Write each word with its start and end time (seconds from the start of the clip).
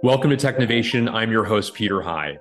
Welcome 0.00 0.30
to 0.30 0.36
Technovation. 0.36 1.12
I'm 1.12 1.32
your 1.32 1.42
host, 1.42 1.74
Peter 1.74 2.00
High. 2.00 2.38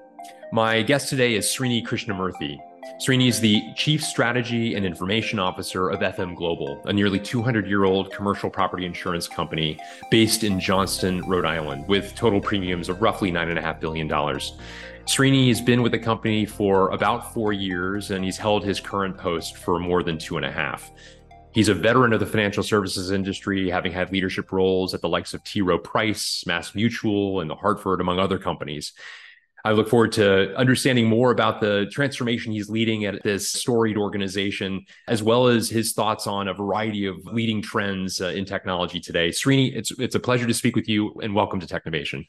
My 0.52 0.84
guest 0.84 1.10
today 1.10 1.34
is 1.34 1.48
Srini 1.48 1.84
Krishnamurthy. 1.84 2.60
Srini 3.02 3.28
is 3.28 3.40
the 3.40 3.74
Chief 3.76 4.04
Strategy 4.04 4.76
and 4.76 4.86
Information 4.86 5.40
Officer 5.40 5.90
of 5.90 6.02
FM 6.02 6.36
Global, 6.36 6.80
a 6.86 6.94
nearly 6.94 7.20
200 7.20 7.66
year 7.66 7.86
old 7.86 8.12
commercial 8.12 8.52
property 8.52 8.86
insurance 8.86 9.28
company 9.28 9.80
based 10.12 10.44
in 10.44 10.60
Johnston, 10.60 11.28
Rhode 11.28 11.46
Island, 11.46 11.88
with 11.88 12.14
total 12.14 12.40
premiums 12.40 12.90
of 12.90 13.02
roughly 13.02 13.32
$9.5 13.32 13.80
billion. 13.80 14.08
Srini 14.08 15.48
has 15.48 15.60
been 15.60 15.82
with 15.82 15.94
the 15.94 16.00
company 16.00 16.46
for 16.46 16.92
about 16.92 17.34
four 17.34 17.54
years, 17.54 18.12
and 18.12 18.24
he's 18.24 18.38
held 18.38 18.66
his 18.66 18.80
current 18.80 19.18
post 19.18 19.58
for 19.58 19.80
more 19.80 20.04
than 20.04 20.20
two 20.20 20.38
and 20.38 20.46
a 20.46 20.52
half. 20.52 20.92
He's 21.54 21.70
a 21.70 21.74
veteran 21.74 22.14
of 22.14 22.20
the 22.20 22.26
financial 22.26 22.62
services 22.62 23.12
industry, 23.12 23.70
having 23.70 23.92
had 23.92 24.12
leadership 24.12 24.52
roles 24.52 24.94
at 24.94 25.02
the 25.02 25.10
likes 25.10 25.34
of 25.34 25.44
T. 25.44 25.62
Rowe 25.62 25.80
Price, 25.80 26.44
Mass 26.46 26.76
Mutual, 26.76 27.40
and 27.40 27.50
the 27.50 27.56
Hartford, 27.56 28.00
among 28.00 28.20
other 28.20 28.38
companies. 28.38 28.94
I 29.66 29.72
look 29.72 29.90
forward 29.90 30.12
to 30.14 30.56
understanding 30.56 31.08
more 31.08 31.32
about 31.32 31.60
the 31.60 31.88
transformation 31.92 32.52
he's 32.54 32.70
leading 32.70 33.06
at 33.06 33.22
this 33.24 33.50
storied 33.50 33.98
organization, 33.98 34.86
as 35.08 35.24
well 35.24 35.48
as 35.48 35.68
his 35.68 35.94
thoughts 35.94 36.28
on 36.28 36.48
a 36.48 36.54
variety 36.54 37.06
of 37.06 37.18
leading 37.26 37.62
trends 37.62 38.22
uh, 38.22 38.28
in 38.28 38.46
technology 38.46 39.00
today. 39.00 39.30
Srini, 39.30 39.76
it's 39.76 39.92
it's 40.00 40.16
a 40.16 40.20
pleasure 40.20 40.48
to 40.48 40.54
speak 40.54 40.76
with 40.76 40.88
you, 40.88 41.14
and 41.22 41.34
welcome 41.34 41.60
to 41.60 41.68
Technovation. 41.68 42.28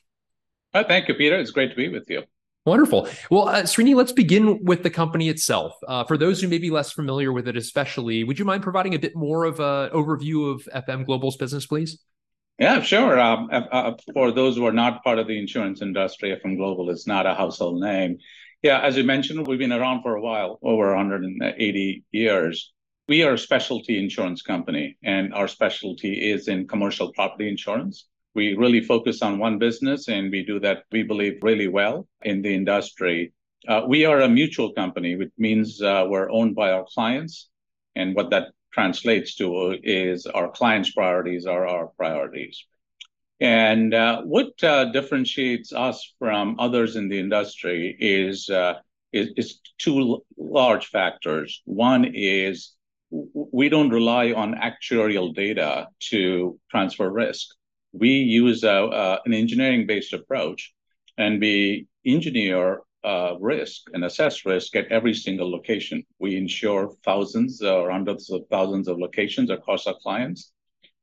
Oh, 0.74 0.82
thank 0.82 1.06
you, 1.06 1.14
Peter. 1.14 1.38
It's 1.38 1.50
great 1.50 1.70
to 1.70 1.76
be 1.76 1.88
with 1.88 2.08
you. 2.10 2.24
Wonderful. 2.68 3.08
Well, 3.30 3.48
uh, 3.48 3.62
Srini, 3.62 3.94
let's 3.94 4.12
begin 4.12 4.62
with 4.62 4.82
the 4.82 4.90
company 4.90 5.30
itself. 5.30 5.72
Uh, 5.86 6.04
for 6.04 6.18
those 6.18 6.40
who 6.40 6.48
may 6.48 6.58
be 6.58 6.70
less 6.70 6.92
familiar 6.92 7.32
with 7.32 7.48
it, 7.48 7.56
especially, 7.56 8.24
would 8.24 8.38
you 8.38 8.44
mind 8.44 8.62
providing 8.62 8.94
a 8.94 8.98
bit 8.98 9.16
more 9.16 9.44
of 9.44 9.58
an 9.58 9.90
overview 9.90 10.52
of 10.52 10.68
FM 10.74 11.06
Global's 11.06 11.36
business, 11.36 11.66
please? 11.66 11.98
Yeah, 12.58 12.82
sure. 12.82 13.18
Um, 13.18 13.48
uh, 13.50 13.62
uh, 13.72 13.96
for 14.12 14.32
those 14.32 14.56
who 14.56 14.66
are 14.66 14.72
not 14.72 15.02
part 15.02 15.18
of 15.18 15.28
the 15.28 15.38
insurance 15.38 15.80
industry, 15.80 16.36
FM 16.36 16.56
Global 16.56 16.90
is 16.90 17.06
not 17.06 17.24
a 17.24 17.34
household 17.34 17.80
name. 17.80 18.18
Yeah, 18.62 18.80
as 18.80 18.96
you 18.96 19.04
mentioned, 19.04 19.46
we've 19.46 19.58
been 19.58 19.72
around 19.72 20.02
for 20.02 20.16
a 20.16 20.20
while, 20.20 20.58
over 20.62 20.88
180 20.88 22.04
years. 22.10 22.72
We 23.06 23.22
are 23.22 23.32
a 23.32 23.38
specialty 23.38 23.98
insurance 23.98 24.42
company, 24.42 24.98
and 25.02 25.32
our 25.32 25.48
specialty 25.48 26.30
is 26.30 26.48
in 26.48 26.68
commercial 26.68 27.12
property 27.12 27.48
insurance. 27.48 28.06
We 28.38 28.54
really 28.54 28.80
focus 28.80 29.20
on 29.20 29.40
one 29.40 29.58
business, 29.58 30.06
and 30.06 30.30
we 30.30 30.44
do 30.44 30.60
that, 30.60 30.84
we 30.92 31.02
believe, 31.02 31.42
really 31.42 31.66
well 31.66 32.06
in 32.22 32.40
the 32.40 32.54
industry. 32.54 33.32
Uh, 33.66 33.82
we 33.84 34.04
are 34.04 34.20
a 34.20 34.28
mutual 34.28 34.72
company, 34.74 35.16
which 35.16 35.32
means 35.36 35.82
uh, 35.82 36.04
we're 36.06 36.30
owned 36.30 36.54
by 36.54 36.70
our 36.70 36.86
clients. 36.94 37.48
And 37.96 38.14
what 38.14 38.30
that 38.30 38.52
translates 38.70 39.34
to 39.38 39.76
is 39.82 40.24
our 40.26 40.48
clients' 40.52 40.92
priorities 40.92 41.46
are 41.46 41.66
our 41.66 41.88
priorities. 41.96 42.64
And 43.40 43.92
uh, 43.92 44.22
what 44.22 44.62
uh, 44.62 44.92
differentiates 44.92 45.72
us 45.72 45.98
from 46.20 46.60
others 46.60 46.94
in 46.94 47.08
the 47.08 47.18
industry 47.18 47.96
is, 47.98 48.48
uh, 48.48 48.74
is, 49.12 49.30
is 49.36 49.60
two 49.78 50.22
large 50.36 50.86
factors. 50.86 51.60
One 51.64 52.04
is 52.14 52.76
we 53.10 53.68
don't 53.68 53.90
rely 53.90 54.32
on 54.32 54.54
actuarial 54.54 55.34
data 55.34 55.88
to 56.10 56.60
transfer 56.70 57.10
risk 57.10 57.57
we 57.92 58.10
use 58.10 58.64
a, 58.64 58.84
uh, 58.84 59.18
an 59.24 59.32
engineering-based 59.32 60.12
approach, 60.12 60.72
and 61.16 61.40
we 61.40 61.86
engineer 62.04 62.80
uh, 63.04 63.34
risk 63.40 63.82
and 63.92 64.04
assess 64.04 64.44
risk 64.44 64.74
at 64.76 64.90
every 64.90 65.14
single 65.14 65.50
location. 65.50 66.04
We 66.18 66.36
insure 66.36 66.92
thousands 67.04 67.62
or 67.62 67.90
hundreds 67.90 68.30
of 68.30 68.42
thousands 68.50 68.88
of 68.88 68.98
locations 68.98 69.50
across 69.50 69.86
our 69.86 69.96
clients, 70.02 70.52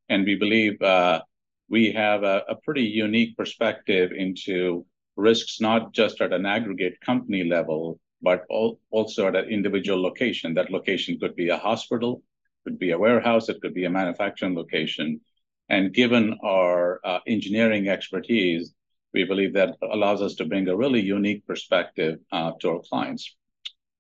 and 0.10 0.26
we 0.26 0.36
believe 0.36 0.82
uh, 0.82 1.22
we 1.70 1.92
have 1.94 2.24
a, 2.24 2.44
a 2.50 2.56
pretty 2.56 2.84
unique 2.84 3.36
perspective 3.38 4.12
into 4.12 4.86
risks, 5.16 5.62
not 5.62 5.94
just 5.94 6.22
at 6.22 6.34
an 6.34 6.46
aggregate 6.46 7.00
company 7.02 7.44
level, 7.44 8.00
but 8.22 8.44
also 8.50 9.28
at 9.28 9.36
an 9.36 9.50
individual 9.50 10.02
location. 10.02 10.54
That 10.54 10.72
location 10.72 11.20
could 11.20 11.36
be 11.36 11.50
a 11.50 11.58
hospital, 11.58 12.22
could 12.64 12.78
be 12.78 12.92
a 12.92 12.98
warehouse, 12.98 13.50
it 13.50 13.62
could 13.62 13.74
be 13.74 13.86
a 13.86 13.90
manufacturing 13.90 14.56
location. 14.56 15.22
And 15.70 15.94
given 15.94 16.38
our 16.44 17.00
uh, 17.04 17.20
engineering 17.28 17.88
expertise, 17.88 18.74
we 19.14 19.24
believe 19.24 19.54
that 19.54 19.78
allows 19.82 20.22
us 20.22 20.36
to 20.36 20.46
bring 20.46 20.68
a 20.68 20.76
really 20.76 21.02
unique 21.02 21.46
perspective 21.48 22.20
uh, 22.32 22.52
to 22.60 22.70
our 22.70 22.82
clients. 22.90 23.36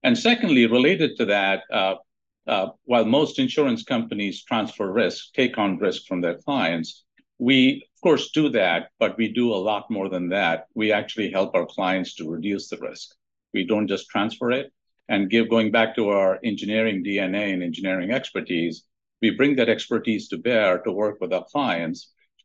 And 0.03 0.17
secondly, 0.17 0.67
related 0.67 1.17
to 1.17 1.25
that, 1.25 1.63
uh, 1.71 1.95
while 2.83 3.05
most 3.05 3.39
insurance 3.39 3.83
companies 3.83 4.43
transfer 4.43 4.91
risk, 4.91 5.33
take 5.33 5.57
on 5.57 5.79
risk 5.79 6.05
from 6.05 6.21
their 6.21 6.35
clients, 6.35 7.03
we 7.39 7.87
of 7.95 8.01
course 8.01 8.31
do 8.31 8.49
that, 8.49 8.89
but 8.99 9.17
we 9.17 9.27
do 9.27 9.51
a 9.51 9.63
lot 9.69 9.89
more 9.89 10.09
than 10.09 10.29
that. 10.29 10.67
We 10.75 10.91
actually 10.91 11.31
help 11.31 11.55
our 11.55 11.65
clients 11.65 12.15
to 12.15 12.29
reduce 12.29 12.69
the 12.69 12.77
risk. 12.77 13.15
We 13.53 13.65
don't 13.65 13.87
just 13.87 14.09
transfer 14.09 14.51
it 14.51 14.71
and 15.09 15.29
give 15.29 15.49
going 15.49 15.71
back 15.71 15.95
to 15.95 16.09
our 16.09 16.39
engineering 16.43 17.03
DNA 17.03 17.53
and 17.53 17.63
engineering 17.63 18.11
expertise, 18.11 18.83
we 19.25 19.31
bring 19.31 19.55
that 19.55 19.69
expertise 19.75 20.27
to 20.29 20.37
bear 20.37 20.69
to 20.85 20.91
work 21.03 21.15
with 21.19 21.33
our 21.33 21.45
clients 21.53 21.99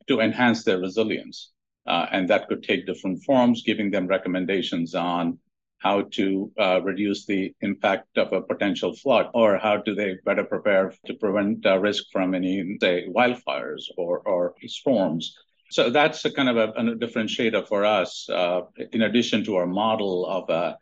to 0.08 0.20
enhance 0.20 0.60
their 0.64 0.80
resilience. 0.86 1.38
Uh, 1.86 2.06
and 2.14 2.24
that 2.28 2.46
could 2.48 2.62
take 2.62 2.86
different 2.86 3.22
forms, 3.28 3.62
giving 3.70 3.90
them 3.90 4.06
recommendations 4.06 4.94
on 4.94 5.38
how 5.86 5.98
to 6.18 6.26
uh, 6.64 6.78
reduce 6.90 7.20
the 7.26 7.42
impact 7.68 8.10
of 8.22 8.28
a 8.32 8.40
potential 8.52 8.92
flood, 9.02 9.26
or 9.40 9.48
how 9.66 9.76
do 9.86 9.94
they 9.94 10.10
better 10.28 10.44
prepare 10.44 10.86
to 11.06 11.14
prevent 11.14 11.64
uh, 11.66 11.78
risk 11.88 12.04
from 12.14 12.34
any, 12.34 12.54
say, 12.80 12.96
wildfires 13.18 13.84
or, 13.96 14.14
or 14.32 14.54
storms. 14.66 15.24
So 15.70 15.82
that's 15.90 16.24
a 16.24 16.32
kind 16.38 16.50
of 16.52 16.56
a, 16.56 16.68
a 16.80 16.82
differentiator 17.04 17.62
for 17.68 17.84
us, 17.84 18.10
uh, 18.40 18.60
in 18.92 19.02
addition 19.02 19.44
to 19.44 19.56
our 19.56 19.66
model 19.66 20.26
of 20.38 20.44
a 20.50 20.76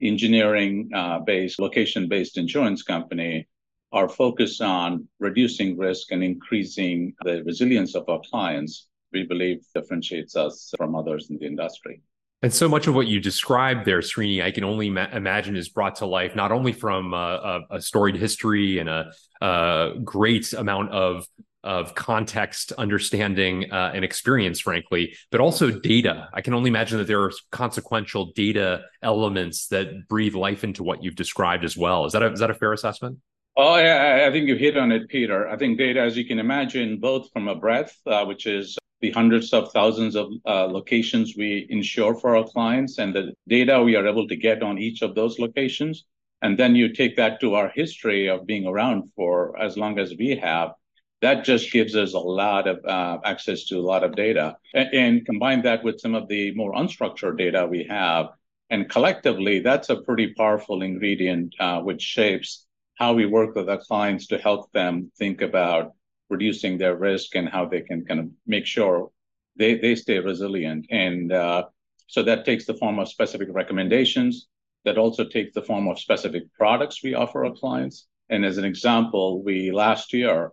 engineering-based, 0.00 1.58
uh, 1.58 1.62
location-based 1.62 2.36
insurance 2.38 2.82
company 2.94 3.48
our 3.92 4.08
focus 4.08 4.60
on 4.60 5.08
reducing 5.18 5.76
risk 5.76 6.12
and 6.12 6.22
increasing 6.22 7.14
the 7.22 7.42
resilience 7.44 7.94
of 7.94 8.08
our 8.08 8.20
clients, 8.30 8.88
we 9.12 9.24
believe 9.24 9.60
differentiates 9.74 10.36
us 10.36 10.72
from 10.76 10.94
others 10.94 11.30
in 11.30 11.38
the 11.38 11.46
industry. 11.46 12.02
And 12.42 12.54
so 12.54 12.68
much 12.68 12.86
of 12.86 12.94
what 12.94 13.08
you 13.08 13.18
described 13.18 13.84
there, 13.84 13.98
Srini, 13.98 14.44
I 14.44 14.52
can 14.52 14.62
only 14.62 14.90
ma- 14.90 15.08
imagine 15.12 15.56
is 15.56 15.68
brought 15.68 15.96
to 15.96 16.06
life 16.06 16.36
not 16.36 16.52
only 16.52 16.72
from 16.72 17.12
a, 17.12 17.64
a, 17.70 17.76
a 17.76 17.80
storied 17.80 18.14
history 18.14 18.78
and 18.78 18.88
a, 18.88 19.12
a, 19.40 19.94
great 20.04 20.52
amount 20.52 20.92
of 20.92 21.26
of 21.64 21.96
context, 21.96 22.70
understanding, 22.78 23.70
uh, 23.72 23.90
and 23.92 24.04
experience, 24.04 24.60
frankly, 24.60 25.16
but 25.32 25.40
also 25.40 25.72
data. 25.72 26.28
I 26.32 26.40
can 26.40 26.54
only 26.54 26.68
imagine 26.68 26.98
that 26.98 27.08
there 27.08 27.20
are 27.22 27.32
consequential 27.50 28.30
data 28.32 28.82
elements 29.02 29.66
that 29.68 30.06
breathe 30.08 30.36
life 30.36 30.62
into 30.62 30.84
what 30.84 31.02
you've 31.02 31.16
described 31.16 31.64
as 31.64 31.76
well. 31.76 32.06
Is 32.06 32.12
that 32.12 32.22
a, 32.22 32.32
is 32.32 32.38
that 32.38 32.50
a 32.50 32.54
fair 32.54 32.72
assessment? 32.72 33.18
Oh, 33.60 33.76
yeah, 33.76 34.24
I 34.28 34.30
think 34.30 34.46
you 34.46 34.54
hit 34.54 34.76
on 34.76 34.92
it, 34.92 35.08
Peter. 35.08 35.48
I 35.48 35.56
think 35.56 35.78
data, 35.78 36.00
as 36.00 36.16
you 36.16 36.24
can 36.24 36.38
imagine, 36.38 37.00
both 37.00 37.28
from 37.32 37.48
a 37.48 37.56
breadth, 37.56 37.98
uh, 38.06 38.24
which 38.24 38.46
is 38.46 38.78
the 39.00 39.10
hundreds 39.10 39.52
of 39.52 39.72
thousands 39.72 40.14
of 40.14 40.28
uh, 40.46 40.66
locations 40.66 41.34
we 41.36 41.66
insure 41.68 42.14
for 42.14 42.36
our 42.36 42.44
clients, 42.44 42.98
and 42.98 43.12
the 43.12 43.32
data 43.48 43.82
we 43.82 43.96
are 43.96 44.06
able 44.06 44.28
to 44.28 44.36
get 44.36 44.62
on 44.62 44.78
each 44.78 45.02
of 45.02 45.16
those 45.16 45.40
locations. 45.40 46.04
And 46.40 46.56
then 46.56 46.76
you 46.76 46.92
take 46.92 47.16
that 47.16 47.40
to 47.40 47.56
our 47.56 47.68
history 47.74 48.28
of 48.28 48.46
being 48.46 48.64
around 48.64 49.10
for 49.16 49.58
as 49.60 49.76
long 49.76 49.98
as 49.98 50.14
we 50.16 50.36
have. 50.36 50.74
That 51.20 51.44
just 51.44 51.72
gives 51.72 51.96
us 51.96 52.14
a 52.14 52.20
lot 52.20 52.68
of 52.68 52.78
uh, 52.84 53.18
access 53.24 53.64
to 53.66 53.78
a 53.78 53.82
lot 53.82 54.04
of 54.04 54.14
data. 54.14 54.56
And, 54.72 54.94
and 54.94 55.26
combine 55.26 55.62
that 55.62 55.82
with 55.82 55.98
some 55.98 56.14
of 56.14 56.28
the 56.28 56.54
more 56.54 56.74
unstructured 56.74 57.38
data 57.38 57.66
we 57.66 57.88
have. 57.90 58.28
And 58.70 58.88
collectively, 58.88 59.58
that's 59.58 59.90
a 59.90 59.96
pretty 59.96 60.32
powerful 60.34 60.82
ingredient 60.82 61.56
uh, 61.58 61.80
which 61.80 62.02
shapes 62.02 62.67
how 62.98 63.12
we 63.12 63.26
work 63.26 63.54
with 63.54 63.68
our 63.68 63.78
clients 63.78 64.26
to 64.26 64.38
help 64.38 64.72
them 64.72 65.10
think 65.16 65.40
about 65.40 65.92
reducing 66.28 66.76
their 66.76 66.96
risk 66.96 67.36
and 67.36 67.48
how 67.48 67.64
they 67.64 67.80
can 67.80 68.04
kind 68.04 68.20
of 68.20 68.28
make 68.46 68.66
sure 68.66 69.10
they, 69.56 69.78
they 69.78 69.94
stay 69.94 70.18
resilient. 70.18 70.86
And 70.90 71.32
uh, 71.32 71.64
so 72.08 72.22
that 72.24 72.44
takes 72.44 72.66
the 72.66 72.74
form 72.74 72.98
of 72.98 73.08
specific 73.08 73.48
recommendations. 73.52 74.48
That 74.84 74.98
also 74.98 75.24
takes 75.24 75.54
the 75.54 75.62
form 75.62 75.88
of 75.88 75.98
specific 75.98 76.44
products 76.54 77.02
we 77.02 77.14
offer 77.14 77.44
our 77.44 77.52
clients. 77.52 78.06
And 78.30 78.44
as 78.44 78.58
an 78.58 78.64
example, 78.64 79.42
we 79.42 79.70
last 79.70 80.12
year 80.12 80.52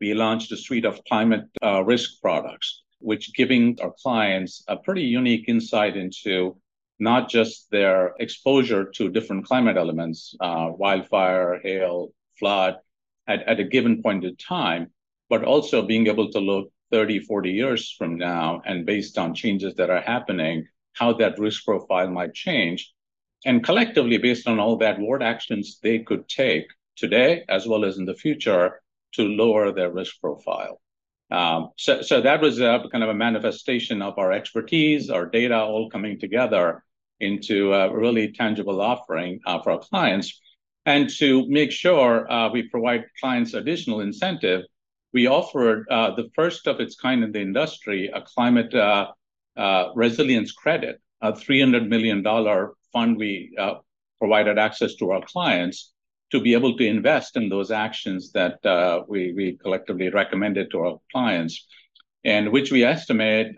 we 0.00 0.14
launched 0.14 0.52
a 0.52 0.56
suite 0.56 0.84
of 0.84 1.02
climate 1.04 1.46
uh, 1.62 1.82
risk 1.84 2.20
products, 2.20 2.82
which 2.98 3.34
giving 3.34 3.78
our 3.82 3.94
clients 4.02 4.64
a 4.68 4.76
pretty 4.76 5.02
unique 5.02 5.48
insight 5.48 5.96
into 5.96 6.56
not 7.00 7.28
just 7.28 7.70
their 7.70 8.14
exposure 8.18 8.84
to 8.84 9.10
different 9.10 9.46
climate 9.46 9.76
elements, 9.76 10.34
uh, 10.40 10.68
wildfire, 10.70 11.60
hail, 11.62 12.12
flood, 12.38 12.76
at, 13.26 13.42
at 13.44 13.60
a 13.60 13.64
given 13.64 14.02
point 14.02 14.24
in 14.24 14.36
time, 14.36 14.90
but 15.28 15.44
also 15.44 15.82
being 15.82 16.06
able 16.06 16.30
to 16.30 16.40
look 16.40 16.72
30, 16.90 17.20
40 17.20 17.50
years 17.52 17.94
from 17.96 18.18
now 18.18 18.62
and 18.64 18.84
based 18.84 19.16
on 19.16 19.34
changes 19.34 19.74
that 19.76 19.90
are 19.90 20.00
happening, 20.00 20.66
how 20.94 21.12
that 21.14 21.38
risk 21.38 21.64
profile 21.64 22.10
might 22.10 22.34
change. 22.34 22.92
And 23.46 23.64
collectively, 23.64 24.18
based 24.18 24.48
on 24.48 24.58
all 24.58 24.76
that, 24.78 24.98
what 24.98 25.22
actions 25.22 25.78
they 25.82 26.00
could 26.00 26.28
take 26.28 26.66
today 26.96 27.44
as 27.48 27.66
well 27.66 27.84
as 27.84 27.96
in 27.98 28.04
the 28.04 28.14
future 28.14 28.82
to 29.12 29.22
lower 29.22 29.72
their 29.72 29.90
risk 29.90 30.20
profile. 30.20 30.80
Um, 31.30 31.70
so, 31.76 32.02
so 32.02 32.20
that 32.20 32.40
was 32.40 32.60
a, 32.60 32.84
kind 32.90 33.04
of 33.04 33.10
a 33.10 33.14
manifestation 33.14 34.02
of 34.02 34.18
our 34.18 34.32
expertise, 34.32 35.10
our 35.10 35.26
data 35.26 35.58
all 35.60 35.88
coming 35.88 36.18
together 36.18 36.82
into 37.20 37.72
a 37.72 37.94
really 37.94 38.32
tangible 38.32 38.80
offering 38.80 39.40
uh, 39.46 39.60
for 39.62 39.72
our 39.72 39.78
clients. 39.78 40.40
And 40.86 41.10
to 41.18 41.46
make 41.48 41.70
sure 41.70 42.30
uh, 42.30 42.50
we 42.50 42.68
provide 42.68 43.04
clients 43.20 43.54
additional 43.54 44.00
incentive, 44.00 44.62
we 45.12 45.26
offered 45.26 45.86
uh, 45.90 46.14
the 46.14 46.30
first 46.34 46.66
of 46.66 46.80
its 46.80 46.96
kind 46.96 47.22
in 47.22 47.32
the 47.32 47.40
industry, 47.40 48.10
a 48.14 48.22
climate 48.22 48.74
uh, 48.74 49.08
uh, 49.56 49.88
resilience 49.94 50.52
credit, 50.52 51.00
a 51.20 51.32
$300 51.32 51.88
million 51.88 52.24
fund 52.92 53.16
we 53.16 53.54
uh, 53.58 53.74
provided 54.18 54.58
access 54.58 54.94
to 54.94 55.10
our 55.10 55.22
clients 55.26 55.92
to 56.30 56.40
be 56.40 56.54
able 56.54 56.76
to 56.76 56.86
invest 56.86 57.36
in 57.36 57.48
those 57.48 57.70
actions 57.70 58.30
that 58.32 58.58
we, 59.08 59.32
we 59.32 59.58
collectively 59.62 60.08
recommended 60.10 60.70
to 60.70 60.78
our 60.78 61.00
clients, 61.10 61.66
and 62.24 62.52
which 62.52 62.70
we 62.70 62.84
estimate 62.84 63.48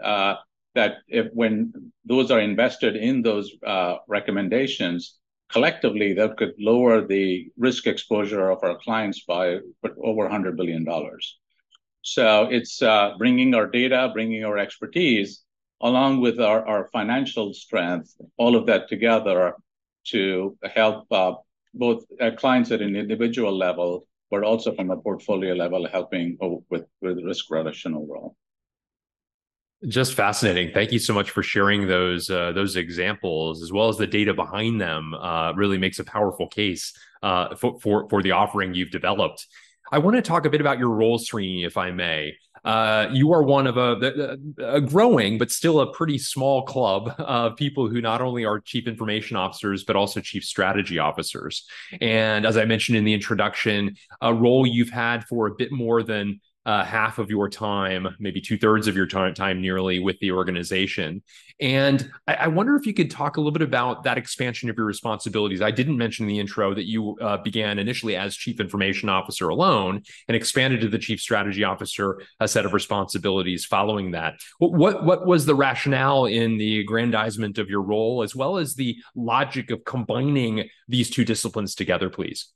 that 0.75 0.99
if 1.09 1.27
when 1.33 1.93
those 2.05 2.31
are 2.31 2.41
invested 2.41 2.97
in 2.97 3.23
those 3.23 3.51
uh, 3.67 3.97
recommendations, 4.09 5.19
collectively 5.51 6.15
that 6.15 6.37
could 6.37 6.55
lower 6.59 7.07
the 7.07 7.51
risk 7.59 7.87
exposure 7.87 8.51
of 8.51 8.59
our 8.63 8.79
clients 8.79 9.25
by 9.25 9.59
over 10.03 10.29
$100 10.29 10.57
billion. 10.57 10.87
So 12.03 12.49
it's 12.51 12.83
uh, 12.83 13.15
bringing 13.19 13.55
our 13.55 13.67
data, 13.67 14.11
bringing 14.13 14.45
our 14.45 14.59
expertise, 14.59 15.43
along 15.83 16.21
with 16.21 16.41
our, 16.41 16.67
our 16.67 16.89
financial 16.93 17.53
strength, 17.53 18.15
all 18.39 18.57
of 18.57 18.67
that 18.67 18.89
together 18.89 19.55
to 20.05 20.57
help 20.75 21.07
uh, 21.13 21.35
both 21.75 22.05
uh, 22.21 22.31
clients 22.37 22.71
at 22.71 22.81
an 22.81 22.97
individual 22.97 23.57
level, 23.57 24.07
but 24.31 24.43
also 24.43 24.75
from 24.75 24.91
a 24.91 24.97
portfolio 24.97 25.55
level, 25.55 25.87
helping 25.87 26.37
with, 26.71 26.87
with 27.01 27.19
risk 27.23 27.51
reduction 27.51 27.95
overall. 27.95 28.35
Just 29.89 30.15
fascinating. 30.15 30.73
Thank 30.73 30.93
you 30.93 31.01
so 31.01 31.13
much 31.13 31.31
for 31.31 31.43
sharing 31.43 31.89
those 31.89 32.31
uh, 32.31 32.53
those 32.53 32.77
examples 32.77 33.63
as 33.63 33.73
well 33.73 33.89
as 33.89 33.97
the 33.97 34.07
data 34.07 34.33
behind 34.33 34.81
them. 34.81 35.13
Uh, 35.15 35.53
really 35.55 35.77
makes 35.77 35.99
a 35.99 36.05
powerful 36.05 36.47
case 36.47 36.93
uh, 37.23 37.57
for, 37.57 37.81
for 37.81 38.09
for 38.09 38.23
the 38.23 38.31
offering 38.31 38.75
you've 38.75 38.93
developed. 38.93 39.47
I 39.91 39.99
want 39.99 40.17
to 40.17 40.23
talk 40.23 40.47
a 40.47 40.51
bit 40.51 40.61
about 40.61 40.79
your 40.79 40.91
role, 40.91 41.19
Srini, 41.19 41.67
if 41.67 41.77
I 41.77 41.91
may. 41.91 42.37
Uh, 42.65 43.09
you 43.13 43.33
are 43.33 43.43
one 43.43 43.67
of 43.67 43.77
a, 43.77 44.39
a, 44.59 44.81
growing 44.81 45.37
but 45.37 45.51
still 45.51 45.81
a 45.81 45.93
pretty 45.93 46.17
small 46.17 46.63
club 46.63 47.13
of 47.19 47.57
people 47.57 47.89
who 47.89 48.01
not 48.01 48.21
only 48.21 48.45
are 48.45 48.61
chief 48.61 48.87
information 48.87 49.37
officers 49.37 49.83
but 49.83 49.97
also 49.97 50.21
chief 50.21 50.45
strategy 50.45 50.97
officers. 50.97 51.67
And 52.01 52.47
as 52.47 52.57
I 52.57 52.65
mentioned 52.65 52.97
in 52.97 53.05
the 53.05 53.15
introduction, 53.15 53.97
a 54.21 54.33
role 54.33 54.65
you've 54.65 54.91
had 54.91 55.25
for 55.25 55.49
a 55.49 55.55
bit 55.57 55.73
more 55.73 56.05
than 56.05 56.41
uh, 56.65 56.85
half 56.85 57.19
of 57.19 57.29
your 57.29 57.49
time, 57.49 58.15
maybe 58.21 58.41
two 58.41 58.57
thirds 58.57 58.87
of 58.87 58.97
your 58.97 59.07
time, 59.07 59.35
time 59.35 59.61
nearly 59.61 59.99
with 59.99 60.19
the 60.21 60.31
organization. 60.31 61.23
And 61.61 62.11
I, 62.27 62.35
I, 62.35 62.49
wonder 62.49 62.77
if 62.77 62.87
you 62.87 62.95
could 62.95 63.11
talk 63.11 63.37
a 63.37 63.41
little 63.41 63.53
bit 63.53 63.63
about 63.63 64.05
that 64.05 64.17
expansion 64.17 64.71
of 64.71 64.77
your 64.77 64.87
responsibilities. 64.87 65.61
I 65.61 65.73
didn't 65.73 65.97
mention 65.97 66.25
in 66.25 66.29
the 66.29 66.39
intro 66.39 66.73
that 66.75 66.87
you 66.87 67.17
uh, 67.21 67.39
began 67.39 67.79
initially 67.79 68.17
as 68.17 68.37
chief 68.37 68.61
information 68.61 69.09
officer 69.09 69.49
alone 69.49 70.03
and 70.29 70.37
expanded 70.37 70.81
to 70.83 70.89
the 70.89 70.99
chief 70.99 71.21
strategy 71.21 71.65
officer, 71.65 72.21
a 72.39 72.47
set 72.47 72.65
of 72.65 72.73
responsibilities 72.73 73.65
following 73.65 74.13
that. 74.13 74.35
What, 74.59 74.73
what, 74.73 75.05
what 75.05 75.27
was 75.27 75.47
the 75.47 75.55
rationale 75.55 76.27
in 76.27 76.59
the 76.59 76.81
aggrandizement 76.81 77.59
of 77.59 77.69
your 77.69 77.83
role, 77.83 78.23
as 78.23 78.37
well 78.37 78.57
as 78.57 78.75
the 78.75 78.97
logic 79.17 79.71
of 79.71 79.85
combining 79.85 80.69
these 80.89 81.11
two 81.11 81.25
disciplines 81.25 81.75
together, 81.75 82.09
please? 82.09 82.49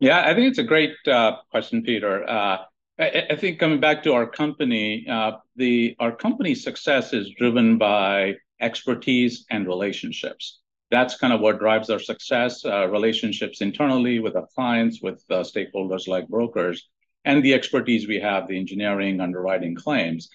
Yeah, 0.00 0.22
I 0.26 0.34
think 0.34 0.48
it's 0.48 0.58
a 0.58 0.64
great 0.64 0.94
uh, 1.06 1.36
question, 1.50 1.82
Peter. 1.82 2.28
Uh, 2.28 2.58
I, 2.98 3.26
I 3.30 3.36
think 3.36 3.58
coming 3.58 3.80
back 3.80 4.02
to 4.04 4.12
our 4.12 4.26
company, 4.26 5.06
uh, 5.08 5.32
the 5.56 5.96
our 5.98 6.14
company's 6.14 6.62
success 6.62 7.12
is 7.12 7.30
driven 7.38 7.78
by 7.78 8.34
expertise 8.60 9.44
and 9.50 9.66
relationships. 9.66 10.60
That's 10.90 11.16
kind 11.16 11.32
of 11.32 11.40
what 11.40 11.58
drives 11.58 11.90
our 11.90 11.98
success, 11.98 12.64
uh, 12.64 12.86
relationships 12.88 13.60
internally 13.60 14.20
with 14.20 14.36
our 14.36 14.46
clients, 14.54 15.02
with 15.02 15.24
uh, 15.28 15.42
stakeholders 15.42 16.06
like 16.06 16.28
brokers, 16.28 16.88
and 17.24 17.42
the 17.42 17.54
expertise 17.54 18.06
we 18.06 18.20
have, 18.20 18.46
the 18.46 18.58
engineering, 18.58 19.20
underwriting 19.20 19.74
claims. 19.74 20.28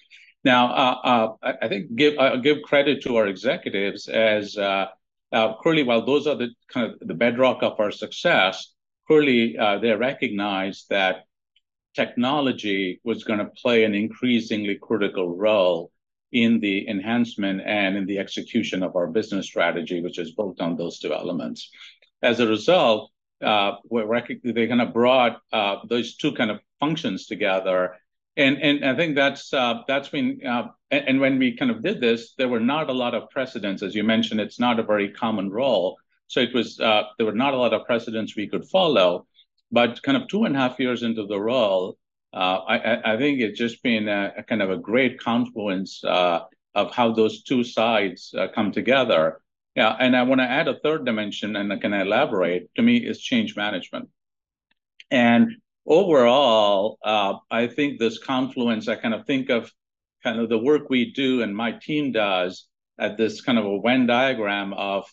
Now, 0.44 0.72
uh, 0.72 1.34
uh, 1.42 1.54
I 1.62 1.68
think 1.68 1.94
give 1.94 2.14
give 2.42 2.62
credit 2.62 3.02
to 3.04 3.16
our 3.16 3.26
executives 3.26 4.08
as 4.08 4.56
uh, 4.58 4.86
clearly, 5.62 5.82
while 5.82 6.04
those 6.04 6.26
are 6.26 6.34
the 6.34 6.50
kind 6.68 6.92
of 6.92 6.98
the 7.08 7.14
bedrock 7.14 7.62
of 7.62 7.80
our 7.80 7.90
success, 7.90 8.74
clearly 9.06 9.56
they 9.80 9.92
recognize 9.94 10.84
that 10.90 11.24
technology 11.94 13.00
was 13.04 13.24
going 13.24 13.38
to 13.38 13.46
play 13.46 13.84
an 13.84 13.94
increasingly 13.94 14.76
critical 14.76 15.36
role 15.36 15.90
in 16.32 16.60
the 16.60 16.88
enhancement 16.88 17.60
and 17.64 17.96
in 17.96 18.06
the 18.06 18.18
execution 18.18 18.82
of 18.82 18.94
our 18.94 19.08
business 19.08 19.46
strategy, 19.46 20.00
which 20.00 20.18
is 20.18 20.32
built 20.32 20.60
on 20.60 20.76
those 20.76 20.98
two 20.98 21.12
elements. 21.12 21.70
As 22.22 22.38
a 22.40 22.46
result, 22.46 23.10
uh, 23.42 23.72
they 23.90 24.66
kind 24.66 24.82
of 24.82 24.92
brought 24.92 25.40
uh, 25.52 25.76
those 25.88 26.16
two 26.16 26.32
kind 26.32 26.50
of 26.50 26.60
functions 26.78 27.26
together. 27.26 27.96
And, 28.36 28.58
and 28.62 28.84
I 28.84 28.94
think 28.94 29.16
that's 29.16 29.52
uh, 29.52 29.82
that's 29.88 30.08
been 30.08 30.40
uh, 30.46 30.68
and, 30.90 31.08
and, 31.08 31.20
when 31.20 31.38
we 31.38 31.56
kind 31.56 31.70
of 31.70 31.82
did 31.82 32.00
this, 32.00 32.34
there 32.38 32.48
were 32.48 32.60
not 32.60 32.88
a 32.88 32.92
lot 32.92 33.14
of 33.14 33.28
precedents, 33.30 33.82
as 33.82 33.94
you 33.94 34.04
mentioned. 34.04 34.40
It's 34.40 34.60
not 34.60 34.78
a 34.78 34.84
very 34.84 35.10
common 35.10 35.50
role, 35.50 35.98
so 36.28 36.40
it 36.40 36.54
was 36.54 36.78
uh, 36.78 37.02
there 37.16 37.26
were 37.26 37.32
not 37.32 37.54
a 37.54 37.56
lot 37.56 37.74
of 37.74 37.86
precedents 37.86 38.36
we 38.36 38.46
could 38.46 38.64
follow. 38.66 39.26
But 39.72 40.02
kind 40.02 40.16
of 40.16 40.28
two 40.28 40.44
and 40.44 40.56
a 40.56 40.58
half 40.58 40.80
years 40.80 41.02
into 41.02 41.26
the 41.26 41.40
role, 41.40 41.96
uh, 42.32 42.58
I, 42.68 43.14
I, 43.14 43.16
think 43.16 43.40
it's 43.40 43.58
just 43.58 43.82
been 43.82 44.08
a, 44.08 44.32
a, 44.38 44.42
kind 44.44 44.62
of 44.62 44.70
a 44.70 44.76
great 44.76 45.18
confluence 45.18 46.02
uh, 46.04 46.40
of 46.74 46.94
how 46.94 47.12
those 47.12 47.42
two 47.42 47.64
sides 47.64 48.32
uh, 48.36 48.48
come 48.54 48.70
together. 48.72 49.40
Yeah, 49.74 49.96
and 49.98 50.16
I 50.16 50.22
want 50.22 50.40
to 50.40 50.50
add 50.50 50.68
a 50.68 50.78
third 50.78 51.04
dimension, 51.04 51.56
and 51.56 51.72
I 51.72 51.76
can 51.76 51.92
elaborate. 51.92 52.70
To 52.76 52.82
me, 52.82 52.98
is 52.98 53.20
change 53.20 53.56
management. 53.56 54.08
And 55.10 55.56
overall, 55.86 56.98
uh, 57.04 57.34
I 57.50 57.66
think 57.66 57.98
this 57.98 58.18
confluence. 58.18 58.88
I 58.88 58.96
kind 58.96 59.14
of 59.14 59.26
think 59.26 59.50
of 59.50 59.72
kind 60.22 60.38
of 60.38 60.48
the 60.48 60.58
work 60.58 60.90
we 60.90 61.12
do 61.12 61.42
and 61.42 61.56
my 61.56 61.72
team 61.72 62.12
does 62.12 62.66
at 62.98 63.16
this 63.16 63.40
kind 63.40 63.58
of 63.58 63.64
a 63.64 63.80
Venn 63.80 64.06
diagram 64.06 64.74
of 64.74 65.04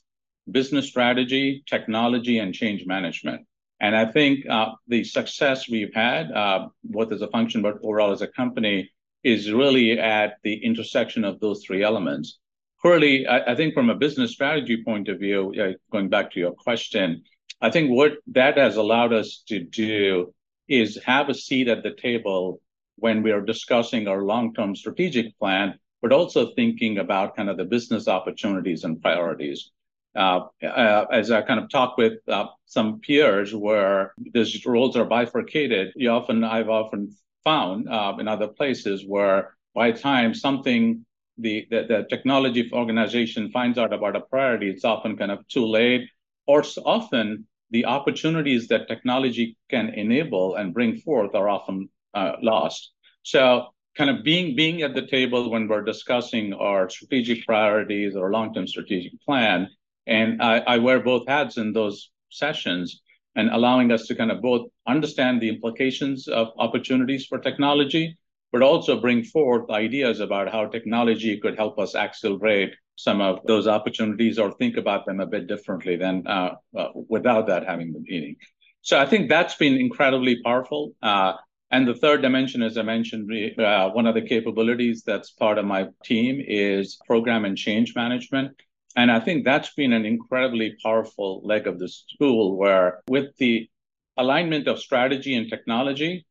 business 0.50 0.88
strategy, 0.88 1.63
technology, 1.65 2.39
and 2.39 2.54
change 2.54 2.86
management. 2.86 3.45
And 3.79 3.95
I 3.95 4.12
think 4.12 4.45
uh, 4.50 4.71
the 4.88 5.03
success 5.03 5.69
we've 5.69 5.94
had, 5.94 6.31
uh, 6.31 6.69
both 6.83 7.12
as 7.12 7.21
a 7.21 7.27
function 7.27 7.62
but 7.62 7.77
overall 7.83 8.12
as 8.12 8.21
a 8.21 8.27
company, 8.27 8.89
is 9.24 9.51
really 9.51 10.00
at 10.00 10.38
the 10.44 10.56
intersection 10.63 11.24
of 11.24 11.39
those 11.39 11.63
three 11.63 11.83
elements. 11.83 12.39
Clearly, 12.81 13.28
I, 13.28 13.56
think 13.56 13.73
from 13.73 13.90
a 13.90 13.95
business 13.95 14.31
strategy 14.31 14.83
point 14.83 15.09
of 15.09 15.19
view, 15.19 15.75
going 15.92 16.09
back 16.09 16.31
to 16.31 16.40
your 16.40 16.52
question, 16.52 17.23
I 17.59 17.71
think 17.71 17.90
what 17.90 18.13
that 18.28 18.57
has 18.57 18.78
allowed 18.78 19.13
us 19.13 19.44
to 19.47 19.59
do 19.59 20.33
is 20.68 20.99
have 21.04 21.30
a 21.30 21.33
seat 21.33 21.68
at 21.68 21.81
the 21.81 21.95
table 21.95 22.61
when 22.97 23.23
we 23.23 23.31
are 23.31 23.42
discussing 23.42 24.07
our 24.07 24.23
long-term 24.23 24.75
strategic 24.75 25.37
plan, 25.40 25.80
but 26.02 26.13
also 26.13 26.54
thinking 26.54 26.99
about 26.99 27.35
kind 27.35 27.49
of 27.49 27.57
the 27.57 27.66
business 27.66 28.07
opportunities 28.07 28.83
and 28.83 29.02
priorities. 29.02 29.71
Uh, 30.18 30.47
uh, 30.64 31.06
as 31.12 31.30
I 31.30 31.44
kind 31.44 31.59
of 31.59 31.69
talk 31.69 31.95
with 31.95 32.14
uh, 32.28 32.47
some 32.66 33.00
peers 33.02 33.54
where 33.54 34.14
these 34.33 34.66
roles 34.66 34.97
are 34.97 35.06
bifurcated, 35.06 35.94
you 35.95 36.09
often 36.09 36.44
I've 36.44 36.69
often 36.69 37.16
found 37.44 37.86
in 38.19 38.28
other 38.28 38.47
places 38.47 39.06
where 39.07 39.56
by 39.76 39.92
the 39.92 40.00
time 40.00 40.33
something 40.33 41.06
the, 41.38 41.68
the, 41.69 41.86
the 41.88 42.07
technology 42.09 42.68
organization 42.74 43.52
finds 43.52 43.78
out 43.78 43.94
about 43.94 44.16
a 44.16 44.21
priority, 44.21 44.69
it's 44.69 44.83
often 44.83 45.18
kind 45.18 45.31
of 45.31 45.47
too 45.47 45.68
late, 45.68 46.09
or 46.47 46.64
often 46.83 47.45
the 47.69 47.86
opportunities 47.86 48.68
that 48.69 48.88
technology 48.88 49.56
can 49.69 49.90
enable 49.90 50.56
and 50.56 50.74
bring 50.74 50.97
forth 50.97 51.36
are 51.36 51.47
often 51.47 51.90
uh, 52.16 52.33
lost. 52.42 52.92
So 53.21 53.68
kind 53.95 54.09
of 54.09 54.24
being 54.24 54.56
being 54.56 54.81
at 54.81 54.95
the 54.95 55.06
table 55.06 55.52
when 55.52 55.68
we're 55.68 55.83
discussing 55.83 56.54
our 56.54 56.90
strategic 56.90 57.45
priorities 57.45 58.16
or 58.16 58.31
long-term 58.31 58.68
strategic 58.68 59.14
plan 59.24 59.68
and 60.07 60.42
I, 60.42 60.59
I 60.59 60.78
wear 60.78 60.99
both 60.99 61.28
hats 61.28 61.57
in 61.57 61.73
those 61.73 62.09
sessions 62.30 63.02
and 63.35 63.49
allowing 63.49 63.92
us 63.92 64.07
to 64.07 64.16
kind 64.16 64.31
of 64.31 64.42
both 64.42 64.68
understand 64.87 65.42
the 65.42 65.49
implications 65.49 66.28
of 66.28 66.47
opportunities 66.57 67.26
for 67.28 67.37
technology, 67.37 68.18
but 68.52 68.64
also 68.64 68.99
bring 68.99 69.23
forth 69.23 69.69
ideas 69.69 70.19
about 70.19 70.52
how 70.52 70.66
technology 70.66 71.37
could 71.40 71.56
help 71.56 71.78
us 71.78 71.94
accelerate 71.94 72.73
some 72.95 73.21
of 73.21 73.40
those 73.45 73.68
opportunities 73.68 74.40
or 74.40 74.52
think 74.54 74.76
about 74.76 75.06
them 75.06 75.19
a 75.19 75.28
bit 75.28 75.45
differently 75.45 75.97
than 75.97 76.26
uh, 76.26 76.56
uh, 76.76 76.87
without 77.07 77.45
that 77.45 77.66
having 77.66 77.94
the 77.94 77.99
meeting. 77.99 78.35
So 78.81 78.97
I 78.97 79.06
think 79.06 79.30
that's 79.30 79.56
been 79.56 79.76
incredibly 79.76 80.42
powerful. 80.42 80.95
Uh, 81.04 81.33
and 81.69 81.87
the 81.87 81.94
third 81.94 82.21
dimension, 82.21 82.64
as 82.64 82.78
I 82.78 82.81
mentioned, 82.81 83.30
uh, 83.59 83.90
one 83.90 84.07
of 84.07 84.16
the 84.16 84.21
capabilities 84.21 85.04
that's 85.06 85.31
part 85.31 85.57
of 85.57 85.66
my 85.66 85.90
team 86.04 86.42
is 86.47 86.97
program 87.06 87.45
and 87.45 87.57
change 87.57 87.94
management. 87.95 88.54
And 88.97 89.11
I 89.11 89.19
think 89.19 89.45
that's 89.45 89.75
been 89.75 89.94
an 89.94 90.06
incredibly 90.06 90.75
powerful 90.83 91.42
leg 91.45 91.68
of 91.68 91.77
this 91.77 92.04
tool 92.18 92.57
where 92.57 93.04
with 93.07 93.37
the 93.37 93.69
alignment 94.18 94.68
of 94.68 94.80
strategy 94.80 95.35
and 95.35 95.47
technology, 95.47 96.25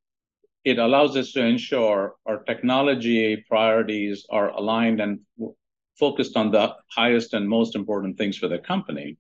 it 0.65 0.79
allows 0.79 1.17
us 1.17 1.31
to 1.33 1.45
ensure 1.45 2.17
our 2.27 2.43
technology 2.43 3.45
priorities 3.49 4.27
are 4.31 4.49
aligned 4.51 5.01
and 5.01 5.21
focused 5.97 6.37
on 6.37 6.51
the 6.51 6.75
highest 6.91 7.35
and 7.35 7.49
most 7.49 7.77
important 7.77 8.19
things 8.19 8.37
for 8.37 8.49
the 8.49 8.59
company. 8.59 9.17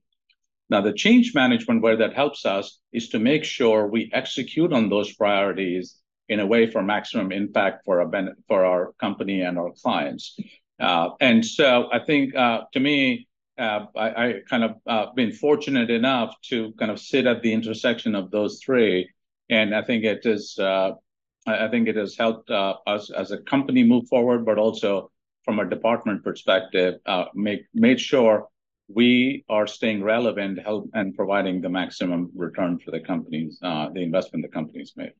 Now, 0.68 0.80
the 0.80 0.92
change 0.92 1.32
management, 1.32 1.82
where 1.82 1.96
that 1.98 2.14
helps 2.14 2.44
us, 2.44 2.80
is 2.92 3.10
to 3.10 3.20
make 3.20 3.44
sure 3.44 3.86
we 3.86 4.10
execute 4.12 4.72
on 4.72 4.88
those 4.88 5.14
priorities 5.14 6.00
in 6.28 6.40
a 6.40 6.46
way 6.46 6.68
for 6.68 6.82
maximum 6.82 7.30
impact 7.30 7.84
for 7.84 8.00
our 8.00 8.34
for 8.48 8.64
our 8.64 8.92
company 8.98 9.42
and 9.42 9.56
our 9.56 9.70
clients. 9.80 10.36
Uh, 10.80 11.10
and 11.20 11.46
so 11.46 11.88
I 11.92 12.00
think, 12.00 12.34
uh, 12.34 12.62
to 12.72 12.80
me, 12.80 13.28
Uh, 13.58 13.86
I 13.96 14.42
kind 14.48 14.64
of 14.64 14.74
uh, 14.86 15.06
been 15.14 15.32
fortunate 15.32 15.90
enough 15.90 16.34
to 16.50 16.72
kind 16.78 16.90
of 16.90 17.00
sit 17.00 17.26
at 17.26 17.40
the 17.42 17.52
intersection 17.52 18.14
of 18.14 18.30
those 18.30 18.60
three, 18.62 19.08
and 19.48 19.74
I 19.74 19.82
think 19.82 20.04
it 20.04 20.26
is, 20.26 20.58
uh, 20.58 20.90
I 21.46 21.68
think 21.68 21.88
it 21.88 21.96
has 21.96 22.16
helped 22.16 22.50
us 22.50 23.10
as 23.10 23.30
a 23.30 23.38
company 23.38 23.82
move 23.82 24.08
forward, 24.08 24.44
but 24.44 24.58
also 24.58 25.10
from 25.44 25.58
a 25.58 25.68
department 25.68 26.22
perspective, 26.22 26.96
make 27.34 27.62
made 27.72 28.00
sure 28.00 28.48
we 28.88 29.44
are 29.48 29.66
staying 29.66 30.02
relevant, 30.02 30.60
help, 30.60 30.90
and 30.92 31.14
providing 31.14 31.62
the 31.62 31.68
maximum 31.68 32.30
return 32.34 32.78
for 32.78 32.90
the 32.90 33.00
companies, 33.00 33.58
the 33.60 34.02
investment 34.02 34.44
the 34.44 34.48
companies 34.48 34.92
made. 34.96 35.12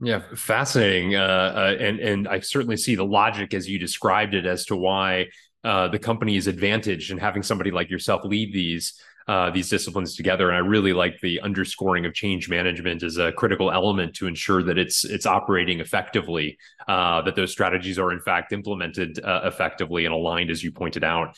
Yeah, 0.00 0.22
fascinating. 0.34 1.14
and 1.14 2.00
And 2.00 2.26
I 2.26 2.40
certainly 2.40 2.76
see 2.76 2.94
the 2.94 3.04
logic 3.04 3.52
as 3.52 3.68
you 3.68 3.78
described 3.78 4.34
it, 4.34 4.46
as 4.46 4.64
to 4.66 4.76
why 4.76 5.26
Uh, 5.64 5.88
the 5.88 5.98
company 5.98 6.36
is 6.36 6.46
advantaged 6.46 7.10
in 7.10 7.18
having 7.18 7.42
somebody 7.42 7.70
like 7.70 7.90
yourself 7.90 8.24
lead 8.24 8.52
these 8.52 9.00
uh, 9.28 9.50
these 9.50 9.68
disciplines 9.68 10.16
together. 10.16 10.48
And 10.48 10.56
I 10.56 10.60
really 10.60 10.92
like 10.92 11.20
the 11.20 11.40
underscoring 11.40 12.04
of 12.06 12.12
change 12.12 12.48
management 12.48 13.04
as 13.04 13.18
a 13.18 13.30
critical 13.30 13.70
element 13.70 14.14
to 14.16 14.26
ensure 14.26 14.64
that 14.64 14.78
it's 14.78 15.26
operating 15.26 15.78
effectively, 15.78 16.58
uh, 16.88 17.22
that 17.22 17.36
those 17.36 17.52
strategies 17.52 18.00
are, 18.00 18.10
in 18.10 18.20
fact, 18.20 18.52
implemented 18.52 19.20
effectively 19.22 20.06
and 20.06 20.12
aligned, 20.12 20.50
as 20.50 20.64
you 20.64 20.72
pointed 20.72 21.04
out. 21.04 21.36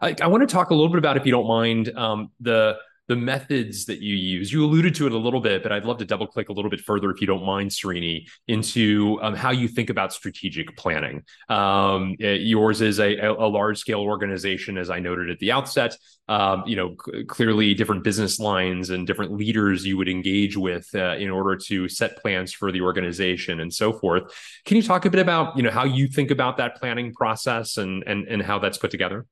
I 0.00 0.26
want 0.26 0.48
to 0.48 0.52
talk 0.52 0.70
a 0.70 0.74
little 0.74 0.88
bit 0.88 0.98
about, 0.98 1.18
if 1.18 1.26
you 1.26 1.32
don't 1.32 1.46
mind, 1.46 1.94
um, 1.96 2.30
the 2.40 2.78
methods 3.14 3.84
that 3.84 4.00
you 4.00 4.16
use. 4.16 4.52
You 4.52 4.64
alluded 4.64 4.96
to 4.96 5.06
it 5.06 5.12
a 5.12 5.16
little 5.16 5.40
bit, 5.40 5.62
but 5.62 5.70
I'd 5.70 5.84
love 5.84 5.98
to 5.98 6.04
double-click 6.04 6.48
a 6.48 6.52
little 6.52 6.70
bit 6.70 6.80
further, 6.80 7.10
if 7.10 7.20
you 7.20 7.26
don't 7.28 7.44
mind, 7.44 7.70
Srini, 7.70 8.26
into 8.48 9.20
um, 9.22 9.36
how 9.36 9.52
you 9.52 9.68
think 9.68 9.90
about 9.90 10.12
strategic 10.12 10.76
planning. 10.76 11.22
Um, 11.48 12.16
eh, 12.20 12.32
yours 12.32 12.80
is 12.80 12.98
a 12.98 13.14
large-scale 13.30 14.00
organization, 14.00 14.76
as 14.76 14.90
I 14.90 14.98
noted 14.98 15.30
at 15.30 15.38
the 15.38 15.52
outset. 15.52 15.96
Um, 16.28 16.64
you 16.66 16.74
know, 16.74 16.96
clearly 17.28 17.72
different 17.74 18.02
business 18.02 18.40
lines 18.40 18.90
and 18.90 19.06
different 19.06 19.32
leaders 19.32 19.86
you 19.86 19.96
would 19.96 20.08
engage 20.08 20.56
with 20.56 20.88
uh, 20.92 21.14
in 21.14 21.30
order 21.30 21.54
to 21.66 21.88
set 21.88 22.16
plans 22.16 22.52
for 22.52 22.72
the 22.72 22.80
organization 22.80 23.60
and 23.60 23.72
so 23.72 23.92
forth. 23.92 24.34
Can 24.64 24.76
you 24.76 24.82
talk 24.82 25.04
a 25.04 25.10
bit 25.10 25.20
about, 25.20 25.56
you 25.56 25.62
know, 25.62 25.70
how 25.70 25.84
you 25.84 26.08
think 26.08 26.32
about 26.32 26.56
that 26.56 26.74
planning 26.76 27.14
process 27.14 27.76
and 27.76 28.02
and 28.08 28.26
and 28.26 28.42
how 28.42 28.58
that's 28.58 28.76
put 28.76 28.90
together? 28.90 29.24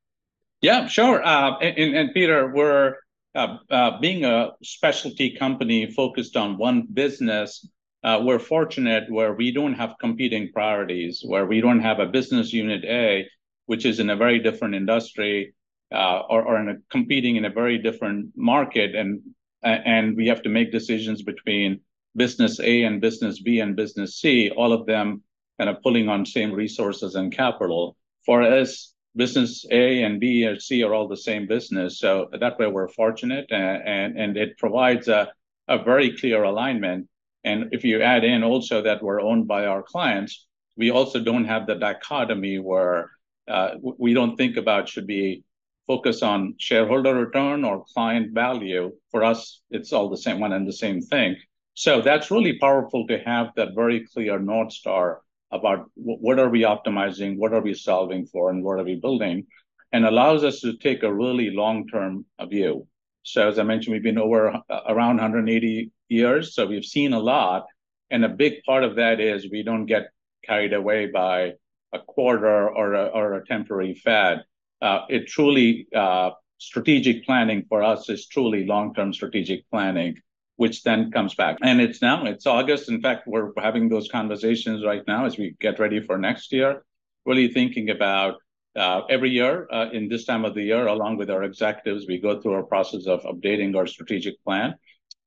Yeah, 0.60 0.86
sure. 0.86 1.22
Uh, 1.22 1.58
and 1.58 2.14
Peter, 2.14 2.50
we're 2.50 2.94
Uh, 3.34 3.56
uh, 3.68 3.98
being 4.00 4.24
a 4.24 4.50
specialty 4.62 5.36
company 5.36 5.90
focused 5.90 6.36
on 6.36 6.56
one 6.56 6.86
business, 6.92 7.68
uh, 8.04 8.20
we're 8.22 8.38
fortunate 8.38 9.10
where 9.10 9.34
we 9.34 9.50
don't 9.50 9.74
have 9.74 9.94
competing 10.00 10.52
priorities, 10.52 11.22
where 11.26 11.46
we 11.46 11.60
don't 11.60 11.80
have 11.80 11.98
a 11.98 12.06
business 12.06 12.52
unit 12.52 12.84
A, 12.84 13.26
which 13.66 13.84
is 13.84 13.98
in 13.98 14.10
a 14.10 14.16
very 14.16 14.38
different 14.38 14.74
industry, 14.74 15.54
or 15.90 16.76
competing 16.90 17.36
in 17.36 17.44
a 17.44 17.50
very 17.50 17.78
different 17.78 18.30
market, 18.36 18.94
and 18.94 20.16
we 20.16 20.26
have 20.28 20.42
to 20.42 20.48
make 20.48 20.70
decisions 20.70 21.22
between 21.22 21.80
business 22.14 22.60
A 22.60 22.84
and 22.84 23.00
business 23.00 23.40
B 23.40 23.58
and 23.60 23.74
business 23.74 24.20
C, 24.20 24.50
all 24.50 24.72
of 24.72 24.86
them 24.86 25.22
kind 25.58 25.70
of 25.70 25.82
pulling 25.82 26.08
on 26.08 26.24
same 26.24 26.52
resources 26.52 27.16
and 27.16 27.34
capital. 27.34 27.96
For 28.26 28.42
us, 28.42 28.93
business 29.16 29.64
A 29.70 30.02
and 30.02 30.20
B 30.20 30.44
and 30.44 30.60
C 30.60 30.82
are 30.82 30.94
all 30.94 31.08
the 31.08 31.16
same 31.16 31.46
business, 31.46 31.98
so 31.98 32.28
that 32.32 32.58
way 32.58 32.66
we're 32.66 32.88
fortunate, 32.88 33.46
uh, 33.50 33.54
and 33.54 34.18
and 34.18 34.36
it 34.36 34.58
provides 34.58 35.08
a 35.08 35.32
a 35.68 35.82
very 35.82 36.16
clear 36.16 36.42
alignment. 36.42 37.08
And 37.44 37.72
if 37.72 37.84
you 37.84 38.02
add 38.02 38.24
in 38.24 38.42
also 38.42 38.82
that 38.82 39.02
we're 39.02 39.20
owned 39.20 39.46
by 39.46 39.66
our 39.66 39.82
clients, 39.82 40.46
we 40.76 40.90
also 40.90 41.20
don't 41.20 41.44
have 41.44 41.66
the 41.66 41.74
dichotomy 41.74 42.58
where 42.58 43.10
uh, 43.48 43.70
we 43.80 44.14
don't 44.14 44.36
think 44.36 44.56
about 44.56 44.88
should 44.88 45.06
be 45.06 45.44
focus 45.86 46.22
on 46.22 46.54
shareholder 46.58 47.14
return 47.14 47.64
or 47.64 47.84
client 47.92 48.32
value. 48.32 48.92
For 49.10 49.22
us, 49.24 49.60
it's 49.70 49.92
all 49.92 50.08
the 50.08 50.16
same 50.16 50.40
one 50.40 50.52
and 50.52 50.66
the 50.66 50.72
same 50.72 51.02
thing. 51.02 51.36
So 51.74 52.00
that's 52.00 52.30
really 52.30 52.58
powerful 52.58 53.06
to 53.08 53.18
have 53.18 53.48
that 53.56 53.74
very 53.74 54.06
clear 54.06 54.38
North 54.38 54.72
Star 54.72 55.20
about 55.54 55.90
what 55.94 56.38
are 56.38 56.48
we 56.48 56.62
optimizing, 56.62 57.36
what 57.38 57.52
are 57.52 57.62
we 57.62 57.74
solving 57.74 58.26
for, 58.26 58.50
and 58.50 58.62
what 58.64 58.78
are 58.78 58.84
we 58.84 58.96
building, 58.96 59.46
and 59.92 60.04
allows 60.04 60.42
us 60.42 60.60
to 60.60 60.76
take 60.76 61.02
a 61.02 61.14
really 61.14 61.50
long-term 61.50 62.26
view. 62.48 62.86
So 63.22 63.48
as 63.48 63.58
I 63.58 63.62
mentioned, 63.62 63.94
we've 63.94 64.02
been 64.02 64.18
over 64.18 64.50
uh, 64.50 64.80
around 64.88 65.16
180 65.16 65.92
years, 66.08 66.54
so 66.54 66.66
we've 66.66 66.84
seen 66.84 67.12
a 67.12 67.20
lot, 67.20 67.66
and 68.10 68.24
a 68.24 68.28
big 68.28 68.64
part 68.64 68.84
of 68.84 68.96
that 68.96 69.20
is 69.20 69.48
we 69.50 69.62
don't 69.62 69.86
get 69.86 70.08
carried 70.44 70.72
away 70.72 71.06
by 71.06 71.52
a 71.92 72.00
quarter 72.00 72.68
or 72.68 73.34
a 73.34 73.46
temporary 73.46 73.94
fad. 73.94 74.42
Uh, 74.82 75.02
it 75.08 75.28
truly, 75.28 75.86
uh, 75.94 76.30
strategic 76.58 77.24
planning 77.24 77.64
for 77.68 77.82
us 77.82 78.08
is 78.08 78.26
truly 78.26 78.66
long-term 78.66 79.12
strategic 79.12 79.68
planning, 79.70 80.16
which 80.56 80.82
then 80.82 81.10
comes 81.10 81.34
back. 81.34 81.58
And 81.62 81.80
it's 81.80 82.00
now, 82.00 82.24
it's 82.26 82.46
August. 82.46 82.88
In 82.88 83.00
fact, 83.00 83.26
we're 83.26 83.50
having 83.58 83.88
those 83.88 84.08
conversations 84.08 84.84
right 84.84 85.02
now 85.06 85.26
as 85.26 85.36
we 85.36 85.56
get 85.60 85.78
ready 85.78 86.00
for 86.00 86.16
next 86.18 86.52
year, 86.52 86.84
really 87.24 87.48
thinking 87.48 87.90
about 87.90 88.36
uh, 88.76 89.02
every 89.08 89.30
year 89.30 89.68
uh, 89.72 89.88
in 89.92 90.08
this 90.08 90.24
time 90.24 90.44
of 90.44 90.54
the 90.54 90.62
year, 90.62 90.86
along 90.86 91.16
with 91.16 91.30
our 91.30 91.44
executives, 91.44 92.06
we 92.08 92.18
go 92.18 92.40
through 92.40 92.54
our 92.54 92.64
process 92.64 93.06
of 93.06 93.22
updating 93.22 93.76
our 93.76 93.86
strategic 93.86 94.42
plan, 94.44 94.74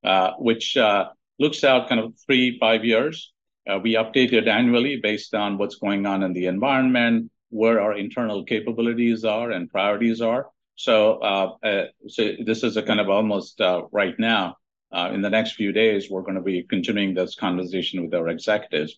uh, 0.03 0.31
which 0.37 0.77
looks 1.39 1.63
out 1.63 1.87
kind 1.87 2.01
of 2.01 2.13
three, 2.25 2.57
five 2.59 2.83
years. 2.83 3.33
We 3.81 3.93
update 3.93 4.33
it 4.33 4.47
annually 4.47 4.97
based 4.97 5.33
on 5.33 5.57
what's 5.57 5.75
going 5.75 6.05
on 6.05 6.23
in 6.23 6.33
the 6.33 6.47
environment, 6.47 7.31
where 7.49 7.81
our 7.81 7.93
internal 7.93 8.43
capabilities 8.43 9.23
are 9.23 9.51
and 9.51 9.69
priorities 9.69 10.21
are. 10.21 10.47
So, 10.75 11.57
this 12.13 12.63
is 12.63 12.77
a 12.77 12.83
kind 12.83 12.99
of 12.99 13.09
almost 13.09 13.61
right 13.91 14.17
now, 14.19 14.57
in 14.93 15.21
the 15.21 15.29
next 15.29 15.53
few 15.53 15.71
days, 15.71 16.09
we're 16.09 16.21
gonna 16.21 16.41
be 16.41 16.63
continuing 16.63 17.13
this 17.13 17.35
conversation 17.35 18.03
with 18.03 18.13
our 18.13 18.29
executives. 18.29 18.95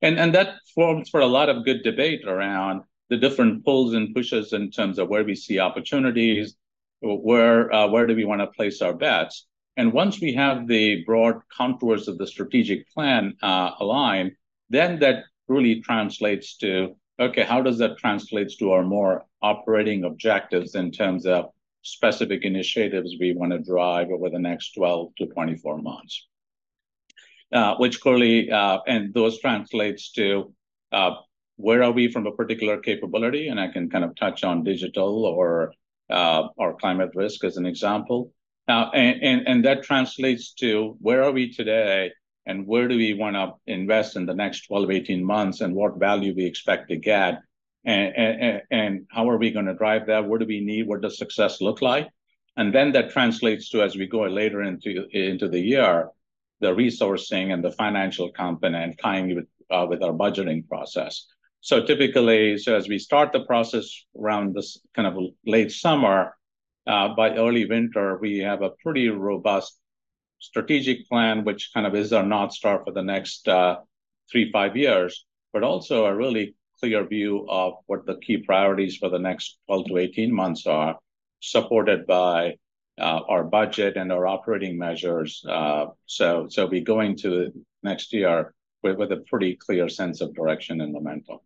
And 0.00 0.18
and 0.18 0.34
that 0.34 0.56
forms 0.74 1.08
for 1.10 1.20
a 1.20 1.26
lot 1.26 1.48
of 1.48 1.64
good 1.64 1.82
debate 1.82 2.24
around 2.26 2.82
the 3.08 3.16
different 3.16 3.64
pulls 3.64 3.94
and 3.94 4.14
pushes 4.14 4.52
in 4.52 4.70
terms 4.70 4.98
of 4.98 5.08
where 5.08 5.24
we 5.24 5.34
see 5.34 5.58
opportunities, 5.58 6.56
where 7.00 7.68
where 7.88 8.06
do 8.06 8.14
we 8.14 8.24
wanna 8.24 8.46
place 8.46 8.82
our 8.82 8.94
bets. 8.94 9.46
And 9.76 9.92
once 9.92 10.20
we 10.20 10.34
have 10.34 10.66
the 10.66 11.02
broad 11.04 11.40
contours 11.48 12.08
of 12.08 12.18
the 12.18 12.26
strategic 12.26 12.88
plan 12.90 13.34
uh, 13.42 13.70
aligned, 13.80 14.32
then 14.68 14.98
that 14.98 15.24
really 15.48 15.80
translates 15.80 16.56
to, 16.58 16.96
okay, 17.18 17.42
how 17.42 17.62
does 17.62 17.78
that 17.78 17.96
translates 17.98 18.56
to 18.56 18.72
our 18.72 18.82
more 18.82 19.24
operating 19.40 20.04
objectives 20.04 20.74
in 20.74 20.90
terms 20.90 21.26
of 21.26 21.50
specific 21.82 22.44
initiatives 22.44 23.16
we 23.20 23.32
wanna 23.32 23.58
drive 23.58 24.10
over 24.10 24.30
the 24.30 24.38
next 24.38 24.72
12 24.74 25.14
to 25.16 25.26
24 25.26 25.78
months? 25.78 26.26
Uh, 27.52 27.76
which 27.76 28.00
clearly, 28.00 28.50
uh, 28.50 28.78
and 28.86 29.12
those 29.12 29.38
translates 29.38 30.10
to, 30.12 30.54
uh, 30.90 31.14
where 31.56 31.82
are 31.82 31.92
we 31.92 32.10
from 32.10 32.26
a 32.26 32.32
particular 32.32 32.78
capability? 32.78 33.48
And 33.48 33.60
I 33.60 33.68
can 33.68 33.90
kind 33.90 34.04
of 34.04 34.16
touch 34.16 34.42
on 34.42 34.64
digital 34.64 35.26
or 35.26 35.74
climate 36.80 37.10
risk 37.14 37.44
as 37.44 37.58
an 37.58 37.66
example. 37.66 38.32
And 38.68 39.64
that 39.64 39.82
translates 39.82 40.54
to 40.54 40.96
where 41.00 41.22
are 41.24 41.32
we 41.32 41.52
today, 41.52 42.12
and 42.46 42.66
where 42.66 42.88
do 42.88 42.96
we 42.96 43.12
wanna 43.12 43.52
invest 43.66 44.16
in 44.16 44.24
the 44.24 44.34
next 44.34 44.66
12-18 44.66 45.22
months, 45.22 45.60
and 45.60 45.74
what 45.74 45.98
value 45.98 46.34
we 46.34 46.46
expect 46.46 46.88
to 46.88 46.96
get, 46.96 47.42
and 47.84 49.06
how 49.10 49.28
are 49.28 49.38
we 49.38 49.50
gonna 49.50 49.74
drive 49.74 50.06
that? 50.06 50.24
What 50.24 50.40
do 50.40 50.46
we 50.46 50.60
need? 50.60 50.86
What 50.86 51.02
does 51.02 51.18
success 51.18 51.60
look 51.60 51.82
like? 51.82 52.08
And 52.56 52.74
then 52.74 52.92
that 52.92 53.10
translates 53.10 53.70
to, 53.70 53.82
as 53.82 53.96
we 53.96 54.06
go 54.06 54.22
later 54.22 54.62
into 54.62 55.06
into 55.12 55.48
the 55.48 55.60
year, 55.60 56.10
the 56.60 56.74
resourcing 56.74 57.52
and 57.52 57.64
the 57.64 57.72
financial 57.72 58.30
component 58.30 58.98
tying 58.98 59.34
with 59.34 59.46
uh, 59.70 59.86
with 59.88 60.02
our 60.02 60.12
budgeting 60.12 60.68
process. 60.68 61.26
So 61.60 61.84
typically, 61.84 62.58
so 62.58 62.74
as 62.74 62.88
we 62.88 62.98
start 62.98 63.32
the 63.32 63.44
process 63.44 63.88
around 64.18 64.54
this 64.54 64.78
kind 64.94 65.06
of 65.06 65.16
late 65.46 65.70
summer, 65.70 66.36
uh, 66.86 67.14
by 67.14 67.36
early 67.36 67.66
winter, 67.66 68.18
we 68.18 68.38
have 68.38 68.62
a 68.62 68.70
pretty 68.82 69.08
robust 69.08 69.78
strategic 70.40 71.08
plan, 71.08 71.44
which 71.44 71.70
kind 71.72 71.86
of 71.86 71.94
is 71.94 72.12
our 72.12 72.24
North 72.24 72.52
Star 72.52 72.82
for 72.84 72.92
the 72.92 73.02
next 73.02 73.46
uh, 73.46 73.76
3-5 74.34 74.74
years, 74.74 75.24
but 75.52 75.62
also 75.62 76.04
a 76.06 76.14
really 76.14 76.56
clear 76.82 77.06
view 77.06 77.46
of 77.48 77.74
what 77.86 78.04
the 78.06 78.16
key 78.16 78.38
priorities 78.38 78.96
for 78.96 79.08
the 79.08 79.18
next 79.18 79.58
12 79.66 79.86
to 79.86 79.98
18 79.98 80.34
months 80.34 80.66
are, 80.66 80.98
supported 81.40 82.06
by 82.06 82.56
our 82.98 83.44
budget 83.44 83.96
and 83.96 84.12
our 84.12 84.26
operating 84.26 84.78
measures. 84.78 85.44
So 86.06 86.48
we 86.70 86.80
go 86.80 87.00
into 87.00 87.52
next 87.82 88.12
year 88.12 88.52
with, 88.82 88.96
with 88.96 89.12
a 89.12 89.18
pretty 89.28 89.56
clear 89.56 89.88
sense 89.88 90.20
of 90.20 90.34
direction 90.34 90.80
and 90.80 90.92
momentum. 90.92 91.38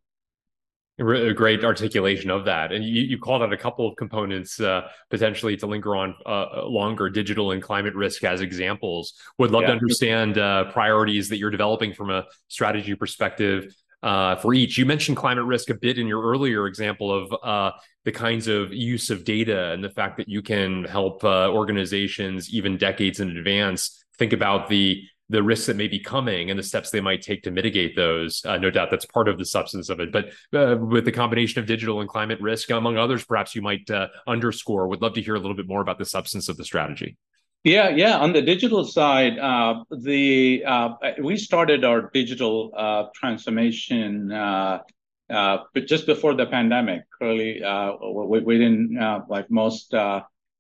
A 0.99 1.35
great 1.35 1.63
articulation 1.63 2.31
of 2.31 2.47
that. 2.47 2.73
And 2.73 2.83
you, 2.83 3.03
you 3.03 3.19
called 3.19 3.43
out 3.43 3.53
a 3.53 3.57
couple 3.59 3.87
of 3.87 3.97
components 3.97 4.59
uh, 4.59 4.89
potentially 5.11 5.55
to 5.59 5.67
linger 5.67 5.95
on 5.95 6.15
uh, 6.25 6.65
longer 6.65 7.11
digital 7.11 7.51
and 7.51 7.63
climate 7.63 7.95
risk 7.95 8.25
as 8.25 8.41
examples. 8.41 9.13
Would 9.37 9.51
love 9.51 9.63
yeah. 9.63 9.67
to 9.67 9.73
understand 9.75 10.39
uh, 10.39 10.73
priorities 10.73 11.29
that 11.29 11.37
you're 11.37 11.51
developing 11.51 11.93
from 11.93 12.09
a 12.09 12.25
strategy 12.49 12.95
perspective 12.95 13.75
uh, 14.07 14.37
for 14.37 14.55
each. 14.55 14.79
You 14.79 14.87
mentioned 14.87 15.17
climate 15.17 15.45
risk 15.45 15.69
a 15.69 15.75
bit 15.75 15.99
in 15.99 16.07
your 16.07 16.23
earlier 16.23 16.69
example 16.69 17.13
of 17.13 17.35
uh, 17.43 17.77
the 18.05 18.13
kinds 18.13 18.47
of 18.47 18.73
use 18.73 19.11
of 19.11 19.25
data 19.25 19.73
and 19.73 19.83
the 19.83 19.91
fact 19.91 20.17
that 20.19 20.29
you 20.29 20.43
can 20.43 20.85
help 20.85 21.25
uh, 21.25 21.51
organizations 21.51 22.49
even 22.55 22.77
decades 22.77 23.19
in 23.19 23.37
advance 23.37 24.05
think 24.17 24.33
about 24.33 24.69
the 24.69 25.03
the 25.29 25.43
risks 25.43 25.67
that 25.67 25.75
may 25.75 25.89
be 25.89 25.99
coming 25.99 26.51
and 26.51 26.59
the 26.59 26.63
steps 26.63 26.91
they 26.91 27.01
might 27.01 27.21
take 27.21 27.43
to 27.43 27.51
mitigate 27.51 27.97
those. 27.97 28.45
Uh, 28.45 28.57
no 28.59 28.71
doubt 28.71 28.93
that's 28.93 29.07
part 29.07 29.27
of 29.27 29.39
the 29.39 29.45
substance 29.45 29.89
of 29.89 29.99
it. 29.99 30.13
But 30.13 30.27
uh, 30.53 30.77
with 30.77 31.05
the 31.05 31.11
combination 31.11 31.59
of 31.59 31.67
digital 31.67 32.01
and 32.01 32.09
climate 32.09 32.41
risk, 32.41 32.71
among 32.71 32.97
others, 32.97 33.25
perhaps 33.25 33.53
you 33.57 33.61
might 33.61 33.91
uh, 33.91 34.07
underscore. 34.29 34.87
Would 34.87 35.03
love 35.03 35.15
to 35.15 35.23
hear 35.23 35.35
a 35.35 35.41
little 35.41 35.57
bit 35.57 35.67
more 35.67 35.81
about 35.81 35.99
the 35.99 36.05
substance 36.05 36.49
of 36.49 36.57
the 36.57 36.65
strategy. 36.65 37.17
Yeah, 37.65 37.89
yeah. 37.89 38.19
On 38.19 38.33
the 38.33 38.43
digital 38.43 38.85
side, 38.85 39.39
uh, 39.41 39.83
the 39.91 40.63
uh, 40.65 40.91
we 41.21 41.37
started 41.37 41.85
our 41.85 42.11
digital 42.15 42.71
uh, 42.77 43.07
transformation 43.13 44.31
uh, 44.31 44.83
uh, 45.29 45.59
just 45.85 46.07
before 46.07 46.35
the 46.35 46.47
pandemic. 46.47 47.03
Really, 47.21 47.65
uh, 47.65 47.93
we, 48.15 48.39
we, 48.39 48.59
didn't 48.59 48.97
like 49.29 49.51
most 49.51 49.93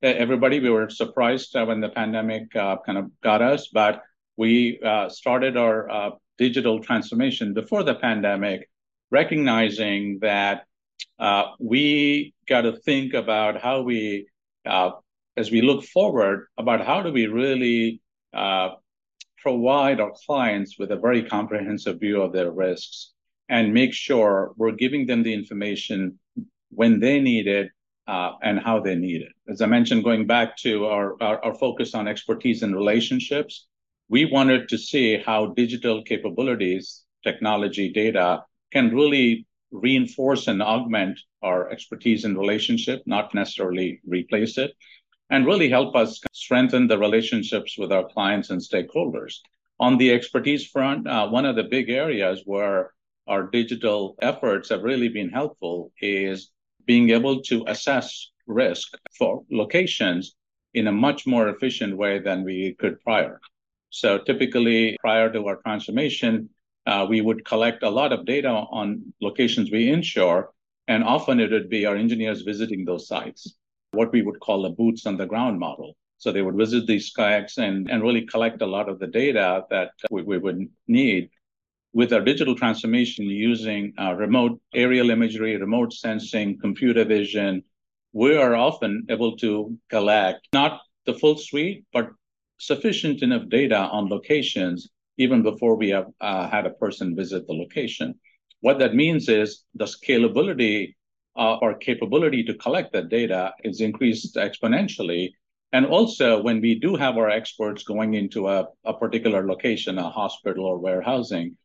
everybody. 0.03 0.59
We 0.59 0.71
were 0.71 0.91
surprised 0.91 1.55
when 1.55 1.81
the 1.81 1.91
pandemic 1.91 2.50
kind 2.53 2.99
of 2.99 3.11
got 3.21 3.41
us, 3.41 3.69
but 3.69 4.03
we 4.37 4.81
started 5.09 5.57
our 5.57 6.19
digital 6.38 6.81
transformation 6.81 7.55
before 7.55 7.85
the 7.85 7.95
pandemic, 7.95 8.69
recognizing 9.12 10.19
that 10.23 10.65
we 11.61 12.35
got 12.49 12.62
to 12.62 12.73
think 12.73 13.15
about 13.15 13.61
how 13.61 13.83
we 13.83 14.26
as 15.37 15.50
we 15.50 15.61
look 15.61 15.85
forward 15.85 16.47
about 16.59 16.85
how 16.85 17.02
do 17.02 17.12
we 17.12 17.26
really 17.26 18.00
uh, 18.35 18.71
provide 19.38 20.00
our 20.00 20.12
clients 20.26 20.78
with 20.78 20.90
a 20.90 20.97
very 20.97 21.23
comprehensive 21.23 22.00
view 22.00 22.23
of 22.23 22.33
their 22.33 22.50
risks 22.50 23.12
and 23.49 23.73
make 23.73 23.93
sure 23.93 24.52
we're 24.57 24.73
giving 24.73 25.07
them 25.07 25.23
the 25.23 25.33
information 25.33 26.19
when 26.71 26.99
they 26.99 27.21
need 27.21 27.47
it 27.47 27.71
uh, 28.09 28.33
and 28.43 28.59
how 28.59 28.81
they 28.81 28.95
need 28.95 29.23
it. 29.23 29.33
As 29.49 29.61
I 29.61 29.66
mentioned, 29.66 30.05
going 30.05 30.26
back 30.26 30.57
to 30.59 30.87
our, 30.87 31.55
focus 31.61 31.95
on 31.95 32.09
expertise 32.09 32.62
and 32.62 32.75
relationships, 32.75 33.66
we 34.09 34.25
wanted 34.25 34.69
to 34.69 34.78
see 34.78 35.19
how 35.19 35.47
digital 35.55 36.02
capabilities, 36.02 37.02
technology, 37.25 37.93
data 37.93 38.43
can 38.73 38.95
really 38.95 39.47
reinforce 39.71 40.47
and 40.47 40.62
augment 40.62 41.19
our 41.43 41.71
expertise 41.71 42.25
and 42.25 42.38
relationship, 42.38 43.02
not 43.07 43.35
necessarily 43.35 44.00
replace 44.07 44.59
it 44.59 44.73
and 45.30 45.47
really 45.47 45.68
help 45.68 45.97
us 45.97 46.21
strengthen 46.33 46.87
the 46.87 46.99
relationships 46.99 47.76
with 47.78 47.92
our 47.92 48.09
clients 48.09 48.50
and 48.50 48.61
stakeholders. 48.61 49.38
On 49.80 49.99
the 49.99 50.12
expertise 50.12 50.66
front, 50.66 51.06
uh, 51.06 51.28
one 51.28 51.45
of 51.45 51.56
the 51.56 51.64
big 51.64 51.90
areas 51.90 52.42
where 52.45 52.92
our 53.26 53.45
digital 53.45 54.14
efforts 54.23 54.68
have 54.68 54.83
really 54.83 55.09
been 55.09 55.28
helpful 55.28 55.92
is 56.00 56.50
being 56.87 57.11
able 57.11 57.42
to 57.42 57.64
assess 57.66 58.30
risk 58.47 58.97
for 59.18 59.42
locations 59.50 60.37
in 60.75 60.87
a 60.87 60.92
much 60.92 61.26
more 61.26 61.49
efficient 61.49 61.97
way 61.97 62.21
than 62.21 62.45
we 62.45 62.75
could 62.78 63.00
prior. 63.00 63.40
So 63.90 64.18
typically, 64.18 64.97
prior 65.00 65.33
to 65.33 65.47
our 65.47 65.56
transformation, 65.56 66.50
uh, 66.87 67.06
we 67.09 67.21
would 67.21 67.45
collect 67.45 67.83
a 67.83 67.90
lot 67.90 68.12
of 68.12 68.25
data 68.25 68.49
on 68.49 69.12
locations 69.21 69.73
we 69.73 69.90
insure, 69.90 70.52
and 70.87 71.02
often 71.02 71.40
it 71.40 71.50
would 71.50 71.68
be 71.68 71.85
our 71.85 71.97
engineers 71.97 72.42
visiting 72.42 72.85
those 72.85 73.09
sites 73.09 73.56
what 73.97 74.12
we 74.12 74.23
would 74.23 74.41
call 74.41 74.67
a 74.67 74.71
boots 74.71 75.07
on 75.07 75.17
the 75.17 75.26
ground 75.26 75.59
model. 75.59 75.97
So 76.18 76.33
they 76.33 76.42
would 76.42 76.57
visit 76.57 76.87
these 76.87 77.11
kayaks 77.11 77.59
and, 77.59 77.90
and 77.90 78.03
really 78.03 78.27
collect 78.27 78.62
a 78.62 78.66
lot 78.66 78.88
of 78.88 78.99
the 78.99 79.07
data 79.07 79.64
that 79.70 79.90
we, 80.11 80.23
we 80.23 80.38
would 80.38 80.68
need. 80.88 81.31
With 81.92 82.12
our 82.12 82.20
digital 82.20 82.55
transformation 82.55 83.25
using 83.27 83.92
uh, 83.99 84.14
remote 84.14 84.61
aerial 84.75 85.11
imagery, 85.11 85.57
remote 85.57 85.92
sensing, 85.92 86.59
computer 86.59 87.05
vision, 87.05 87.62
we 88.12 88.37
are 88.37 88.55
often 88.55 89.07
able 89.09 89.37
to 89.38 89.77
collect 89.90 90.49
not 90.53 90.81
the 91.07 91.14
full 91.14 91.37
suite, 91.37 91.85
but 91.92 92.11
sufficient 92.59 93.23
enough 93.23 93.49
data 93.49 93.79
on 93.79 94.09
locations 94.09 94.88
even 95.18 95.42
before 95.42 95.77
we 95.77 95.88
have 95.90 96.07
uh, 96.20 96.49
had 96.49 96.66
a 96.66 96.70
person 96.70 97.16
visit 97.16 97.47
the 97.47 97.53
location. 97.53 98.14
What 98.61 98.79
that 98.79 98.94
means 98.94 99.29
is 99.29 99.64
the 99.75 99.85
scalability 99.85 100.94
uh, 101.37 101.59
our 101.62 101.75
capability 101.75 102.42
to 102.44 102.55
collect 102.55 102.92
that 102.92 103.09
data 103.09 103.53
is 103.64 103.81
increased 103.81 104.37
exponentially. 104.37 105.33
And 105.72 105.87
also, 105.87 106.42
when 106.42 106.61
we 106.61 106.79
do 106.79 106.96
have 106.96 107.16
our 107.16 107.29
experts 107.29 107.83
going 107.83 108.14
into 108.14 108.49
a, 108.49 108.66
a 108.85 108.94
particular 108.94 109.46
location, 109.46 109.99
a 109.99 110.11
hospital 110.11 110.64
or 110.64 110.79
warehousing, 110.79 111.57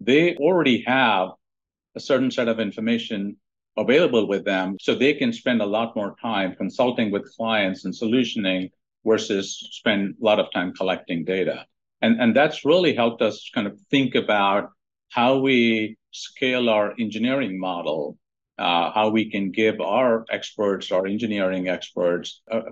they 0.00 0.36
already 0.36 0.82
have 0.86 1.30
a 1.94 2.00
certain 2.00 2.30
set 2.30 2.48
of 2.48 2.58
information 2.58 3.36
available 3.76 4.26
with 4.26 4.44
them. 4.44 4.76
So 4.80 4.94
they 4.94 5.14
can 5.14 5.32
spend 5.32 5.60
a 5.62 5.66
lot 5.66 5.94
more 5.94 6.16
time 6.20 6.54
consulting 6.56 7.10
with 7.10 7.30
clients 7.36 7.84
and 7.84 7.94
solutioning 7.94 8.70
versus 9.04 9.68
spend 9.72 10.16
a 10.20 10.24
lot 10.24 10.40
of 10.40 10.52
time 10.52 10.72
collecting 10.74 11.24
data. 11.24 11.66
And, 12.02 12.20
and 12.20 12.34
that's 12.34 12.64
really 12.64 12.94
helped 12.94 13.22
us 13.22 13.50
kind 13.54 13.66
of 13.66 13.78
think 13.90 14.14
about 14.14 14.70
how 15.10 15.38
we 15.38 15.96
scale 16.12 16.68
our 16.68 16.94
engineering 16.98 17.58
model 17.58 18.16
uh, 18.60 18.92
how 18.92 19.08
we 19.08 19.30
can 19.30 19.50
give 19.50 19.80
our 19.80 20.26
experts, 20.30 20.92
our 20.92 21.06
engineering 21.06 21.68
experts, 21.68 22.42
a 22.50 22.62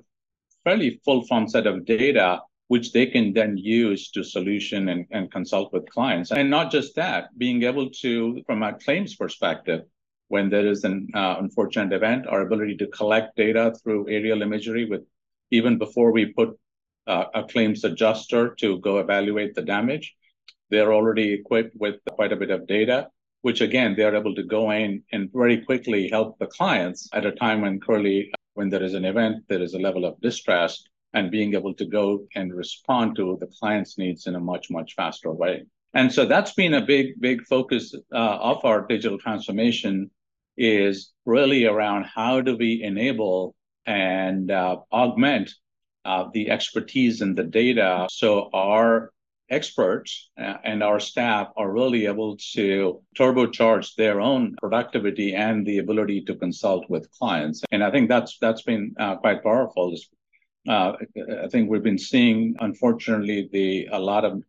fairly 0.63 1.01
full 1.05 1.25
form 1.25 1.49
set 1.49 1.67
of 1.67 1.87
data, 1.87 2.43
which 2.69 2.93
they 2.93 3.07
can 3.07 3.33
then 3.33 3.57
use 3.57 4.11
to 4.11 4.23
solution 4.23 4.91
and, 4.91 5.07
and 5.11 5.33
consult 5.33 5.73
with 5.73 5.89
clients. 5.89 6.31
And 6.31 6.51
not 6.51 6.71
just 6.71 6.95
that, 6.97 7.37
being 7.39 7.63
able 7.63 7.89
to, 8.03 8.43
from 8.47 8.63
a 8.63 8.75
claims 8.75 9.17
perspective, 9.17 9.85
when 10.29 10.51
there 10.51 10.67
is 10.67 10.85
an 10.85 11.09
uh, 11.15 11.37
unfortunate 11.39 11.95
event, 11.95 12.27
our 12.27 12.43
ability 12.43 12.77
to 12.77 12.87
collect 12.89 13.35
data 13.37 13.75
through 13.83 14.11
aerial 14.11 14.43
imagery 14.43 14.85
with 14.85 15.05
even 15.51 15.79
before 15.79 16.13
we 16.13 16.27
put 16.27 16.59
uh, 17.07 17.25
a 17.35 17.45
claims 17.45 17.83
adjuster 17.85 18.55
to 18.57 18.79
go 18.81 18.99
evaluate 18.99 19.55
the 19.55 19.63
damage. 19.63 20.15
They're 20.69 20.93
already 20.93 21.33
equipped 21.33 21.75
with 21.77 21.97
quite 22.11 22.33
a 22.33 22.37
bit 22.37 22.51
of 22.51 22.67
data 22.67 23.09
which 23.43 23.61
again, 23.61 23.95
they're 23.97 24.17
able 24.17 24.35
to 24.35 24.43
go 24.43 24.71
in 24.71 25.03
and 25.13 25.31
very 25.33 25.65
quickly 25.65 26.09
help 26.09 26.39
the 26.39 26.47
clients 26.47 27.09
at 27.13 27.27
a 27.27 27.33
time 27.33 27.61
when 27.61 27.81
clearly 27.81 28.31
when 28.55 28.69
there 28.69 28.83
is 28.83 28.95
an 28.95 29.05
event, 29.05 29.45
there 29.49 29.63
is 29.63 29.75
a 29.75 29.79
level 29.79 30.05
of 30.05 30.21
distress 30.21 30.83
and 31.15 31.31
being 31.31 31.55
able 31.55 31.75
to 31.75 31.87
go 31.87 32.27
and 32.35 32.53
respond 32.53 33.17
to 33.17 33.37
the 33.41 33.49
client's 33.59 33.97
needs 33.97 34.27
in 34.27 34.35
a 34.35 34.41
much, 34.41 34.71
much 34.71 34.95
faster 34.95 35.33
way. 35.33 35.63
And 35.95 36.13
so 36.13 36.27
that's 36.27 36.53
been 36.53 36.75
a 36.75 36.85
big, 36.85 37.21
big 37.21 37.47
focus 37.47 37.95
uh, 38.13 38.17
of 38.17 38.65
our 38.65 38.87
digital 38.87 39.19
transformation 39.19 40.11
is 40.57 41.13
really 41.25 41.65
around 41.65 42.05
how 42.05 42.41
do 42.41 42.57
we 42.57 42.83
enable 42.83 43.55
and 43.87 44.51
uh, 44.51 44.77
augment 44.93 45.51
uh, 46.05 46.25
the 46.35 46.51
expertise 46.51 47.21
and 47.21 47.37
the 47.37 47.45
data 47.45 48.07
so 48.11 48.51
our 48.53 49.11
experts 49.51 50.31
uh, 50.39 50.57
and 50.65 50.83
our 50.83 51.01
staff 51.01 51.49
are 51.57 51.71
really 51.73 52.07
able 52.07 52.37
to 52.37 53.03
turbocharge 53.17 53.95
their 53.95 54.21
own 54.21 54.55
productivity 54.57 55.35
and 55.35 55.67
the 55.67 55.79
ability 55.79 56.23
to 56.23 56.35
consult 56.37 56.89
with 56.89 57.11
clients. 57.13 57.63
And 57.71 57.83
I 57.83 57.91
think 57.91 58.09
that's 58.09 58.39
that's 58.41 58.63
been 58.63 58.95
uh, 58.99 59.17
quite 59.17 59.43
powerful. 59.43 59.95
Uh, 60.69 60.93
I 61.45 61.49
think 61.49 61.71
we've 61.71 61.83
been 61.83 61.99
seeing, 61.99 62.57
unfortunately, 62.61 63.49
the 63.53 63.89
a 63.93 63.99
lot 63.99 64.25
of 64.25 64.43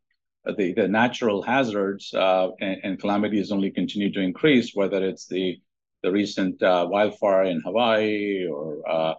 the, 0.58 0.74
the 0.74 0.88
natural 0.88 1.42
hazards 1.42 2.14
uh, 2.14 2.50
and, 2.60 2.78
and, 2.84 3.00
calamities 3.00 3.52
only 3.52 3.70
continue 3.70 4.12
to 4.12 4.22
increase, 4.22 4.74
whether 4.74 5.04
it's 5.04 5.28
the 5.28 5.60
the 6.02 6.12
recent 6.12 6.62
uh, 6.64 6.88
wildfire 6.90 7.44
in 7.44 7.62
Hawaii 7.62 8.48
or 8.48 8.90
uh, 8.90 9.14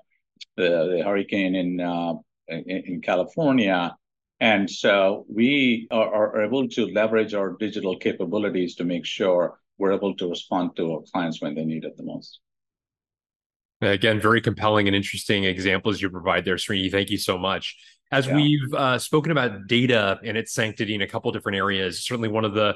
the, 0.57 0.97
the 0.97 1.03
hurricane 1.05 1.55
in, 1.55 1.81
in 2.49 2.83
in 2.87 3.01
California 3.01 3.95
and 4.41 4.71
so 4.71 5.27
we 5.29 5.87
are, 5.91 6.35
are, 6.35 6.43
able 6.43 6.67
to 6.69 6.87
leverage 6.87 7.35
our 7.35 7.57
digital 7.59 7.97
capabilities 7.99 8.75
to 8.77 8.85
make 8.85 9.05
sure 9.05 9.59
we're 9.77 9.93
able 9.93 10.15
to 10.17 10.29
respond 10.29 10.77
to 10.77 10.93
our 10.95 11.03
clients 11.13 11.43
when 11.43 11.55
they 11.55 11.65
need 11.65 11.85
it 11.85 11.97
the 11.97 12.03
most. 12.03 12.41
Again, 13.83 14.21
very 14.21 14.41
compelling 14.41 14.87
and 14.87 14.97
interesting 14.97 15.45
examples 15.45 16.01
you 16.01 16.11
provide 16.11 16.45
there, 16.45 16.57
Srini. 16.57 16.91
Thank 16.91 17.11
you 17.11 17.19
so 17.19 17.39
much. 17.39 17.77
As 18.13 18.27
yeah. 18.27 18.37
we've 18.37 18.75
uh, 18.75 18.99
spoken 18.99 19.31
about 19.31 19.67
data 19.67 20.19
and 20.25 20.37
its 20.37 20.53
sanctity 20.53 20.95
in 20.95 21.03
a 21.03 21.07
couple 21.07 21.31
different 21.33 21.57
areas, 21.57 22.05
certainly 22.05 22.29
one 22.29 22.45
of 22.45 22.55
the 22.55 22.75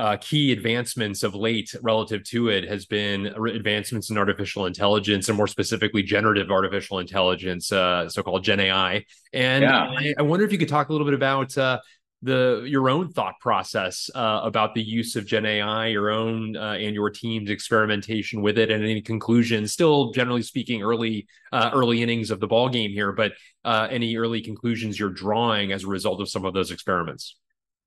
uh, 0.00 0.16
key 0.16 0.50
advancements 0.50 1.22
of 1.22 1.34
late 1.34 1.74
relative 1.82 2.24
to 2.24 2.48
it 2.48 2.66
has 2.66 2.86
been 2.86 3.26
advancements 3.26 4.08
in 4.08 4.16
artificial 4.16 4.64
intelligence 4.64 5.28
and 5.28 5.36
more 5.36 5.46
specifically 5.46 6.02
generative 6.02 6.50
artificial 6.50 7.00
intelligence, 7.00 7.70
uh, 7.70 8.08
so-called 8.08 8.42
Gen 8.42 8.60
AI. 8.60 9.04
And 9.34 9.62
yeah. 9.62 9.90
I, 9.90 10.14
I, 10.18 10.22
wonder 10.22 10.46
if 10.46 10.52
you 10.52 10.58
could 10.58 10.70
talk 10.70 10.88
a 10.88 10.92
little 10.92 11.04
bit 11.04 11.12
about 11.12 11.56
uh, 11.58 11.80
the 12.22 12.64
your 12.66 12.88
own 12.88 13.10
thought 13.10 13.34
process 13.40 14.08
uh, 14.14 14.40
about 14.42 14.74
the 14.74 14.82
use 14.82 15.16
of 15.16 15.26
Gen 15.26 15.44
AI, 15.44 15.88
your 15.88 16.08
own 16.08 16.56
uh, 16.56 16.78
and 16.80 16.94
your 16.94 17.10
team's 17.10 17.50
experimentation 17.50 18.40
with 18.40 18.56
it, 18.56 18.70
and 18.70 18.82
any 18.82 19.02
conclusions. 19.02 19.72
Still, 19.72 20.12
generally 20.12 20.42
speaking, 20.42 20.82
early 20.82 21.26
uh, 21.52 21.70
early 21.74 22.02
innings 22.02 22.30
of 22.30 22.40
the 22.40 22.46
ball 22.46 22.70
game 22.70 22.90
here, 22.90 23.12
but 23.12 23.32
uh, 23.66 23.86
any 23.90 24.16
early 24.16 24.40
conclusions 24.40 24.98
you're 24.98 25.10
drawing 25.10 25.72
as 25.72 25.84
a 25.84 25.88
result 25.88 26.22
of 26.22 26.30
some 26.30 26.46
of 26.46 26.54
those 26.54 26.70
experiments. 26.70 27.36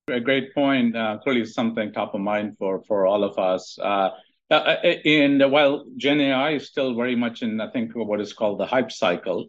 A 0.08 0.20
great 0.20 0.52
point. 0.54 0.94
Uh, 0.94 1.16
clearly, 1.22 1.46
something 1.46 1.90
top 1.90 2.14
of 2.14 2.20
mind 2.20 2.58
for 2.58 2.82
for 2.86 3.06
all 3.06 3.24
of 3.24 3.38
us. 3.38 3.78
Uh, 3.78 4.10
and 4.50 5.50
while 5.50 5.86
Gen 5.96 6.20
AI 6.20 6.50
is 6.56 6.66
still 6.68 6.94
very 6.94 7.16
much 7.16 7.40
in, 7.40 7.58
I 7.58 7.70
think, 7.70 7.92
what 7.94 8.20
is 8.20 8.34
called 8.34 8.60
the 8.60 8.66
hype 8.66 8.92
cycle, 8.92 9.46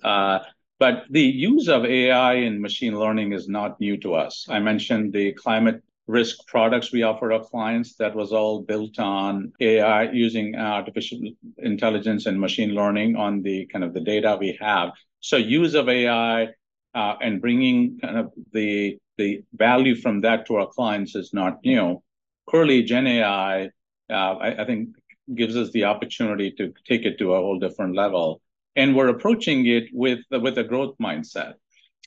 but 0.80 1.04
the 1.10 1.22
use 1.22 1.68
of 1.68 1.84
AI 1.84 2.34
and 2.36 2.62
machine 2.62 2.98
learning 2.98 3.34
is 3.34 3.50
not 3.50 3.82
new 3.82 3.98
to 3.98 4.14
us. 4.14 4.46
I 4.50 4.60
mentioned 4.60 5.12
the 5.12 5.34
climate 5.34 5.84
risk 6.08 6.48
products 6.48 6.94
we 6.94 7.04
offer 7.04 7.34
our 7.34 7.44
clients 7.44 7.96
that 7.96 8.16
was 8.16 8.32
all 8.32 8.62
built 8.62 8.98
on 8.98 9.52
AI 9.60 10.12
using 10.12 10.56
artificial 10.56 11.20
intelligence 11.58 12.28
and 12.28 12.40
machine 12.40 12.74
learning 12.74 13.18
on 13.18 13.42
the 13.42 13.66
kind 13.66 13.84
of 13.84 13.94
the 13.94 14.02
data 14.02 14.38
we 14.40 14.58
have. 14.62 14.92
So 15.20 15.36
use 15.36 15.74
of 15.74 15.90
AI 15.90 16.50
uh, 16.96 17.16
and 17.22 17.42
bringing 17.42 18.00
kind 18.00 18.18
of 18.18 18.34
the 18.54 18.98
the 19.18 19.44
value 19.54 19.96
from 19.96 20.22
that 20.22 20.46
to 20.48 20.56
our 20.56 20.68
clients 20.68 21.16
is 21.16 21.34
not 21.34 21.60
new. 21.64 22.02
Clearly, 22.50 22.84
Gen 22.84 23.08
AI, 23.08 23.66
uh, 24.10 24.14
I, 24.14 24.64
I 24.64 24.66
think, 24.66 24.90
gives 25.34 25.56
us 25.56 25.72
the 25.72 25.86
opportunity 25.86 26.52
to 26.54 26.74
take 26.88 27.04
it 27.06 27.18
to 27.20 27.34
a 27.34 27.38
whole 27.38 27.60
different 27.60 27.96
level 27.96 28.42
and 28.76 28.96
we're 28.96 29.08
approaching 29.08 29.66
it 29.66 29.86
with 29.94 30.20
with 30.32 30.58
a 30.58 30.64
growth 30.64 30.96
mindset. 31.02 31.54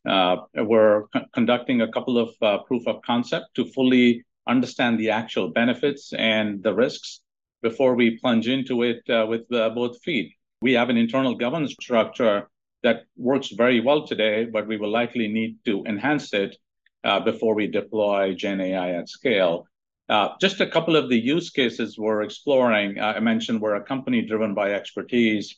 Uh, 0.08 0.36
we're 0.54 1.04
c- 1.14 1.22
conducting 1.34 1.80
a 1.82 1.90
couple 1.90 2.18
of 2.18 2.30
uh, 2.42 2.58
proof 2.58 2.86
of 2.86 3.02
concept 3.02 3.46
to 3.54 3.64
fully 3.72 4.24
understand 4.46 4.98
the 4.98 5.10
actual 5.10 5.48
benefits 5.50 6.12
and 6.14 6.62
the 6.62 6.72
risks 6.74 7.20
before 7.62 7.94
we 7.94 8.18
plunge 8.18 8.48
into 8.48 8.82
it 8.82 9.02
uh, 9.10 9.26
with 9.26 9.50
uh, 9.52 9.70
both 9.70 10.00
feet. 10.02 10.32
We 10.62 10.72
have 10.74 10.88
an 10.88 10.96
internal 10.96 11.34
governance 11.34 11.74
structure 11.80 12.48
that 12.82 13.02
works 13.16 13.48
very 13.48 13.80
well 13.80 14.06
today, 14.06 14.44
but 14.44 14.66
we 14.66 14.76
will 14.76 14.90
likely 14.90 15.28
need 15.28 15.58
to 15.64 15.84
enhance 15.84 16.32
it 16.32 16.56
uh, 17.04 17.20
before 17.20 17.54
we 17.54 17.66
deploy 17.66 18.34
Gen 18.34 18.60
AI 18.60 18.90
at 18.92 19.08
scale. 19.08 19.66
Uh, 20.08 20.30
just 20.40 20.60
a 20.60 20.66
couple 20.66 20.96
of 20.96 21.08
the 21.08 21.18
use 21.18 21.50
cases 21.50 21.98
we're 21.98 22.22
exploring. 22.22 22.98
I 22.98 23.20
mentioned 23.20 23.60
we're 23.60 23.74
a 23.74 23.84
company 23.84 24.22
driven 24.22 24.54
by 24.54 24.72
expertise 24.72 25.56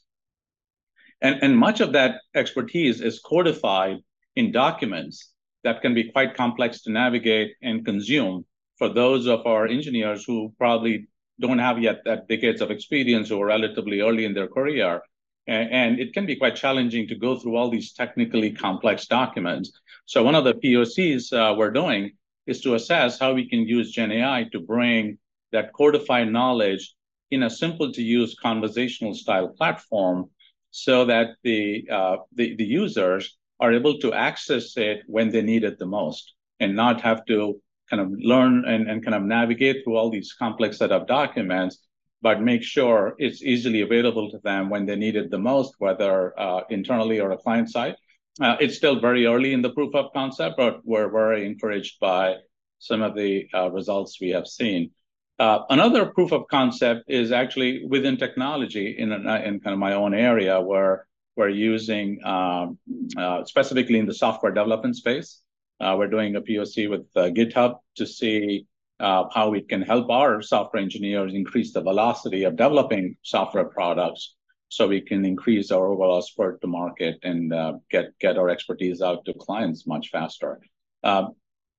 and, 1.22 1.38
and 1.42 1.56
much 1.56 1.80
of 1.80 1.92
that 1.92 2.20
expertise 2.34 3.00
is 3.00 3.20
codified 3.20 3.98
in 4.36 4.52
documents 4.52 5.32
that 5.64 5.82
can 5.82 5.94
be 5.94 6.10
quite 6.10 6.34
complex 6.34 6.82
to 6.82 6.90
navigate 6.90 7.52
and 7.62 7.84
consume 7.84 8.46
for 8.78 8.88
those 8.88 9.26
of 9.26 9.46
our 9.46 9.66
engineers 9.66 10.24
who 10.24 10.54
probably 10.56 11.06
don't 11.38 11.58
have 11.58 11.78
yet 11.78 12.02
that 12.04 12.28
decades 12.28 12.62
of 12.62 12.70
experience 12.70 13.30
or 13.30 13.46
relatively 13.46 14.00
early 14.00 14.24
in 14.24 14.32
their 14.32 14.48
career. 14.48 15.02
And, 15.46 15.98
it 15.98 16.12
can 16.12 16.26
be 16.26 16.36
quite 16.36 16.54
challenging 16.54 17.08
to 17.08 17.16
go 17.16 17.36
through 17.36 17.56
all 17.56 17.70
these 17.70 17.92
technically 17.92 18.52
complex 18.52 19.06
documents. 19.06 19.72
So 20.06 20.22
one 20.22 20.36
of 20.36 20.44
the 20.44 20.54
POCs 20.54 21.32
uh, 21.32 21.54
we're 21.56 21.72
doing 21.72 22.12
is 22.46 22.60
to 22.62 22.74
assess 22.74 23.18
how 23.18 23.32
we 23.32 23.48
can 23.48 23.60
use 23.60 23.90
Gen 23.90 24.12
AI 24.12 24.48
to 24.52 24.60
bring 24.60 25.18
that 25.52 25.72
codified 25.72 26.30
knowledge 26.30 26.94
in 27.30 27.42
a 27.42 27.50
simple 27.50 27.92
to 27.92 28.02
use 28.02 28.36
conversational 28.40 29.14
style 29.14 29.48
platform 29.48 30.30
so 30.70 31.04
that 31.06 31.30
the, 31.42 31.84
uh, 31.90 32.16
the, 32.34 32.54
the 32.56 32.64
users 32.64 33.36
are 33.58 33.72
able 33.72 33.98
to 33.98 34.12
access 34.12 34.76
it 34.76 35.02
when 35.06 35.30
they 35.30 35.42
need 35.42 35.64
it 35.64 35.78
the 35.78 35.86
most 35.86 36.34
and 36.60 36.76
not 36.76 37.00
have 37.00 37.24
to 37.26 37.60
kind 37.88 38.00
of 38.00 38.12
learn 38.18 38.64
and, 38.66 38.88
and 38.88 39.04
kind 39.04 39.14
of 39.14 39.22
navigate 39.22 39.82
through 39.82 39.96
all 39.96 40.10
these 40.10 40.32
complex 40.32 40.78
set 40.78 40.92
of 40.92 41.06
documents, 41.06 41.78
but 42.22 42.40
make 42.40 42.62
sure 42.62 43.14
it's 43.18 43.42
easily 43.42 43.80
available 43.80 44.30
to 44.30 44.38
them 44.38 44.68
when 44.68 44.86
they 44.86 44.96
need 44.96 45.16
it 45.16 45.30
the 45.30 45.38
most, 45.38 45.74
whether 45.78 46.38
uh, 46.38 46.62
internally 46.70 47.20
or 47.20 47.30
a 47.32 47.38
client 47.38 47.70
side. 47.70 47.96
Uh, 48.40 48.56
it's 48.60 48.76
still 48.76 49.00
very 49.00 49.26
early 49.26 49.52
in 49.52 49.62
the 49.62 49.70
proof 49.70 49.94
of 49.94 50.12
concept, 50.12 50.56
but 50.56 50.80
we're 50.84 51.10
very 51.10 51.46
encouraged 51.46 51.98
by 52.00 52.36
some 52.78 53.02
of 53.02 53.14
the 53.14 53.48
uh, 53.54 53.70
results 53.70 54.20
we 54.20 54.30
have 54.30 54.46
seen. 54.46 54.90
Uh, 55.38 55.60
another 55.70 56.06
proof 56.06 56.32
of 56.32 56.46
concept 56.48 57.04
is 57.08 57.32
actually 57.32 57.84
within 57.86 58.16
technology 58.16 58.96
in, 58.98 59.12
in 59.12 59.60
kind 59.60 59.72
of 59.72 59.78
my 59.78 59.94
own 59.94 60.14
area 60.14 60.60
where 60.60 61.06
we're 61.36 61.48
using 61.48 62.22
um, 62.24 62.78
uh, 63.16 63.42
specifically 63.44 63.98
in 63.98 64.06
the 64.06 64.14
software 64.14 64.52
development 64.52 64.96
space. 64.96 65.40
Uh, 65.80 65.94
we're 65.98 66.08
doing 66.08 66.36
a 66.36 66.42
POC 66.42 66.90
with 66.90 67.10
GitHub 67.14 67.78
to 67.96 68.06
see 68.06 68.66
how 69.00 69.48
we 69.50 69.62
can 69.62 69.82
help 69.82 70.10
our 70.10 70.42
software 70.42 70.82
engineers 70.82 71.34
increase 71.34 71.72
the 71.72 71.80
velocity 71.80 72.44
of 72.44 72.56
developing 72.56 73.16
software 73.22 73.64
products 73.64 74.34
so 74.68 74.86
we 74.86 75.00
can 75.00 75.24
increase 75.24 75.72
our 75.72 75.88
overall 75.88 76.22
spurt 76.22 76.60
to 76.60 76.66
market 76.68 77.18
and 77.24 77.52
uh, 77.52 77.72
get, 77.90 78.16
get 78.20 78.38
our 78.38 78.48
expertise 78.48 79.02
out 79.02 79.24
to 79.24 79.34
clients 79.34 79.86
much 79.86 80.10
faster. 80.10 80.60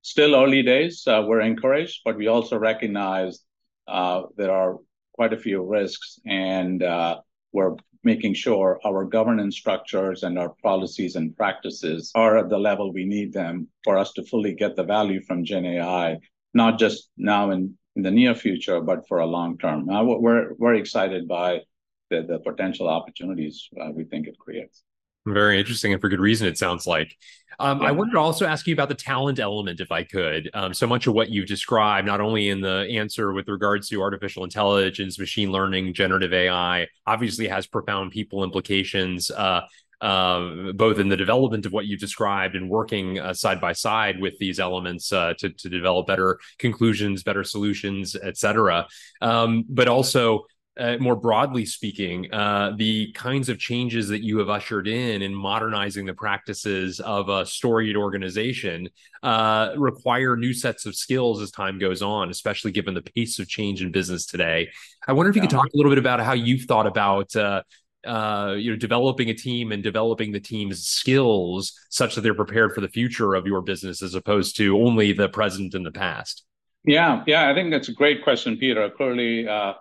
still 0.01 0.35
early 0.35 0.63
days, 0.63 1.03
we're 1.05 1.41
encouraged, 1.41 2.01
but 2.03 2.17
we 2.17 2.27
also 2.27 2.57
recognize 2.57 3.39
uh, 3.87 4.23
there 4.35 4.51
are 4.51 4.77
quite 5.13 5.33
a 5.33 5.37
few 5.37 5.63
risks, 5.63 6.19
and 6.25 6.83
uh, 6.83 7.19
we're 7.51 7.75
making 8.03 8.33
sure 8.33 8.79
our 8.85 9.05
governance 9.05 9.55
structures 9.55 10.23
and 10.23 10.39
our 10.39 10.55
policies 10.63 11.15
and 11.15 11.37
practices 11.37 12.11
are 12.15 12.37
at 12.37 12.49
the 12.49 12.57
level 12.57 12.91
we 12.91 13.05
need 13.05 13.31
them 13.31 13.67
for 13.83 13.97
us 13.97 14.11
to 14.13 14.23
fully 14.23 14.53
get 14.53 14.75
the 14.75 14.83
value 14.83 15.21
from 15.21 15.45
Gen 15.45 15.65
AI, 15.65 16.17
not 16.53 16.79
just 16.79 17.09
now 17.17 17.51
in, 17.51 17.77
in 17.95 18.03
the 18.03 18.11
near 18.11 18.35
future, 18.35 18.81
but 18.81 19.07
for 19.07 19.19
a 19.19 19.25
long 19.25 19.57
term. 19.57 19.89
Uh, 19.89 20.03
we're 20.03 20.53
very 20.59 20.79
excited 20.79 21.27
by 21.27 21.61
the, 22.09 22.21
the 22.23 22.39
potential 22.39 22.87
opportunities 22.87 23.69
uh, 23.81 23.91
we 23.91 24.03
think 24.03 24.27
it 24.27 24.37
creates. 24.37 24.83
Very 25.27 25.59
interesting, 25.59 25.93
and 25.93 26.01
for 26.01 26.09
good 26.09 26.19
reason, 26.19 26.47
it 26.47 26.57
sounds 26.57 26.87
like. 26.87 27.15
Um, 27.59 27.81
yeah. 27.81 27.89
I 27.89 27.91
wanted 27.91 28.13
to 28.13 28.19
also 28.19 28.47
ask 28.47 28.65
you 28.65 28.73
about 28.73 28.89
the 28.89 28.95
talent 28.95 29.39
element, 29.39 29.79
if 29.79 29.91
I 29.91 30.03
could. 30.03 30.49
Um, 30.55 30.73
so 30.73 30.87
much 30.87 31.05
of 31.05 31.13
what 31.13 31.29
you've 31.29 31.47
described, 31.47 32.07
not 32.07 32.19
only 32.19 32.49
in 32.49 32.59
the 32.59 32.87
answer 32.89 33.31
with 33.31 33.47
regards 33.47 33.87
to 33.89 34.01
artificial 34.01 34.43
intelligence, 34.43 35.19
machine 35.19 35.51
learning, 35.51 35.93
generative 35.93 36.33
AI, 36.33 36.87
obviously 37.05 37.47
has 37.47 37.67
profound 37.67 38.11
people 38.11 38.43
implications, 38.43 39.29
uh, 39.29 39.61
uh, 40.01 40.71
both 40.73 40.99
in 40.99 41.09
the 41.09 41.17
development 41.17 41.65
of 41.65 41.71
what 41.71 41.85
you 41.85 41.97
described 41.97 42.55
and 42.55 42.69
working 42.69 43.19
uh, 43.19 43.33
side 43.33 43.61
by 43.61 43.73
side 43.73 44.19
with 44.19 44.37
these 44.39 44.59
elements 44.59 45.13
uh, 45.13 45.33
to, 45.37 45.49
to 45.49 45.69
develop 45.69 46.07
better 46.07 46.39
conclusions, 46.57 47.23
better 47.23 47.43
solutions, 47.43 48.15
et 48.21 48.35
cetera. 48.37 48.87
Um, 49.21 49.63
but 49.69 49.87
also 49.87 50.45
uh, 50.79 50.95
more 50.99 51.17
broadly 51.17 51.65
speaking, 51.65 52.33
uh, 52.33 52.71
the 52.77 53.11
kinds 53.11 53.49
of 53.49 53.59
changes 53.59 54.07
that 54.07 54.23
you 54.23 54.39
have 54.39 54.49
ushered 54.49 54.87
in 54.87 55.21
in 55.21 55.35
modernizing 55.35 56.05
the 56.05 56.13
practices 56.13 56.99
of 57.01 57.27
a 57.27 57.45
storied 57.45 57.97
organization 57.97 58.87
uh, 59.21 59.73
require 59.75 60.35
new 60.37 60.53
sets 60.53 60.85
of 60.85 60.95
skills 60.95 61.41
as 61.41 61.51
time 61.51 61.77
goes 61.77 62.01
on, 62.01 62.29
especially 62.29 62.71
given 62.71 62.93
the 62.93 63.01
pace 63.01 63.37
of 63.37 63.47
change 63.49 63.81
in 63.81 63.91
business 63.91 64.25
today. 64.25 64.69
I 65.07 65.11
wonder 65.13 65.29
if 65.29 65.35
you 65.35 65.41
could 65.41 65.51
talk 65.51 65.67
a 65.67 65.77
little 65.77 65.91
bit 65.91 65.99
about 65.99 66.21
how 66.21 66.33
you've 66.33 66.63
thought 66.63 66.87
about. 66.87 67.35
Uh, 68.05 68.55
you 68.57 68.71
know, 68.71 68.77
developing 68.77 69.29
a 69.29 69.33
team 69.33 69.71
and 69.71 69.83
developing 69.83 70.31
the 70.31 70.39
team's 70.39 70.85
skills 70.85 71.73
such 71.89 72.15
that 72.15 72.21
they're 72.21 72.33
prepared 72.33 72.73
for 72.73 72.81
the 72.81 72.87
future 72.87 73.35
of 73.35 73.45
your 73.45 73.61
business 73.61 74.01
as 74.01 74.15
opposed 74.15 74.57
to 74.57 74.75
only 74.77 75.13
the 75.13 75.29
present 75.29 75.75
and 75.75 75.85
the 75.85 75.91
past. 75.91 76.43
Yeah, 76.83 77.23
yeah, 77.27 77.49
I 77.49 77.53
think 77.53 77.71
that's 77.71 77.89
a 77.89 77.93
great 77.93 78.23
question, 78.23 78.57
Peter. 78.57 78.89
Clearly, 78.89 79.47
uh, 79.47 79.73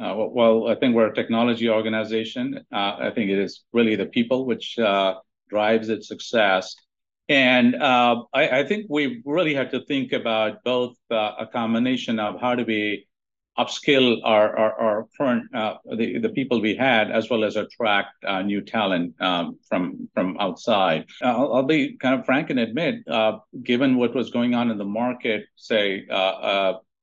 uh, 0.00 0.14
well, 0.16 0.68
I 0.68 0.74
think 0.74 0.94
we're 0.94 1.08
a 1.08 1.14
technology 1.14 1.68
organization. 1.68 2.64
Uh, 2.72 2.96
I 2.98 3.12
think 3.14 3.30
it 3.30 3.38
is 3.38 3.62
really 3.72 3.96
the 3.96 4.06
people 4.06 4.46
which 4.46 4.78
uh, 4.78 5.14
drives 5.48 5.88
its 5.88 6.08
success. 6.08 6.74
And 7.28 7.76
uh, 7.76 8.24
I, 8.32 8.60
I, 8.60 8.66
think 8.66 8.86
we 8.88 9.22
really 9.24 9.54
have 9.54 9.70
to 9.70 9.84
think 9.84 10.12
about 10.12 10.64
both 10.64 10.96
a 11.10 11.46
combination 11.52 12.18
of 12.18 12.40
how 12.40 12.56
do 12.56 12.64
we 12.64 13.06
upskill 13.58 14.20
our, 14.24 14.56
our, 14.56 15.06
current 15.18 15.44
uh, 15.54 15.74
the, 15.84 16.32
people 16.34 16.60
we 16.60 16.74
had 16.74 17.10
as 17.10 17.28
well 17.28 17.44
as 17.44 17.56
attract 17.56 18.14
new 18.44 18.60
talent 18.60 19.14
um, 19.20 19.58
from 19.68 20.08
from 20.14 20.36
outside. 20.38 21.04
I'll, 21.22 21.52
I'll, 21.54 21.62
be 21.62 21.96
kind 21.96 22.18
of 22.18 22.24
frank 22.24 22.50
and 22.50 22.58
admit, 22.58 23.04
given 23.62 23.96
what 23.96 24.14
was 24.14 24.30
going 24.30 24.54
on 24.54 24.70
in 24.70 24.78
the 24.78 24.84
market, 24.84 25.44
say 25.56 26.06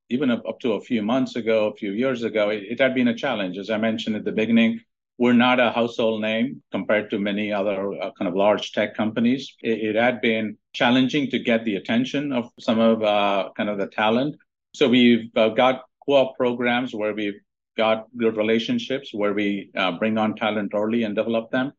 even 0.09 0.31
up, 0.31 0.59
to 0.61 0.73
a 0.73 0.81
few 0.81 1.01
months 1.01 1.35
ago, 1.35 1.67
a 1.67 1.75
few 1.75 1.91
years 1.91 2.23
ago, 2.23 2.49
it, 2.49 2.79
had 2.79 2.95
been 2.95 3.09
a 3.09 3.15
challenge. 3.15 3.57
As 3.57 3.69
I 3.69 3.77
mentioned 3.77 4.15
at 4.15 4.23
the 4.23 4.31
beginning, 4.31 4.79
we're 5.17 5.33
not 5.33 5.59
a 5.59 5.71
household 5.71 6.21
name 6.21 6.61
compared 6.71 7.09
to 7.09 7.19
many 7.19 7.51
other 7.51 7.93
uh, 7.93 8.11
kind 8.17 8.27
of 8.27 8.35
large 8.35 8.71
tech 8.71 8.95
companies. 8.95 9.55
It, 9.61 9.95
had 9.95 10.21
been 10.21 10.57
challenging 10.73 11.29
to 11.31 11.39
get 11.39 11.65
the 11.65 11.75
attention 11.75 12.31
of 12.31 12.51
some 12.59 12.79
of 12.79 13.03
uh, 13.03 13.49
kind 13.57 13.69
of 13.69 13.77
the 13.77 13.87
talent. 13.87 14.35
So 14.73 14.87
we've 14.87 15.29
uh, 15.35 15.49
got 15.49 15.85
co-op 16.07 16.35
programs 16.37 16.93
where 16.93 17.13
we've 17.13 17.39
got 17.77 18.07
good 18.17 18.37
relationships 18.37 19.13
where 19.13 19.33
we 19.33 19.69
uh, 19.77 19.91
bring 19.91 20.17
on 20.17 20.35
talent 20.35 20.71
early 20.73 21.03
and 21.03 21.15
develop 21.15 21.51
them, 21.51 21.71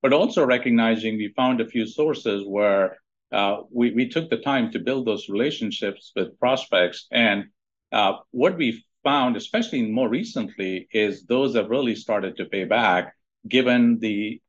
but 0.00 0.12
also 0.12 0.44
recognizing 0.44 1.16
we 1.16 1.32
found 1.36 1.60
a 1.60 1.66
few 1.66 1.86
sources 1.86 2.44
where 2.46 2.98
uh, 3.32 3.62
we, 3.72 4.08
took 4.08 4.28
the 4.28 4.36
time 4.36 4.70
to 4.70 4.78
build 4.78 5.06
those 5.06 5.28
relationships 5.28 6.12
with 6.14 6.38
prospects. 6.38 7.06
And 7.10 7.46
uh, 7.90 8.18
what 8.30 8.56
we 8.56 8.84
found, 9.02 9.36
especially 9.36 9.90
more 9.90 10.08
recently, 10.08 10.86
is 10.92 11.24
those 11.24 11.56
have 11.56 11.70
really 11.70 11.96
started 11.96 12.36
to 12.36 12.44
pay 12.44 12.64
back 12.64 13.14
given 13.48 13.98
the 13.98 14.40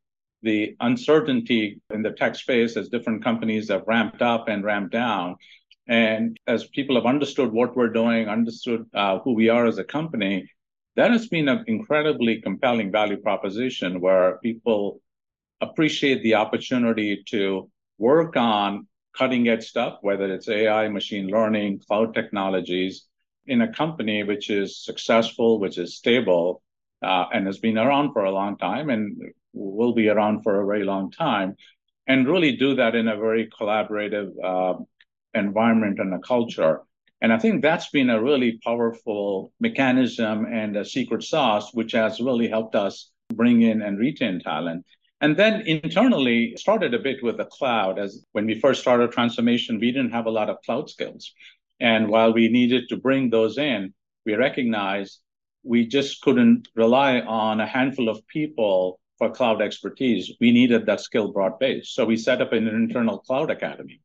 the 0.44 0.76
uncertainty 0.82 1.82
in 1.94 2.02
the 2.02 2.12
tech 2.12 2.36
space 2.36 2.76
as 2.76 2.90
different 2.90 3.24
companies 3.24 3.70
have 3.70 3.84
ramped 3.88 4.22
up 4.22 4.50
and 4.50 4.66
ramped 4.66 4.92
down. 4.92 5.38
And 5.88 6.38
as 6.48 6.66
people 6.66 6.96
have 6.96 7.06
understood 7.06 7.52
what 7.52 7.76
we're 7.76 7.90
doing, 7.90 8.30
understood 8.30 8.86
uh, 8.94 9.20
who 9.20 9.34
we 9.34 9.50
are 9.50 9.66
as 9.66 9.78
a 9.78 9.84
company, 9.84 10.50
that 10.96 11.12
has 11.12 11.28
been 11.28 11.50
an 11.50 11.66
incredibly 11.68 12.42
compelling 12.42 12.92
value 12.92 13.18
proposition 13.18 14.00
where 14.00 14.38
people 14.40 15.02
appreciate 15.60 16.22
the 16.24 16.36
opportunity 16.36 17.24
to 17.30 17.70
work 17.98 18.38
on 18.38 18.88
cutting 19.18 19.48
edge 19.48 19.66
stuff, 19.66 19.98
whether 20.02 20.32
it's 20.34 20.50
AI, 20.50 20.88
machine 20.88 21.28
learning, 21.28 21.80
cloud 21.88 22.14
technologies, 22.14 23.06
in 23.46 23.62
a 23.62 23.74
company 23.74 24.24
which 24.24 24.50
is 24.50 24.84
successful, 24.84 25.60
which 25.60 25.78
is 25.78 25.98
stable, 25.98 26.62
uh, 27.02 27.26
and 27.34 27.46
has 27.46 27.60
been 27.60 27.78
around 27.78 28.14
for 28.14 28.24
a 28.24 28.32
long 28.32 28.58
time 28.58 28.90
and 28.90 29.22
will 29.54 29.94
be 29.94 30.10
around 30.10 30.42
for 30.42 30.62
a 30.62 30.66
very 30.66 30.84
long 30.84 31.12
time, 31.12 31.56
and 32.08 32.28
really 32.28 32.56
do 32.56 32.76
that 32.76 32.96
in 32.96 33.08
a 33.08 33.18
very 33.18 33.50
collaborative 33.50 34.32
uh, 34.44 34.76
environment 35.34 36.00
and 36.00 36.14
a 36.14 36.20
culture. 36.20 36.82
And 37.22 37.32
I 37.32 37.40
think 37.40 37.62
that's 37.62 37.90
been 37.90 38.10
a 38.10 38.22
really 38.22 38.60
powerful 38.64 39.54
mechanism 39.60 40.46
and 40.46 40.76
a 40.76 40.84
secret 40.84 41.24
sauce, 41.24 41.74
which 41.74 41.94
has 41.94 42.20
really 42.20 42.50
helped 42.50 42.76
us 42.76 43.12
bring 43.34 43.62
in 43.62 43.82
and 43.82 43.98
retain 43.98 44.42
talent. 44.42 44.86
And 45.22 45.38
then 45.38 45.62
internally, 45.62 46.54
started 46.58 46.94
a 46.94 47.00
bit 47.00 47.24
with 47.24 47.38
the 47.38 47.46
cloud. 47.46 47.98
As 47.98 48.26
when 48.34 48.46
we 48.46 48.60
first 48.60 48.82
started 48.82 49.12
transformation, 49.14 49.80
we 49.80 49.94
didn't 49.94 50.12
have 50.12 50.26
a 50.26 50.32
lot 50.32 50.50
of 50.50 50.62
cloud 50.66 50.90
skills. 50.90 51.32
And 51.80 52.10
while 52.10 52.34
we 52.34 52.50
needed 52.50 52.90
to 52.90 52.98
bring 52.98 53.30
those 53.30 53.58
in, 53.58 53.94
we 54.26 54.36
recognized 54.36 55.20
we 55.64 55.88
just 55.88 56.22
couldn't 56.22 56.68
rely 56.76 57.22
on 57.22 57.62
a 57.62 57.66
handful 57.66 58.10
of 58.10 58.28
people 58.28 59.00
for 59.18 59.32
cloud 59.32 59.62
expertise. 59.62 60.32
We 60.42 60.52
needed 60.52 60.86
that 60.86 61.00
skill 61.00 61.32
broad 61.32 61.58
base. 61.58 61.92
So 61.92 62.04
we 62.04 62.18
set 62.18 62.42
up 62.42 62.52
an 62.52 62.68
internal 62.68 63.20
cloud 63.20 63.50
academy. 63.50 64.02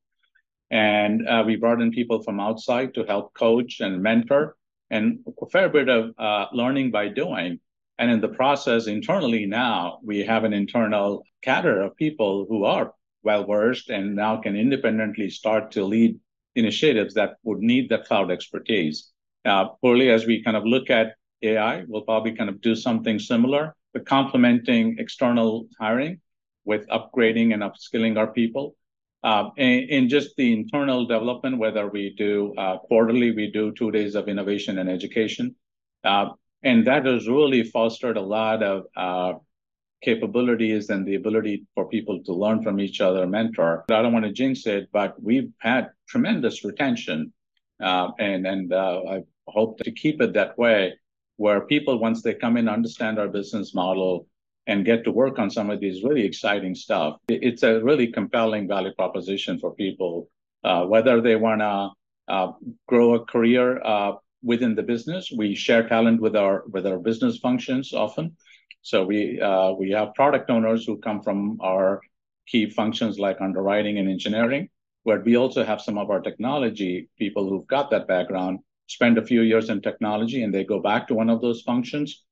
And 0.70 1.26
uh, 1.26 1.44
we 1.46 1.57
brought 1.57 1.81
in 1.81 1.90
people 1.90 2.22
from 2.22 2.40
outside 2.40 2.94
to 2.94 3.04
help 3.04 3.35
coach 3.35 3.81
and 3.81 4.02
mentor, 4.02 4.57
and 4.90 5.20
a 5.40 5.46
fair 5.46 5.68
bit 5.68 5.88
of 5.88 6.14
uh, 6.18 6.46
learning 6.52 6.90
by 6.90 7.09
doing. 7.09 7.61
And 7.98 8.11
in 8.11 8.20
the 8.20 8.28
process, 8.28 8.87
internally 8.87 9.46
now, 9.46 9.98
we 10.04 10.24
have 10.24 10.44
an 10.44 10.52
internal 10.52 11.24
cadre 11.42 11.85
of 11.85 11.96
people 11.96 12.46
who 12.48 12.64
are 12.64 12.92
well 13.22 13.44
versed 13.44 13.90
and 13.90 14.14
now 14.14 14.37
can 14.37 14.57
independently 14.57 15.31
start 15.31 15.72
to 15.72 15.85
lead 15.85 16.18
initiatives 16.54 17.14
that 17.14 17.37
would 17.42 17.59
need 17.59 17.88
the 17.88 17.98
cloud 17.98 18.31
expertise. 18.31 19.11
Uh, 19.44 19.68
poorly, 19.81 20.11
as 20.11 20.26
we 20.26 20.42
kind 20.42 20.57
of 20.57 20.64
look 20.64 20.90
at 20.90 21.14
AI, 21.42 21.85
we'll 21.88 22.02
probably 22.02 22.33
kind 22.33 22.50
of 22.50 22.61
do 22.61 22.74
something 22.74 23.18
similar, 23.18 23.74
but 23.92 24.07
complementing 24.07 24.96
external 24.98 25.68
hiring 25.81 26.20
with 26.64 26.87
upgrading 26.88 27.54
and 27.54 27.62
upskilling 27.62 28.18
our 28.18 28.26
people. 28.26 28.74
Uh, 29.24 29.50
in, 29.57 30.09
just 30.09 30.37
the 30.37 30.52
internal 30.52 31.04
development, 31.04 31.59
whether 31.59 31.88
we 31.88 32.14
do 32.16 32.54
uh, 32.57 32.78
quarterly, 32.78 33.33
we 33.33 33.50
do 33.50 33.72
two 33.72 33.90
days 33.90 34.14
of 34.14 34.28
innovation 34.28 34.78
and 34.78 34.88
education. 34.88 35.54
Uh, 36.04 36.28
and 36.62 36.87
that 36.87 37.04
has 37.04 37.28
really 37.28 37.64
fostered 37.64 38.16
a 38.16 38.20
lot 38.20 38.62
of 38.62 39.40
capabilities 40.00 40.90
and 40.90 41.04
the 41.04 41.16
ability 41.16 41.66
for 41.74 41.88
people 41.88 42.22
to 42.22 42.33
learn 42.33 42.62
from 42.62 42.78
each 42.78 43.00
other, 43.00 43.26
mentor. 43.26 43.85
I 43.90 44.02
don't 44.02 44.12
want 44.12 44.24
to 44.24 44.33
jinx 44.33 44.66
it, 44.66 44.88
but 44.92 45.20
we've 45.20 45.50
had 45.59 45.90
tremendous 46.09 46.64
retention, 46.64 47.33
and 47.81 48.46
and 48.46 48.72
I 48.72 49.22
hope 49.48 49.78
to 49.81 49.90
keep 49.90 50.20
it 50.20 50.35
that 50.35 50.57
way, 50.57 50.94
where 51.37 51.62
people 51.62 51.98
once 51.98 52.22
they 52.22 52.35
come 52.35 52.57
in 52.57 52.68
understand 52.68 53.18
our 53.18 53.28
business 53.28 53.74
model 53.74 54.28
and 54.68 54.85
get 54.85 55.02
to 55.02 55.11
work 55.11 55.38
on 55.38 55.50
some 55.50 55.70
of 55.70 55.81
these 55.81 56.04
really 56.04 56.24
exciting 56.24 56.74
stuff. 56.74 57.18
It's 57.28 57.62
a 57.62 57.83
really 57.83 58.07
compelling 58.07 58.68
value 58.68 58.92
proposition 58.92 59.59
for 59.59 59.74
people, 59.74 60.28
uh, 60.62 60.85
whether 60.85 61.20
they 61.22 61.37
want 61.37 61.62
to 61.62 61.90
uh, 62.33 62.52
grow 62.87 63.14
a 63.14 63.24
career 63.24 63.83
uh, 63.83 64.12
within 64.42 64.74
the 64.74 64.83
business. 64.83 65.33
We 65.35 65.54
share 65.54 65.88
talent 65.88 66.20
with 66.20 66.37
our 66.37 66.64
with 66.68 66.87
our 66.87 66.98
business 66.98 67.38
functions 67.38 67.94
often. 67.94 68.37
So 68.83 69.04
we 69.04 69.40
uh, 69.40 69.72
we 69.72 69.90
have 69.92 70.14
product 70.14 70.50
owners 70.50 70.85
who 70.85 70.98
come 70.98 71.22
from 71.22 71.59
our 71.61 72.00
key 72.46 72.70
functions 72.70 73.18
like 73.18 73.40
underwriting 73.40 73.98
and 73.98 74.09
engineering, 74.09 74.68
but 75.04 75.24
we 75.24 75.37
also 75.37 75.64
have 75.64 75.81
some 75.81 75.98
of 75.98 76.11
our 76.11 76.20
technology 76.20 77.09
people 77.18 77.48
who've 77.48 77.66
got 77.66 77.90
that 77.90 78.07
background, 78.07 78.59
spend 78.87 79.16
a 79.16 79.26
few 79.26 79.42
years 79.42 79.70
in 79.70 79.81
technology, 79.81 80.42
and 80.42 80.52
they 80.52 80.64
go 80.64 80.78
back 80.81 81.09
to 81.09 81.14
one 81.14 81.31
of 81.31 81.40
those 81.40 81.62
functions. 81.62 82.24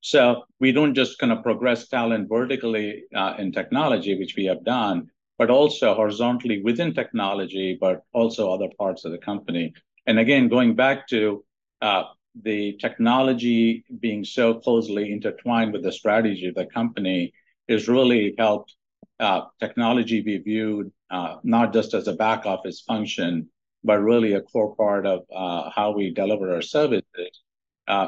So 0.00 0.44
we 0.60 0.72
don't 0.72 0.94
just 0.94 1.18
kind 1.18 1.32
of 1.32 1.42
progress 1.42 1.88
talent 1.88 2.28
vertically 2.28 3.04
uh, 3.14 3.34
in 3.38 3.52
technology, 3.52 4.18
which 4.18 4.34
we 4.36 4.44
have 4.44 4.64
done, 4.64 5.08
but 5.38 5.50
also 5.50 5.94
horizontally 5.94 6.62
within 6.62 6.94
technology, 6.94 7.76
but 7.80 8.02
also 8.12 8.52
other 8.52 8.68
parts 8.78 9.04
of 9.04 9.12
the 9.12 9.18
company. 9.18 9.72
And 10.06 10.18
again, 10.18 10.48
going 10.48 10.74
back 10.74 11.06
to 11.08 11.44
uh, 11.82 12.04
the 12.42 12.76
technology 12.80 13.84
being 14.00 14.24
so 14.24 14.54
closely 14.54 15.12
intertwined 15.12 15.72
with 15.72 15.82
the 15.82 15.92
strategy 15.92 16.46
of 16.46 16.54
the 16.54 16.66
company 16.66 17.32
has 17.68 17.88
really 17.88 18.34
helped 18.38 18.74
uh, 19.20 19.42
technology 19.58 20.20
be 20.20 20.38
viewed 20.38 20.92
uh, 21.10 21.36
not 21.42 21.72
just 21.72 21.94
as 21.94 22.06
a 22.06 22.14
back 22.14 22.46
office 22.46 22.80
function, 22.80 23.48
but 23.84 23.98
really 24.00 24.34
a 24.34 24.40
core 24.40 24.74
part 24.76 25.06
of 25.06 25.22
uh, 25.34 25.70
how 25.74 25.90
we 25.90 26.12
deliver 26.12 26.54
our 26.54 26.62
services, 26.62 27.42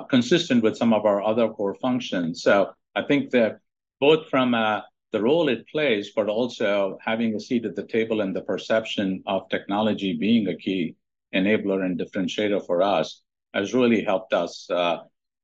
consistent 0.08 0.62
with 0.62 0.76
some 0.76 0.92
of 0.92 1.04
our 1.06 1.22
other 1.22 1.48
core 1.48 1.74
functions. 1.74 2.42
So 2.42 2.70
I 2.94 3.02
think 3.02 3.30
that 3.30 3.58
both 4.00 4.28
from 4.28 4.54
uh, 4.54 4.80
the 5.12 5.22
role 5.22 5.48
it 5.48 5.66
plays, 5.68 6.12
but 6.14 6.28
also 6.28 6.98
having 7.04 7.34
a 7.34 7.40
seat 7.40 7.64
at 7.64 7.76
the 7.76 7.86
table 7.86 8.20
and 8.20 8.34
the 8.34 8.42
perception 8.42 9.22
of 9.26 9.48
technology 9.48 10.16
being 10.16 10.48
a 10.48 10.56
key 10.56 10.96
enabler 11.34 11.84
and 11.84 11.98
differentiator 11.98 12.64
for 12.66 12.82
us 12.82 13.22
has 13.54 13.74
really 13.74 14.02
helped 14.04 14.32
us 14.32 14.68
uh, 14.70 14.98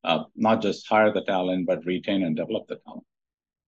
uh, 0.05 0.25
not 0.37 0.63
just 0.63 0.87
hire 0.89 1.13
the 1.13 1.23
talent, 1.23 1.67
but 1.67 1.85
retain 1.85 2.23
and 2.23 2.37
develop 2.37 2.67
the 2.69 2.77
talent. 2.87 3.05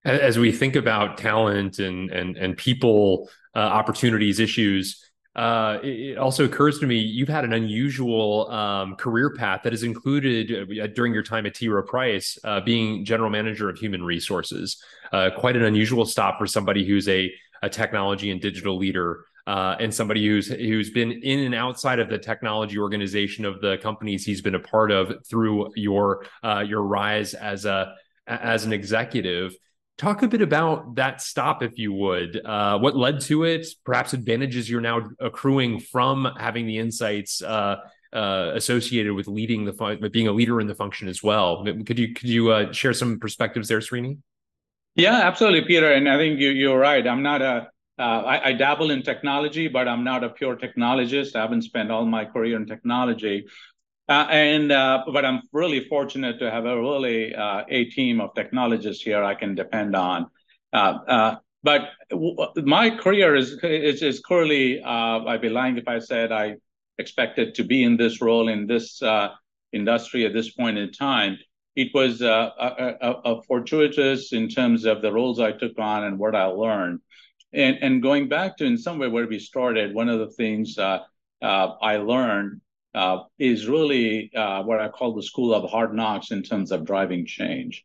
As 0.05 0.39
we 0.39 0.51
think 0.53 0.77
about 0.77 1.17
talent 1.17 1.79
and 1.79 2.09
and 2.09 2.37
and 2.37 2.55
people, 2.55 3.29
uh, 3.53 3.59
opportunities, 3.59 4.39
issues, 4.39 5.08
uh, 5.35 5.77
it 5.83 6.17
also 6.17 6.45
occurs 6.45 6.79
to 6.79 6.87
me 6.87 6.97
you've 6.97 7.29
had 7.29 7.43
an 7.43 7.53
unusual 7.53 8.49
um, 8.51 8.95
career 8.95 9.33
path 9.35 9.61
that 9.63 9.73
has 9.73 9.83
included 9.83 10.79
uh, 10.79 10.87
during 10.87 11.13
your 11.13 11.23
time 11.23 11.45
at 11.45 11.53
T. 11.53 11.69
Rowe 11.69 11.83
Price 11.83 12.37
uh, 12.43 12.61
being 12.61 13.05
general 13.05 13.29
manager 13.29 13.69
of 13.69 13.77
human 13.77 14.03
resources. 14.03 14.83
Uh, 15.11 15.29
quite 15.37 15.55
an 15.55 15.63
unusual 15.63 16.05
stop 16.05 16.37
for 16.37 16.47
somebody 16.47 16.85
who's 16.85 17.07
a, 17.07 17.31
a 17.61 17.69
technology 17.69 18.31
and 18.31 18.41
digital 18.41 18.77
leader 18.77 19.25
uh, 19.49 19.75
and 19.79 19.91
somebody 19.91 20.27
who's 20.27 20.47
who's 20.47 20.91
been 20.91 21.11
in 21.11 21.39
and 21.39 21.55
outside 21.55 21.97
of 21.97 22.07
the 22.07 22.19
technology 22.19 22.77
organization 22.77 23.45
of 23.45 23.59
the 23.61 23.77
companies 23.77 24.23
he's 24.23 24.41
been 24.41 24.53
a 24.53 24.59
part 24.59 24.91
of 24.91 25.11
through 25.27 25.71
your 25.75 26.23
uh, 26.43 26.59
your 26.59 26.83
rise 26.83 27.33
as 27.33 27.65
a 27.65 27.95
as 28.27 28.65
an 28.65 28.73
executive. 28.73 29.55
Talk 29.99 30.23
a 30.23 30.29
bit 30.29 30.41
about 30.41 30.95
that 30.95 31.21
stop, 31.21 31.61
if 31.61 31.77
you 31.77 31.91
would. 31.91 32.39
Uh, 32.45 32.79
what 32.79 32.95
led 32.95 33.19
to 33.23 33.43
it? 33.43 33.67
Perhaps 33.83 34.13
advantages 34.13 34.69
you're 34.69 34.79
now 34.79 35.09
accruing 35.19 35.81
from 35.81 36.25
having 36.39 36.65
the 36.67 36.77
insights 36.77 37.41
uh, 37.41 37.75
uh, 38.13 38.51
associated 38.55 39.13
with 39.13 39.27
leading 39.27 39.65
the 39.65 39.73
fun- 39.73 39.99
being 40.13 40.29
a 40.29 40.31
leader 40.31 40.61
in 40.61 40.67
the 40.67 40.73
function 40.73 41.09
as 41.09 41.21
well. 41.21 41.65
Could 41.65 41.99
you 41.99 42.13
could 42.13 42.29
you 42.29 42.49
uh, 42.49 42.71
share 42.71 42.93
some 42.93 43.19
perspectives 43.19 43.67
there, 43.67 43.79
Srini? 43.79 44.19
Yeah, 44.95 45.15
absolutely, 45.15 45.65
Peter. 45.67 45.91
And 45.91 46.07
I 46.07 46.15
think 46.15 46.39
you, 46.39 46.51
you're 46.51 46.79
right. 46.79 47.05
I'm 47.05 47.21
not 47.21 47.41
a 47.41 47.67
uh, 47.99 48.39
I, 48.45 48.53
dabble 48.53 48.91
in 48.91 49.03
technology, 49.03 49.67
but 49.67 49.89
I'm 49.89 50.05
not 50.05 50.23
a 50.23 50.29
pure 50.29 50.55
technologist. 50.55 51.35
I 51.35 51.41
haven't 51.41 51.63
spent 51.63 51.91
all 51.91 52.05
my 52.05 52.23
career 52.23 52.55
in 52.55 52.65
technology. 52.65 53.47
Uh, 54.09 54.25
and 54.31 54.71
uh, 54.71 55.03
but 55.13 55.23
I'm 55.23 55.43
really 55.53 55.87
fortunate 55.87 56.39
to 56.39 56.49
have 56.49 56.65
a 56.65 56.75
really 56.75 57.35
uh, 57.35 57.63
a 57.69 57.85
team 57.85 58.19
of 58.19 58.33
technologists 58.33 59.03
here 59.03 59.23
I 59.23 59.35
can 59.35 59.53
depend 59.53 59.95
on. 59.95 60.25
Uh, 60.73 60.97
uh, 61.07 61.35
but 61.61 61.89
my 62.55 62.89
career 62.89 63.35
is 63.35 64.21
clearly 64.25 64.81
uh, 64.81 65.25
I'd 65.25 65.41
be 65.41 65.49
lying 65.49 65.77
if 65.77 65.87
I 65.87 65.99
said 65.99 66.31
I 66.31 66.55
expected 66.97 67.53
to 67.55 67.63
be 67.63 67.83
in 67.83 67.97
this 67.97 68.19
role 68.19 68.47
in 68.47 68.65
this 68.65 68.99
industry 69.71 70.25
at 70.25 70.33
this 70.33 70.49
point 70.49 70.79
in 70.79 70.91
time. 70.91 71.37
It 71.75 71.91
was 71.93 72.21
a, 72.21 73.41
fortuitous 73.47 74.33
in 74.33 74.49
terms 74.49 74.85
of 74.85 75.03
the 75.03 75.13
roles 75.13 75.39
I 75.39 75.51
took 75.51 75.77
on 75.77 76.05
and 76.05 76.17
what 76.17 76.35
I 76.35 76.45
learned. 76.45 77.01
And, 77.53 77.77
and 77.81 78.01
going 78.01 78.27
back 78.27 78.57
to 78.57 78.65
in 78.65 78.77
some 78.77 78.97
way 78.97 79.07
where 79.07 79.27
we 79.27 79.37
started, 79.37 79.93
one 79.93 80.09
of 80.09 80.19
the 80.19 80.31
things 80.31 80.79
I 80.79 81.97
learned 81.97 82.61
uh, 82.93 83.19
is 83.37 83.67
really 83.67 84.33
uh, 84.35 84.63
what 84.63 84.79
I 84.79 84.89
call 84.89 85.13
the 85.13 85.23
school 85.23 85.53
of 85.53 85.69
hard 85.69 85.93
knocks 85.93 86.31
in 86.31 86.43
terms 86.43 86.71
of 86.71 86.85
driving 86.85 87.25
change. 87.25 87.83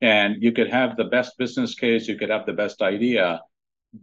And 0.00 0.42
you 0.42 0.52
could 0.52 0.70
have 0.70 0.96
the 0.96 1.04
best 1.04 1.38
business 1.38 1.74
case, 1.74 2.08
you 2.08 2.16
could 2.16 2.30
have 2.30 2.46
the 2.46 2.52
best 2.52 2.82
idea, 2.82 3.40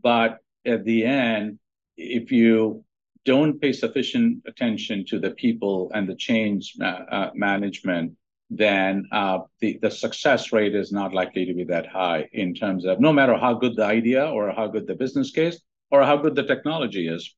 but 0.02 0.40
at 0.66 0.86
the 0.86 1.04
end, 1.04 1.60
if 1.98 2.32
you 2.32 2.84
don't 3.26 3.60
pay 3.60 3.74
sufficient 3.74 4.44
attention 4.48 5.06
to 5.06 5.20
the 5.20 5.32
people 5.32 5.92
and 5.94 6.08
the 6.08 6.16
change 6.16 6.76
uh, 6.82 7.30
management, 7.34 8.14
then 8.50 9.08
uh, 9.12 9.40
the, 9.60 9.78
the 9.82 9.92
success 9.92 10.52
rate 10.52 10.74
is 10.74 10.92
not 10.92 11.14
likely 11.14 11.46
to 11.46 11.54
be 11.54 11.66
that 11.66 11.86
high 11.86 12.28
in 12.34 12.56
terms 12.56 12.86
of 12.86 13.00
no 13.00 13.14
matter 13.14 13.38
how 13.38 13.54
good 13.54 13.76
the 13.76 13.86
idea 13.86 14.26
or 14.26 14.52
how 14.52 14.68
good 14.68 14.88
the 14.88 14.96
business 14.96 15.32
case 15.32 15.60
or 15.92 16.04
how 16.04 16.18
good 16.18 16.36
the 16.36 16.44
technology 16.44 17.08
is. 17.08 17.36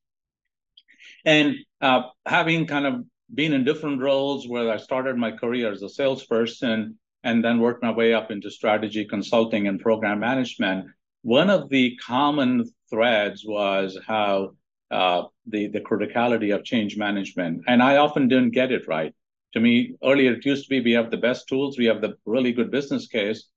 And 1.24 1.56
uh, 1.82 2.02
having 2.26 2.66
kind 2.66 2.86
of 2.86 3.04
been 3.34 3.52
in 3.52 3.64
different 3.64 4.00
roles 4.00 4.48
where 4.48 4.70
I 4.70 4.76
started 4.76 5.16
my 5.16 5.32
career 5.32 5.72
as 5.72 5.82
a 5.82 5.88
salesperson 5.88 6.98
and 7.24 7.44
then 7.44 7.60
worked 7.60 7.82
my 7.82 7.90
way 7.90 8.14
up 8.14 8.30
into 8.30 8.50
strategy 8.50 9.04
consulting 9.04 9.66
and 9.66 9.80
program 9.80 10.20
management, 10.20 10.86
one 11.22 11.50
of 11.50 11.68
the 11.68 11.96
common 11.96 12.70
threads 12.90 13.44
was 13.46 13.98
how 14.06 14.54
uh, 14.90 15.24
the, 15.46 15.68
the 15.68 15.80
criticality 15.80 16.54
of 16.54 16.64
change 16.64 16.96
management. 16.96 17.62
And 17.66 17.82
I 17.82 17.96
often 17.96 18.28
didn't 18.28 18.50
get 18.50 18.72
it 18.72 18.86
right. 18.86 19.14
To 19.54 19.60
me, 19.60 19.94
earlier 20.02 20.34
it 20.34 20.44
used 20.44 20.64
to 20.64 20.70
be 20.70 20.80
we 20.80 20.92
have 20.92 21.10
the 21.10 21.16
best 21.16 21.48
tools, 21.48 21.78
we 21.78 21.86
have 21.86 22.00
the 22.00 22.16
really 22.26 22.52
good 22.52 22.70
business 22.70 23.06
case. 23.06 23.48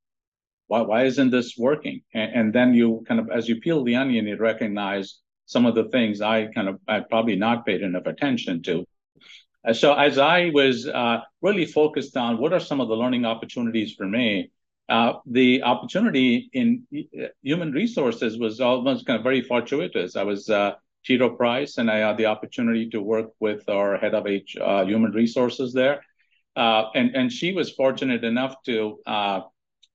Why, 0.67 0.81
why 0.81 1.03
isn't 1.05 1.29
this 1.29 1.55
working? 1.57 2.01
And, 2.13 2.31
and 2.33 2.53
then 2.53 2.73
you 2.73 3.03
kind 3.07 3.19
of, 3.19 3.29
as 3.29 3.47
you 3.47 3.59
peel 3.59 3.83
the 3.83 3.95
onion, 3.95 4.27
you 4.27 4.38
recognize 4.38 5.19
some 5.45 5.65
of 5.65 5.75
the 5.75 5.86
things 5.86 6.21
I 6.21 6.47
kind 6.47 6.67
of 6.67 6.79
I 6.88 7.01
probably 7.01 7.36
not 7.36 7.65
paid 7.65 7.81
enough 7.81 8.05
attention 8.05 8.63
to. 8.63 8.86
Uh, 9.65 9.73
so 9.73 9.93
as 9.93 10.17
I 10.17 10.51
was 10.53 10.88
uh, 10.88 11.21
really 11.41 11.65
focused 11.65 12.15
on 12.17 12.38
what 12.38 12.53
are 12.53 12.60
some 12.60 12.81
of 12.81 12.88
the 12.88 12.95
learning 12.95 13.25
opportunities 13.25 13.93
for 13.93 14.08
me, 14.08 14.51
uh, 14.89 15.13
the 15.25 15.63
opportunity 15.63 16.49
in 16.53 16.86
uh, 16.95 17.27
human 17.41 17.71
resources 17.71 18.38
was 18.38 18.62
almost 18.62 19.05
kind 19.05 19.17
of 19.17 19.23
very 19.23 19.41
fortuitous. 19.41 20.15
I 20.15 20.23
was 20.23 20.49
uh, 20.49 20.73
T. 21.03 21.17
Rowe 21.17 21.31
Price, 21.31 21.77
and 21.77 21.89
I 21.89 21.97
had 21.97 22.17
the 22.17 22.27
opportunity 22.27 22.89
to 22.89 23.01
work 23.01 23.31
with 23.39 23.67
our 23.69 23.97
head 23.97 24.13
of 24.13 24.27
H, 24.27 24.55
uh, 24.58 24.86
human 24.86 25.12
resources 25.12 25.73
there. 25.73 26.01
and, 26.55 27.15
and 27.15 27.31
she 27.31 27.51
was 27.53 27.71
fortunate 27.71 28.23
enough 28.23 28.55
to, 28.65 28.99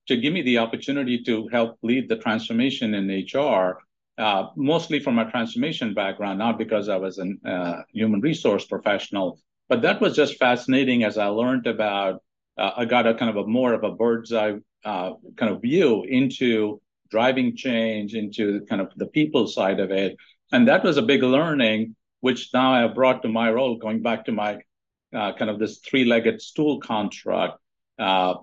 to 0.07 0.17
give 0.17 0.33
me 0.33 0.41
the 0.41 0.57
opportunity 0.57 1.23
to 1.23 1.47
help 1.49 1.77
lead 1.81 2.09
the 2.09 2.17
transformation 2.17 2.93
in 2.93 3.07
HR 3.09 3.79
uh, 4.21 4.49
mostly 4.55 4.99
from 4.99 5.17
a 5.17 5.29
transformation 5.31 5.95
background, 5.95 6.37
not 6.37 6.59
because 6.59 6.89
I 6.89 6.97
was 6.97 7.17
a 7.17 7.27
uh, 7.49 7.81
human 7.91 8.21
resource 8.21 8.65
professional, 8.65 9.39
but 9.67 9.81
that 9.81 9.99
was 9.99 10.15
just 10.15 10.37
fascinating 10.37 11.03
as 11.03 11.17
I 11.17 11.27
learned 11.27 11.65
about. 11.65 12.21
Uh, 12.55 12.71
I 12.77 12.85
got 12.85 13.07
a 13.07 13.15
kind 13.15 13.31
of 13.31 13.37
a 13.37 13.47
more 13.47 13.73
of 13.73 13.83
a 13.83 13.91
bird's 13.91 14.31
eye 14.31 14.57
uh, 14.85 15.13
kind 15.37 15.51
of 15.51 15.61
view 15.61 16.03
into 16.03 16.79
driving 17.09 17.55
change, 17.55 18.13
into 18.13 18.61
kind 18.69 18.81
of 18.81 18.89
the 18.95 19.07
people 19.07 19.47
side 19.47 19.79
of 19.79 19.89
it, 19.89 20.15
and 20.51 20.67
that 20.67 20.83
was 20.83 20.97
a 20.97 21.01
big 21.01 21.23
learning, 21.23 21.95
which 22.19 22.49
now 22.53 22.73
I 22.73 22.81
have 22.81 22.93
brought 22.93 23.23
to 23.23 23.29
my 23.29 23.49
role, 23.51 23.77
going 23.77 24.03
back 24.03 24.25
to 24.25 24.31
my 24.31 24.59
uh, 25.15 25.33
kind 25.33 25.49
of 25.49 25.57
this 25.57 25.79
three-legged 25.79 26.41
stool 26.41 26.79
construct. 26.79 27.59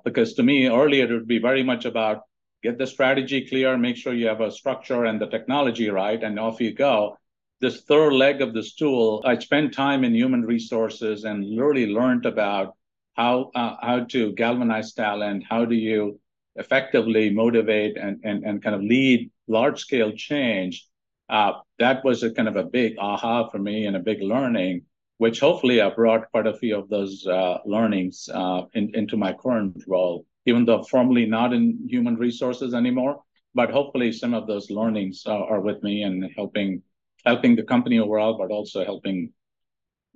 Because 0.04 0.34
to 0.34 0.42
me, 0.42 0.68
earlier 0.68 1.04
it 1.04 1.12
would 1.12 1.26
be 1.28 1.38
very 1.38 1.62
much 1.62 1.84
about 1.84 2.22
get 2.62 2.78
the 2.78 2.86
strategy 2.86 3.46
clear, 3.46 3.76
make 3.76 3.96
sure 3.96 4.12
you 4.12 4.26
have 4.26 4.40
a 4.40 4.50
structure 4.50 5.04
and 5.04 5.20
the 5.20 5.26
technology 5.26 5.88
right, 5.90 6.22
and 6.22 6.38
off 6.38 6.60
you 6.60 6.72
go. 6.74 7.16
This 7.60 7.82
third 7.82 8.12
leg 8.12 8.40
of 8.40 8.54
the 8.54 8.62
stool, 8.62 9.22
I 9.24 9.38
spent 9.38 9.74
time 9.74 10.04
in 10.04 10.14
human 10.14 10.42
resources 10.42 11.24
and 11.24 11.58
really 11.58 11.86
learned 11.86 12.26
about 12.26 12.76
how 13.14 13.50
uh, 13.54 13.76
how 13.82 14.04
to 14.04 14.32
galvanize 14.32 14.92
talent, 14.92 15.44
how 15.48 15.64
do 15.64 15.74
you 15.74 16.20
effectively 16.58 17.30
motivate 17.30 17.96
and, 17.96 18.20
and, 18.24 18.44
and 18.44 18.62
kind 18.62 18.74
of 18.74 18.82
lead 18.82 19.30
large 19.46 19.80
scale 19.80 20.12
change. 20.12 20.86
Uh, 21.28 21.52
that 21.78 22.04
was 22.04 22.22
a 22.22 22.30
kind 22.30 22.48
of 22.48 22.56
a 22.56 22.64
big 22.64 22.96
aha 22.98 23.48
for 23.48 23.58
me 23.58 23.86
and 23.86 23.96
a 23.96 24.00
big 24.00 24.20
learning, 24.20 24.82
which 25.18 25.40
hopefully 25.40 25.80
I 25.80 25.90
brought 25.90 26.30
quite 26.30 26.46
a 26.46 26.56
few 26.56 26.76
of 26.76 26.88
those 26.88 27.26
uh, 27.26 27.58
learnings 27.64 28.28
uh, 28.32 28.62
in, 28.74 28.94
into 28.94 29.16
my 29.16 29.32
current 29.32 29.82
role 29.86 30.26
even 30.48 30.64
though 30.64 30.82
formally 30.82 31.26
not 31.26 31.52
in 31.52 31.86
human 31.88 32.16
resources 32.16 32.74
anymore. 32.74 33.22
But 33.54 33.70
hopefully, 33.70 34.12
some 34.12 34.34
of 34.34 34.46
those 34.46 34.70
learnings 34.70 35.24
are, 35.26 35.44
are 35.52 35.60
with 35.60 35.82
me 35.82 36.02
and 36.02 36.30
helping 36.36 36.82
helping 37.24 37.56
the 37.56 37.62
company 37.62 37.98
overall, 37.98 38.38
but 38.38 38.50
also 38.50 38.84
helping 38.84 39.32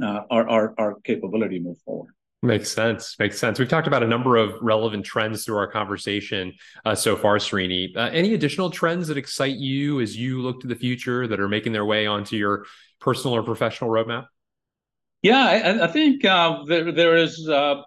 uh, 0.02 0.20
our, 0.30 0.48
our 0.48 0.74
our 0.78 1.00
capability 1.00 1.58
move 1.58 1.78
forward. 1.84 2.14
Makes 2.44 2.72
sense. 2.72 3.16
Makes 3.20 3.38
sense. 3.38 3.58
We've 3.58 3.68
talked 3.68 3.86
about 3.86 4.02
a 4.02 4.06
number 4.06 4.36
of 4.36 4.54
relevant 4.60 5.04
trends 5.04 5.44
through 5.44 5.58
our 5.58 5.70
conversation 5.70 6.52
uh, 6.84 6.94
so 6.94 7.16
far, 7.16 7.36
Srini. 7.38 7.96
Uh, 7.96 8.10
any 8.12 8.34
additional 8.34 8.68
trends 8.68 9.06
that 9.08 9.16
excite 9.16 9.56
you 9.56 10.00
as 10.00 10.16
you 10.16 10.42
look 10.42 10.60
to 10.62 10.66
the 10.66 10.74
future 10.74 11.28
that 11.28 11.38
are 11.38 11.48
making 11.48 11.72
their 11.72 11.84
way 11.84 12.06
onto 12.06 12.36
your 12.36 12.66
personal 13.00 13.36
or 13.36 13.44
professional 13.44 13.90
roadmap? 13.90 14.26
Yeah, 15.22 15.44
I, 15.44 15.84
I 15.84 15.86
think 15.86 16.24
uh, 16.24 16.64
there 16.66 16.90
there 16.90 17.16
is 17.16 17.48
uh, 17.48 17.82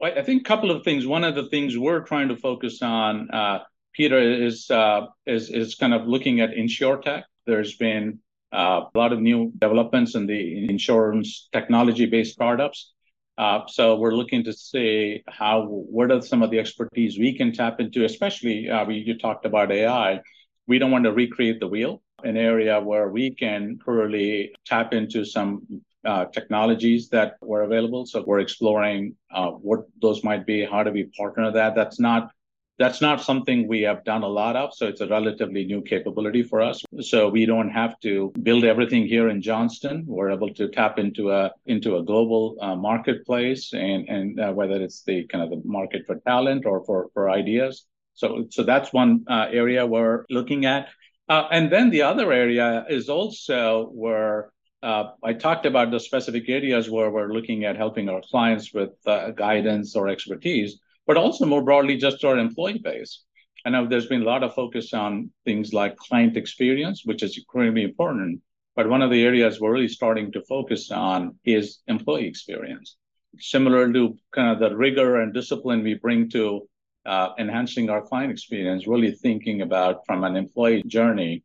I 0.00 0.22
think 0.22 0.42
a 0.42 0.44
couple 0.44 0.70
of 0.70 0.84
things. 0.84 1.06
One 1.06 1.24
of 1.24 1.34
the 1.34 1.48
things 1.48 1.76
we're 1.76 2.00
trying 2.00 2.28
to 2.28 2.36
focus 2.36 2.82
on, 2.82 3.30
uh, 3.32 3.60
Peter, 3.92 4.18
is, 4.18 4.70
uh, 4.70 5.06
is 5.26 5.50
is 5.50 5.74
kind 5.74 5.92
of 5.92 6.06
looking 6.06 6.40
at 6.40 6.50
insurtech. 6.50 7.24
There's 7.46 7.76
been 7.76 8.20
uh, 8.52 8.82
a 8.94 8.98
lot 8.98 9.12
of 9.12 9.20
new 9.20 9.52
developments 9.58 10.14
in 10.14 10.26
the 10.26 10.68
insurance 10.68 11.48
technology-based 11.52 12.32
startups. 12.32 12.92
Uh, 13.36 13.62
so 13.66 13.96
we're 13.96 14.14
looking 14.14 14.44
to 14.44 14.52
see 14.52 15.22
how 15.28 15.64
what 15.66 16.10
are 16.10 16.22
some 16.22 16.42
of 16.42 16.50
the 16.50 16.58
expertise 16.58 17.18
we 17.18 17.36
can 17.36 17.52
tap 17.52 17.80
into, 17.80 18.04
especially 18.04 18.70
uh, 18.70 18.84
we, 18.84 18.96
you 18.96 19.18
talked 19.18 19.46
about 19.46 19.72
AI. 19.72 20.20
We 20.66 20.78
don't 20.78 20.90
want 20.90 21.04
to 21.04 21.12
recreate 21.12 21.60
the 21.60 21.68
wheel. 21.68 22.02
An 22.24 22.36
area 22.36 22.80
where 22.80 23.08
we 23.08 23.30
can 23.30 23.78
really 23.86 24.52
tap 24.66 24.92
into 24.92 25.24
some 25.24 25.82
uh, 26.04 26.26
technologies 26.26 27.08
that 27.08 27.36
were 27.40 27.62
available. 27.62 28.06
So 28.06 28.22
we're 28.26 28.40
exploring 28.40 29.16
uh, 29.30 29.50
what 29.50 29.80
those 30.00 30.22
might 30.22 30.46
be. 30.46 30.64
How 30.64 30.82
do 30.82 30.92
we 30.92 31.04
partner 31.04 31.50
that? 31.52 31.74
That's 31.74 31.98
not 31.98 32.30
that's 32.78 33.00
not 33.00 33.20
something 33.20 33.66
we 33.66 33.82
have 33.82 34.04
done 34.04 34.22
a 34.22 34.28
lot 34.28 34.54
of. 34.54 34.72
So 34.72 34.86
it's 34.86 35.00
a 35.00 35.08
relatively 35.08 35.64
new 35.64 35.82
capability 35.82 36.44
for 36.44 36.62
us. 36.62 36.84
So 37.00 37.28
we 37.28 37.44
don't 37.44 37.70
have 37.70 37.98
to 38.00 38.32
build 38.40 38.62
everything 38.64 39.04
here 39.06 39.28
in 39.28 39.42
Johnston. 39.42 40.04
We're 40.06 40.30
able 40.30 40.54
to 40.54 40.68
tap 40.68 40.98
into 40.98 41.32
a 41.32 41.50
into 41.66 41.96
a 41.96 42.04
global 42.04 42.56
uh, 42.60 42.76
marketplace, 42.76 43.72
and 43.72 44.08
and 44.08 44.40
uh, 44.40 44.52
whether 44.52 44.80
it's 44.80 45.02
the 45.02 45.26
kind 45.26 45.42
of 45.42 45.50
the 45.50 45.60
market 45.68 46.06
for 46.06 46.16
talent 46.20 46.66
or 46.66 46.84
for 46.84 47.10
for 47.14 47.28
ideas. 47.28 47.84
So 48.14 48.46
so 48.50 48.62
that's 48.62 48.92
one 48.92 49.24
uh, 49.28 49.46
area 49.50 49.84
we're 49.84 50.24
looking 50.30 50.64
at. 50.64 50.88
And 51.28 51.70
then 51.70 51.90
the 51.90 52.02
other 52.02 52.32
area 52.32 52.86
is 52.88 53.10
also 53.10 53.90
where 53.92 54.50
uh, 54.82 55.10
I 55.24 55.32
talked 55.32 55.66
about 55.66 55.90
the 55.90 55.98
specific 55.98 56.48
areas 56.48 56.88
where 56.88 57.10
we're 57.10 57.32
looking 57.32 57.64
at 57.64 57.76
helping 57.76 58.08
our 58.08 58.22
clients 58.30 58.72
with 58.72 58.90
uh, 59.06 59.30
guidance 59.30 59.96
or 59.96 60.08
expertise, 60.08 60.78
but 61.06 61.16
also 61.16 61.46
more 61.46 61.62
broadly, 61.62 61.96
just 61.96 62.24
our 62.24 62.38
employee 62.38 62.78
base. 62.78 63.24
I 63.66 63.70
know 63.70 63.86
there's 63.86 64.06
been 64.06 64.22
a 64.22 64.26
lot 64.26 64.44
of 64.44 64.54
focus 64.54 64.94
on 64.94 65.30
things 65.44 65.72
like 65.72 65.96
client 65.96 66.36
experience, 66.36 67.02
which 67.04 67.22
is 67.22 67.36
incredibly 67.36 67.82
important. 67.82 68.40
But 68.76 68.88
one 68.88 69.02
of 69.02 69.10
the 69.10 69.24
areas 69.24 69.60
we're 69.60 69.72
really 69.72 69.88
starting 69.88 70.30
to 70.32 70.42
focus 70.42 70.92
on 70.92 71.36
is 71.44 71.80
employee 71.88 72.28
experience. 72.28 72.96
Similar 73.40 73.92
to 73.92 74.16
kind 74.32 74.52
of 74.52 74.60
the 74.60 74.76
rigor 74.76 75.20
and 75.20 75.34
discipline 75.34 75.82
we 75.82 75.94
bring 75.94 76.30
to 76.30 76.68
uh, 77.04 77.30
enhancing 77.38 77.90
our 77.90 78.00
client 78.00 78.30
experience, 78.30 78.86
really 78.86 79.10
thinking 79.10 79.62
about 79.62 80.06
from 80.06 80.22
an 80.22 80.36
employee 80.36 80.84
journey, 80.86 81.42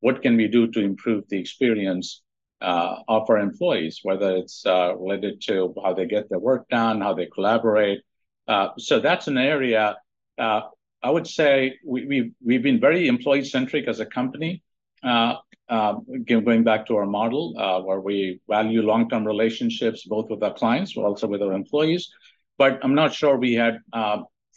what 0.00 0.22
can 0.22 0.36
we 0.36 0.46
do 0.46 0.68
to 0.68 0.80
improve 0.80 1.24
the 1.28 1.38
experience 1.38 2.22
of 2.60 3.30
our 3.30 3.38
employees, 3.38 4.00
whether 4.02 4.36
it's 4.36 4.64
uh, 4.66 4.96
related 4.96 5.40
to 5.42 5.74
how 5.82 5.94
they 5.94 6.06
get 6.06 6.28
their 6.28 6.38
work 6.38 6.68
done, 6.68 7.00
how 7.00 7.14
they 7.14 7.26
collaborate. 7.26 8.00
Uh, 8.46 8.68
so 8.78 8.98
that's 9.00 9.28
an 9.28 9.38
area 9.38 9.96
uh, 10.38 10.62
I 11.02 11.10
would 11.10 11.26
say 11.26 11.78
we, 11.84 12.06
we've, 12.06 12.32
we've 12.44 12.62
been 12.62 12.80
very 12.80 13.08
employee 13.08 13.44
centric 13.44 13.88
as 13.88 14.00
a 14.00 14.06
company. 14.06 14.62
Uh, 15.02 15.34
uh, 15.68 15.94
going 16.26 16.64
back 16.64 16.86
to 16.86 16.96
our 16.96 17.06
model, 17.06 17.54
where 17.84 18.00
we 18.00 18.40
value 18.48 18.82
long 18.82 19.08
term 19.08 19.24
relationships 19.26 20.04
both 20.04 20.30
with 20.30 20.42
our 20.42 20.54
clients, 20.54 20.94
but 20.94 21.02
also 21.02 21.26
with 21.26 21.42
our 21.42 21.52
employees. 21.52 22.10
But 22.56 22.80
I'm 22.82 22.94
not 22.94 23.12
sure 23.12 23.36
we 23.36 23.54
had 23.54 23.78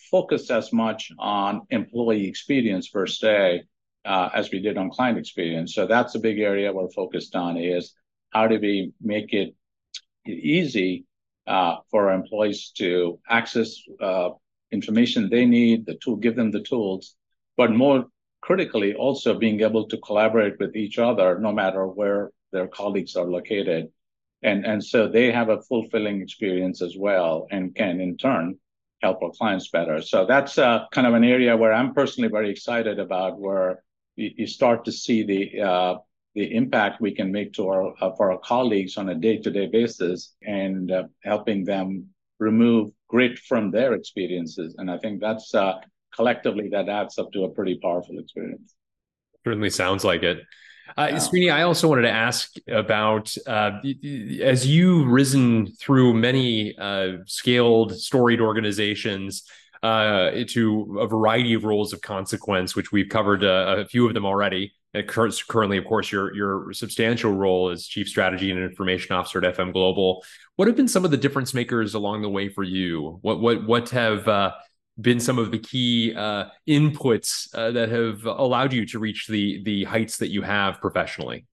focused 0.10 0.50
as 0.52 0.72
much 0.74 1.12
on 1.20 1.62
employee 1.70 2.28
experience 2.28 2.90
per 2.90 3.08
se 3.08 3.64
uh, 3.64 3.66
as 4.06 4.52
we 4.52 4.60
did 4.60 4.78
on 4.78 4.90
client 4.90 5.18
experience. 5.18 5.74
So 5.74 5.86
that's 5.86 6.16
a 6.16 6.20
big 6.20 6.40
area 6.40 6.74
we're 6.74 6.90
focused 6.90 7.36
on 7.36 7.58
is 7.58 7.94
how 8.32 8.48
do 8.48 8.60
we 8.60 8.94
make 9.02 9.34
it 9.34 9.56
easy 10.26 11.06
uh, 11.48 11.78
for 11.90 12.10
our 12.10 12.16
employees 12.16 12.72
to 12.78 13.20
access 13.30 13.76
uh, 14.02 14.30
information 14.72 15.30
they 15.30 15.46
need, 15.46 15.86
the 15.86 15.96
tool, 15.96 16.16
give 16.16 16.36
them 16.36 16.52
the 16.52 16.62
tools, 16.62 17.16
but 17.58 17.72
more 17.72 18.06
critically, 18.42 18.96
also 18.96 19.38
being 19.38 19.62
able 19.62 19.88
to 19.88 19.98
collaborate 19.98 20.60
with 20.60 20.76
each 20.76 20.98
other 20.98 21.40
no 21.40 21.52
matter 21.52 21.86
where 21.86 22.32
their 22.52 22.68
colleagues 22.68 23.16
are 23.16 23.26
located. 23.26 23.90
And, 24.44 24.66
and 24.66 24.84
so 24.84 25.08
they 25.08 25.32
have 25.32 25.50
a 25.50 25.62
fulfilling 25.62 26.22
experience 26.22 26.82
as 26.82 26.96
well 26.98 27.48
and 27.52 27.76
can 27.76 28.02
in 28.02 28.18
turn 28.18 28.58
help 29.02 29.22
our 29.24 29.32
clients 29.32 29.70
better. 29.70 30.02
So 30.02 30.26
that's 30.26 30.58
uh, 30.58 30.86
kind 30.92 31.08
of 31.08 31.14
an 31.14 31.24
area 31.24 31.58
where 31.58 31.74
I'm 31.74 31.94
personally 31.94 32.30
very 32.30 32.50
excited 32.50 33.00
about 33.00 33.40
where 33.40 33.84
you, 34.16 34.48
start 34.48 34.86
to 34.86 34.92
see 34.92 35.24
the 35.24 35.62
uh, 35.62 35.96
the 36.36 36.56
impact 36.56 37.02
we 37.02 37.14
can 37.14 37.32
make 37.32 37.54
to 37.54 37.68
our 37.68 37.94
uh, 38.02 38.12
for 38.16 38.32
our 38.32 38.40
colleagues 38.40 38.98
on 38.98 39.10
a 39.10 39.16
day-to-day 39.16 39.68
basis 39.68 40.36
and 40.44 40.92
uh, 40.92 41.04
helping 41.24 41.64
them 41.64 42.06
remove 42.40 42.92
grit 43.08 43.38
from 43.40 43.72
their 43.72 43.94
experiences. 43.94 44.76
And 44.78 44.90
i 44.90 44.98
think 44.98 45.22
that's 45.22 45.54
uh, 45.54 45.76
collectively 46.16 46.70
that 46.70 46.90
adds 46.90 47.18
up 47.18 47.32
to 47.34 47.44
a 47.44 47.50
pretty 47.50 47.78
powerful 47.82 48.20
experience. 48.20 48.76
Certainly 49.44 49.72
sounds 49.72 50.04
like 50.04 50.24
it. 50.24 50.40
Uh, 50.98 51.08
Srini, 51.08 51.52
I 51.52 51.62
also 51.62 51.88
wanted 51.88 52.04
to 52.04 52.12
ask 52.12 52.54
about 52.68 53.34
uh, 53.48 53.80
as 54.42 54.68
you've 54.68 55.08
risen 55.08 55.68
through 55.68 56.14
many 56.14 56.76
uh, 56.78 57.18
scaled, 57.28 57.98
storied 57.98 58.42
organizations 58.42 59.44
uh, 59.84 60.32
to 60.48 61.00
a 61.00 61.08
variety 61.08 61.54
of 61.54 61.64
roles 61.64 61.94
of 61.94 62.02
consequence, 62.02 62.76
which 62.76 62.92
we've 62.92 63.10
covered 63.10 63.44
uh, 63.44 63.76
a 63.80 63.86
few 63.86 64.08
of 64.08 64.14
them 64.14 64.26
already. 64.26 64.74
And 64.94 65.08
currently, 65.08 65.78
of 65.78 65.86
course, 65.86 66.12
your 66.12 66.36
your 66.36 66.74
substantial 66.74 67.32
role 67.32 67.70
as 67.70 67.88
chief 67.88 68.10
strategy 68.10 68.52
and 68.52 68.60
information 68.60 69.16
officer 69.16 69.44
at 69.44 69.56
FM 69.56 69.72
Global. 69.72 70.24
What 70.58 70.68
have 70.68 70.76
been 70.76 70.90
some 70.90 71.06
of 71.06 71.12
the 71.12 71.18
difference 71.18 71.54
makers 71.54 71.94
along 71.94 72.22
the 72.24 72.30
way 72.30 72.50
for 72.50 72.64
you? 72.64 73.20
What 73.22 73.40
what 73.40 73.66
what 73.66 73.90
have 73.92 74.28
uh, 74.28 74.52
been 75.00 75.22
some 75.22 75.40
of 75.40 75.52
the 75.52 75.60
key 75.60 76.14
uh, 76.14 76.46
inputs 76.68 77.48
uh, 77.56 77.72
that 77.72 77.90
have 77.90 78.26
allowed 78.26 78.74
you 78.74 78.86
to 78.88 79.00
reach 79.00 79.28
the 79.28 79.64
the 79.64 79.86
heights 79.86 80.18
that 80.18 80.30
you 80.30 80.42
have 80.42 80.82
professionally? 80.82 81.46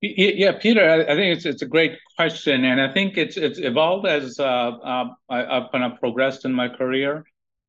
Yeah, 0.00 0.52
Peter, 0.52 0.88
I 0.88 1.16
think 1.16 1.36
it's 1.36 1.44
it's 1.44 1.62
a 1.62 1.66
great 1.66 1.98
question, 2.14 2.64
and 2.64 2.80
I 2.80 2.92
think 2.92 3.18
it's 3.18 3.36
it's 3.36 3.58
evolved 3.58 4.06
as 4.06 4.38
uh, 4.38 4.44
uh, 4.44 5.08
I, 5.28 5.38
have 5.38 5.72
kind 5.72 5.82
of 5.82 5.98
progressed 5.98 6.44
in 6.44 6.52
my 6.52 6.68
career. 6.68 7.24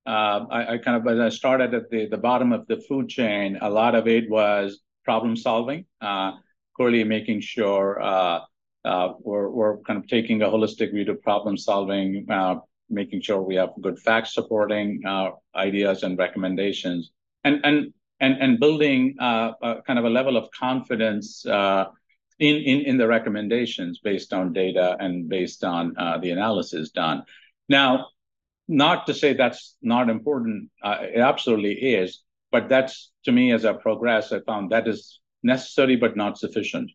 Uh, 0.09 0.45
I, 0.49 0.73
I, 0.73 0.77
kind 0.79 0.97
of 0.97 1.05
as 1.05 1.19
I 1.19 1.29
started 1.29 1.75
at 1.75 1.91
the 1.91 2.07
the 2.07 2.17
bottom 2.17 2.51
of 2.51 2.65
the 2.65 2.77
food 2.87 3.09
chain, 3.09 3.59
a 3.61 3.69
lot 3.69 3.93
of 3.93 4.07
it 4.07 4.27
was 4.27 4.79
problem 5.03 5.35
solving, 5.35 5.85
uh, 6.01 6.31
clearly 6.75 7.03
making 7.03 7.41
sure 7.41 8.01
uh, 8.01 8.39
uh, 8.83 9.13
we're 9.19 9.49
we're 9.49 9.77
kind 9.81 9.99
of 9.99 10.07
taking 10.07 10.41
a 10.41 10.47
holistic 10.47 10.91
view 10.93 11.05
to 11.05 11.13
problem 11.13 11.55
solving, 11.57 12.25
making 12.89 13.21
sure 13.21 13.39
we 13.39 13.53
have 13.61 13.69
good 13.81 13.99
facts 13.99 14.33
supporting 14.33 14.89
ideas 15.55 16.01
and 16.01 16.17
recommendations, 16.17 17.11
and 17.43 17.55
and 17.63 17.93
and 18.19 18.33
and 18.43 18.59
building 18.59 19.15
kind 19.19 19.99
of 20.01 20.05
a 20.05 20.09
level 20.09 20.35
of 20.37 20.49
confidence 20.65 21.45
in, 21.45 22.55
in, 22.55 22.79
in 22.89 22.97
the 22.97 23.07
recommendations 23.07 23.99
based 23.99 24.33
on 24.33 24.53
data 24.53 24.97
and 24.99 25.29
based 25.29 25.63
on 25.63 25.95
uh, 25.97 26.17
the 26.17 26.31
analysis 26.31 26.89
done. 26.89 27.21
Now, 27.67 28.07
not 28.69 29.07
to 29.07 29.13
say 29.13 29.33
that's 29.33 29.75
not 29.81 30.09
important, 30.09 30.69
uh, 30.83 30.97
it 31.01 31.19
absolutely 31.19 31.73
is, 31.73 32.21
but 32.51 32.69
that's 32.69 33.11
to 33.25 33.31
me 33.31 33.51
as 33.51 33.65
I 33.65 33.73
progress, 33.73 34.31
I 34.31 34.39
found 34.41 34.71
that 34.71 34.87
is 34.87 35.19
necessary 35.43 35.95
but 35.95 36.15
not 36.15 36.37
sufficient. 36.37 36.91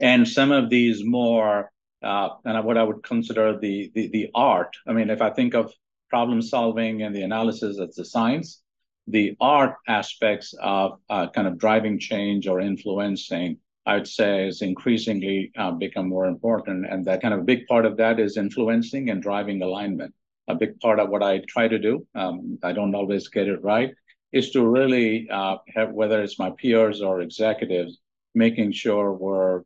And 0.00 0.26
some 0.26 0.50
of 0.50 0.70
these 0.70 1.04
more, 1.04 1.70
uh, 2.02 2.30
and 2.44 2.64
what 2.64 2.78
I 2.78 2.82
would 2.82 3.02
consider 3.02 3.58
the, 3.58 3.92
the, 3.94 4.08
the 4.08 4.30
art. 4.34 4.74
I 4.86 4.92
mean, 4.92 5.10
if 5.10 5.20
I 5.20 5.30
think 5.30 5.54
of 5.54 5.72
problem 6.08 6.42
solving 6.42 7.02
and 7.02 7.14
the 7.14 7.22
analysis 7.22 7.78
as 7.78 7.94
the 7.94 8.04
science, 8.04 8.62
the 9.06 9.36
art 9.40 9.76
aspects 9.86 10.54
of 10.60 11.00
uh, 11.10 11.28
kind 11.28 11.46
of 11.46 11.58
driving 11.58 11.98
change 11.98 12.48
or 12.48 12.60
influencing 12.60 13.58
I 13.86 13.94
would 13.94 14.06
say 14.08 14.46
is 14.46 14.62
increasingly 14.62 15.52
uh, 15.56 15.72
become 15.72 16.08
more 16.08 16.26
important. 16.26 16.86
And 16.88 17.04
that 17.06 17.22
kind 17.22 17.34
of 17.34 17.46
big 17.46 17.66
part 17.66 17.86
of 17.86 17.96
that 17.96 18.20
is 18.20 18.36
influencing 18.36 19.10
and 19.10 19.22
driving 19.22 19.62
alignment. 19.62 20.14
A 20.50 20.54
big 20.54 20.80
part 20.80 20.98
of 21.00 21.08
what 21.08 21.22
I 21.22 21.42
try 21.54 21.68
to 21.68 21.78
do, 21.78 22.06
um, 22.14 22.58
I 22.68 22.72
don't 22.72 22.94
always 22.94 23.28
get 23.28 23.48
it 23.48 23.62
right, 23.62 23.90
is 24.32 24.50
to 24.52 24.60
really 24.78 25.28
uh, 25.30 25.56
have, 25.74 25.90
whether 25.92 26.22
it's 26.22 26.38
my 26.38 26.50
peers 26.60 27.02
or 27.02 27.20
executives, 27.20 27.98
making 28.34 28.72
sure 28.72 29.12
we're 29.12 29.62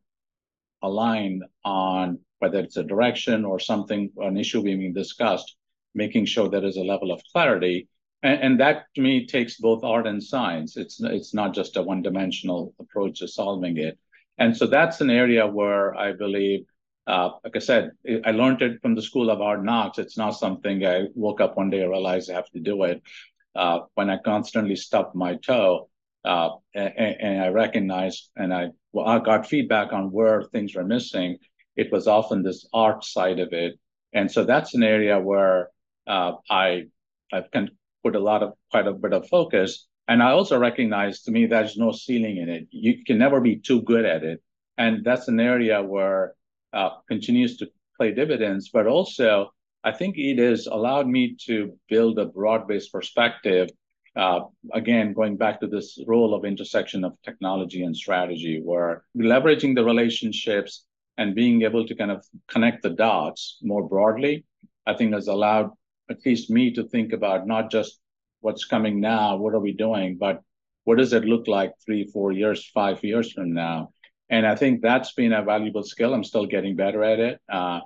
aligned 0.82 1.42
on 1.64 2.18
whether 2.40 2.60
it's 2.60 2.76
a 2.76 2.82
direction 2.94 3.44
or 3.44 3.58
something, 3.58 4.10
an 4.18 4.36
issue 4.36 4.62
being 4.62 4.92
discussed, 4.92 5.56
making 5.94 6.26
sure 6.26 6.48
there 6.48 6.64
is 6.64 6.76
a 6.76 6.90
level 6.92 7.10
of 7.12 7.22
clarity. 7.32 7.88
And, 8.22 8.38
and 8.44 8.60
that 8.60 8.76
to 8.94 9.00
me 9.00 9.26
takes 9.26 9.56
both 9.56 9.82
art 9.84 10.06
and 10.06 10.22
science. 10.22 10.76
It's, 10.76 11.00
it's 11.02 11.32
not 11.32 11.54
just 11.54 11.76
a 11.76 11.82
one 11.82 12.02
dimensional 12.02 12.74
approach 12.78 13.20
to 13.20 13.28
solving 13.28 13.78
it. 13.78 13.98
And 14.36 14.56
so 14.56 14.66
that's 14.66 15.00
an 15.00 15.10
area 15.10 15.46
where 15.46 15.94
I 15.94 16.12
believe, 16.12 16.66
uh, 17.06 17.30
like 17.42 17.56
I 17.56 17.60
said, 17.60 17.92
I 18.24 18.30
learned 18.30 18.62
it 18.62 18.80
from 18.80 18.94
the 18.94 19.02
School 19.02 19.30
of 19.30 19.38
Hard 19.38 19.64
Knocks. 19.64 19.98
It's 19.98 20.16
not 20.16 20.32
something 20.32 20.84
I 20.86 21.04
woke 21.14 21.40
up 21.40 21.56
one 21.56 21.70
day 21.70 21.82
and 21.82 21.90
realized 21.90 22.30
I 22.30 22.34
have 22.34 22.50
to 22.50 22.60
do 22.60 22.84
it. 22.84 23.02
Uh, 23.54 23.80
when 23.94 24.10
I 24.10 24.18
constantly 24.24 24.76
stubbed 24.76 25.14
my 25.14 25.36
toe, 25.36 25.88
uh, 26.24 26.50
and, 26.74 26.92
and, 26.96 27.42
I 27.42 27.48
recognized 27.48 28.30
and 28.34 28.52
I, 28.52 28.68
well, 28.92 29.06
I 29.06 29.18
got 29.18 29.46
feedback 29.46 29.92
on 29.92 30.10
where 30.10 30.42
things 30.42 30.74
were 30.74 30.82
missing, 30.82 31.36
it 31.76 31.92
was 31.92 32.08
often 32.08 32.42
this 32.42 32.66
art 32.72 33.04
side 33.04 33.38
of 33.38 33.52
it. 33.52 33.78
And 34.14 34.30
so 34.30 34.44
that's 34.44 34.74
an 34.74 34.82
area 34.82 35.20
where 35.20 35.68
uh, 36.06 36.32
I 36.50 36.84
I've 37.30 37.50
can 37.50 37.70
put 38.02 38.16
a 38.16 38.20
lot 38.20 38.42
of 38.42 38.54
quite 38.70 38.86
a 38.86 38.92
bit 38.92 39.12
of 39.12 39.28
focus 39.28 39.86
and 40.06 40.22
I 40.22 40.30
also 40.30 40.58
recognize 40.58 41.22
to 41.22 41.30
me 41.30 41.46
there's 41.46 41.76
no 41.76 41.92
ceiling 41.92 42.36
in 42.36 42.48
it. 42.48 42.68
You 42.70 43.04
can 43.04 43.18
never 43.18 43.40
be 43.40 43.56
too 43.56 43.82
good 43.82 44.04
at 44.04 44.22
it. 44.22 44.42
And 44.76 45.04
that's 45.04 45.28
an 45.28 45.40
area 45.40 45.82
where 45.82 46.34
continues 47.08 47.56
to 47.58 47.70
play 47.96 48.12
dividends. 48.12 48.70
But 48.72 48.86
also, 48.86 49.50
I 49.84 49.92
think 49.92 50.16
it 50.16 50.38
has 50.38 50.66
allowed 50.66 51.06
me 51.06 51.36
to 51.46 51.78
build 51.88 52.18
a 52.18 52.26
broad 52.26 52.66
based 52.66 52.92
perspective. 52.92 53.68
Uh, 54.16 54.40
again, 54.72 55.12
going 55.12 55.36
back 55.36 55.60
to 55.60 55.66
this 55.66 55.98
role 56.06 56.34
of 56.34 56.44
intersection 56.44 57.04
of 57.04 57.16
technology 57.24 57.82
and 57.82 57.96
strategy, 57.96 58.60
where 58.62 59.04
leveraging 59.16 59.74
the 59.74 59.84
relationships 59.84 60.84
and 61.18 61.34
being 61.34 61.62
able 61.62 61.86
to 61.86 61.94
kind 61.94 62.10
of 62.10 62.24
connect 62.48 62.82
the 62.82 62.90
dots 62.90 63.58
more 63.62 63.88
broadly, 63.88 64.44
I 64.86 64.94
think 64.94 65.12
has 65.14 65.28
allowed 65.28 65.70
at 66.10 66.24
least 66.24 66.50
me 66.50 66.72
to 66.74 66.84
think 66.84 67.12
about 67.12 67.46
not 67.46 67.70
just 67.70 67.98
what's 68.40 68.64
coming 68.64 69.00
now, 69.00 69.36
what 69.36 69.54
are 69.54 69.60
we 69.60 69.72
doing, 69.72 70.16
but 70.16 70.42
what 70.84 70.98
does 70.98 71.12
it 71.12 71.24
look 71.24 71.48
like 71.48 71.72
three, 71.84 72.04
four 72.04 72.30
years, 72.32 72.70
five 72.74 73.02
years 73.02 73.32
from 73.32 73.54
now? 73.54 73.90
And 74.30 74.46
I 74.46 74.56
think 74.56 74.80
that's 74.80 75.12
been 75.12 75.32
a 75.32 75.42
valuable 75.42 75.82
skill. 75.82 76.14
I'm 76.14 76.24
still 76.24 76.46
getting 76.46 76.76
better 76.76 77.04
at 77.04 77.20
it. 77.20 77.40
Uh, 77.48 77.80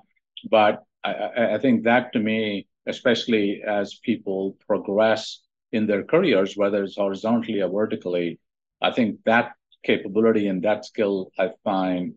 but 0.50 0.84
I, 1.04 1.54
I, 1.54 1.58
think 1.58 1.84
that 1.84 2.12
to 2.12 2.20
me, 2.20 2.66
especially 2.86 3.62
as 3.66 3.98
people 4.04 4.56
progress 4.66 5.40
in 5.72 5.86
their 5.86 6.04
careers, 6.04 6.56
whether 6.56 6.84
it's 6.84 6.96
horizontally 6.96 7.60
or 7.60 7.70
vertically, 7.70 8.38
I 8.80 8.92
think 8.92 9.18
that 9.24 9.52
capability 9.84 10.46
and 10.46 10.62
that 10.62 10.84
skill 10.84 11.32
I 11.38 11.50
find 11.64 12.14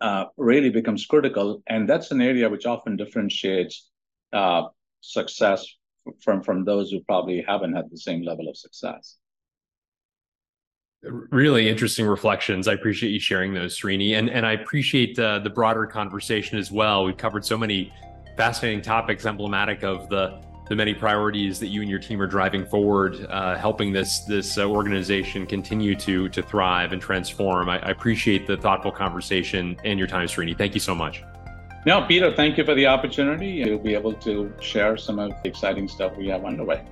uh, 0.00 0.26
really 0.36 0.70
becomes 0.70 1.06
critical. 1.06 1.62
And 1.66 1.88
that's 1.88 2.10
an 2.10 2.20
area 2.20 2.50
which 2.50 2.66
often 2.66 2.96
differentiates 2.96 3.90
uh, 4.32 4.64
success 5.00 5.66
from 6.20 6.42
from 6.42 6.64
those 6.64 6.90
who 6.90 7.00
probably 7.00 7.42
haven't 7.46 7.74
had 7.74 7.90
the 7.90 7.96
same 7.96 8.22
level 8.22 8.48
of 8.48 8.56
success 8.56 9.16
really 11.30 11.68
interesting 11.68 12.06
reflections. 12.06 12.68
I 12.68 12.72
appreciate 12.74 13.10
you 13.10 13.20
sharing 13.20 13.54
those, 13.54 13.78
Srini, 13.78 14.18
and 14.18 14.28
and 14.30 14.46
I 14.46 14.52
appreciate 14.52 15.18
uh, 15.18 15.38
the 15.40 15.50
broader 15.50 15.86
conversation 15.86 16.58
as 16.58 16.70
well. 16.70 17.04
We've 17.04 17.16
covered 17.16 17.44
so 17.44 17.58
many 17.58 17.92
fascinating 18.36 18.82
topics, 18.82 19.26
emblematic 19.26 19.82
of 19.82 20.08
the 20.08 20.42
the 20.68 20.74
many 20.74 20.94
priorities 20.94 21.60
that 21.60 21.66
you 21.66 21.82
and 21.82 21.90
your 21.90 21.98
team 21.98 22.22
are 22.22 22.26
driving 22.26 22.64
forward, 22.64 23.26
uh, 23.28 23.56
helping 23.56 23.92
this 23.92 24.20
this 24.20 24.56
uh, 24.56 24.64
organization 24.64 25.46
continue 25.46 25.94
to 25.96 26.28
to 26.30 26.42
thrive 26.42 26.92
and 26.92 27.02
transform. 27.02 27.68
I, 27.68 27.78
I 27.80 27.90
appreciate 27.90 28.46
the 28.46 28.56
thoughtful 28.56 28.92
conversation 28.92 29.76
and 29.84 29.98
your 29.98 30.08
time, 30.08 30.26
Srini. 30.26 30.56
Thank 30.56 30.74
you 30.74 30.80
so 30.80 30.94
much. 30.94 31.22
No, 31.86 32.02
Peter, 32.06 32.34
thank 32.34 32.56
you 32.56 32.64
for 32.64 32.74
the 32.74 32.86
opportunity. 32.86 33.46
You'll 33.46 33.78
be 33.78 33.94
able 33.94 34.14
to 34.14 34.50
share 34.60 34.96
some 34.96 35.18
of 35.18 35.32
the 35.42 35.48
exciting 35.50 35.86
stuff 35.86 36.16
we 36.16 36.28
have 36.28 36.44
underway. 36.46 36.82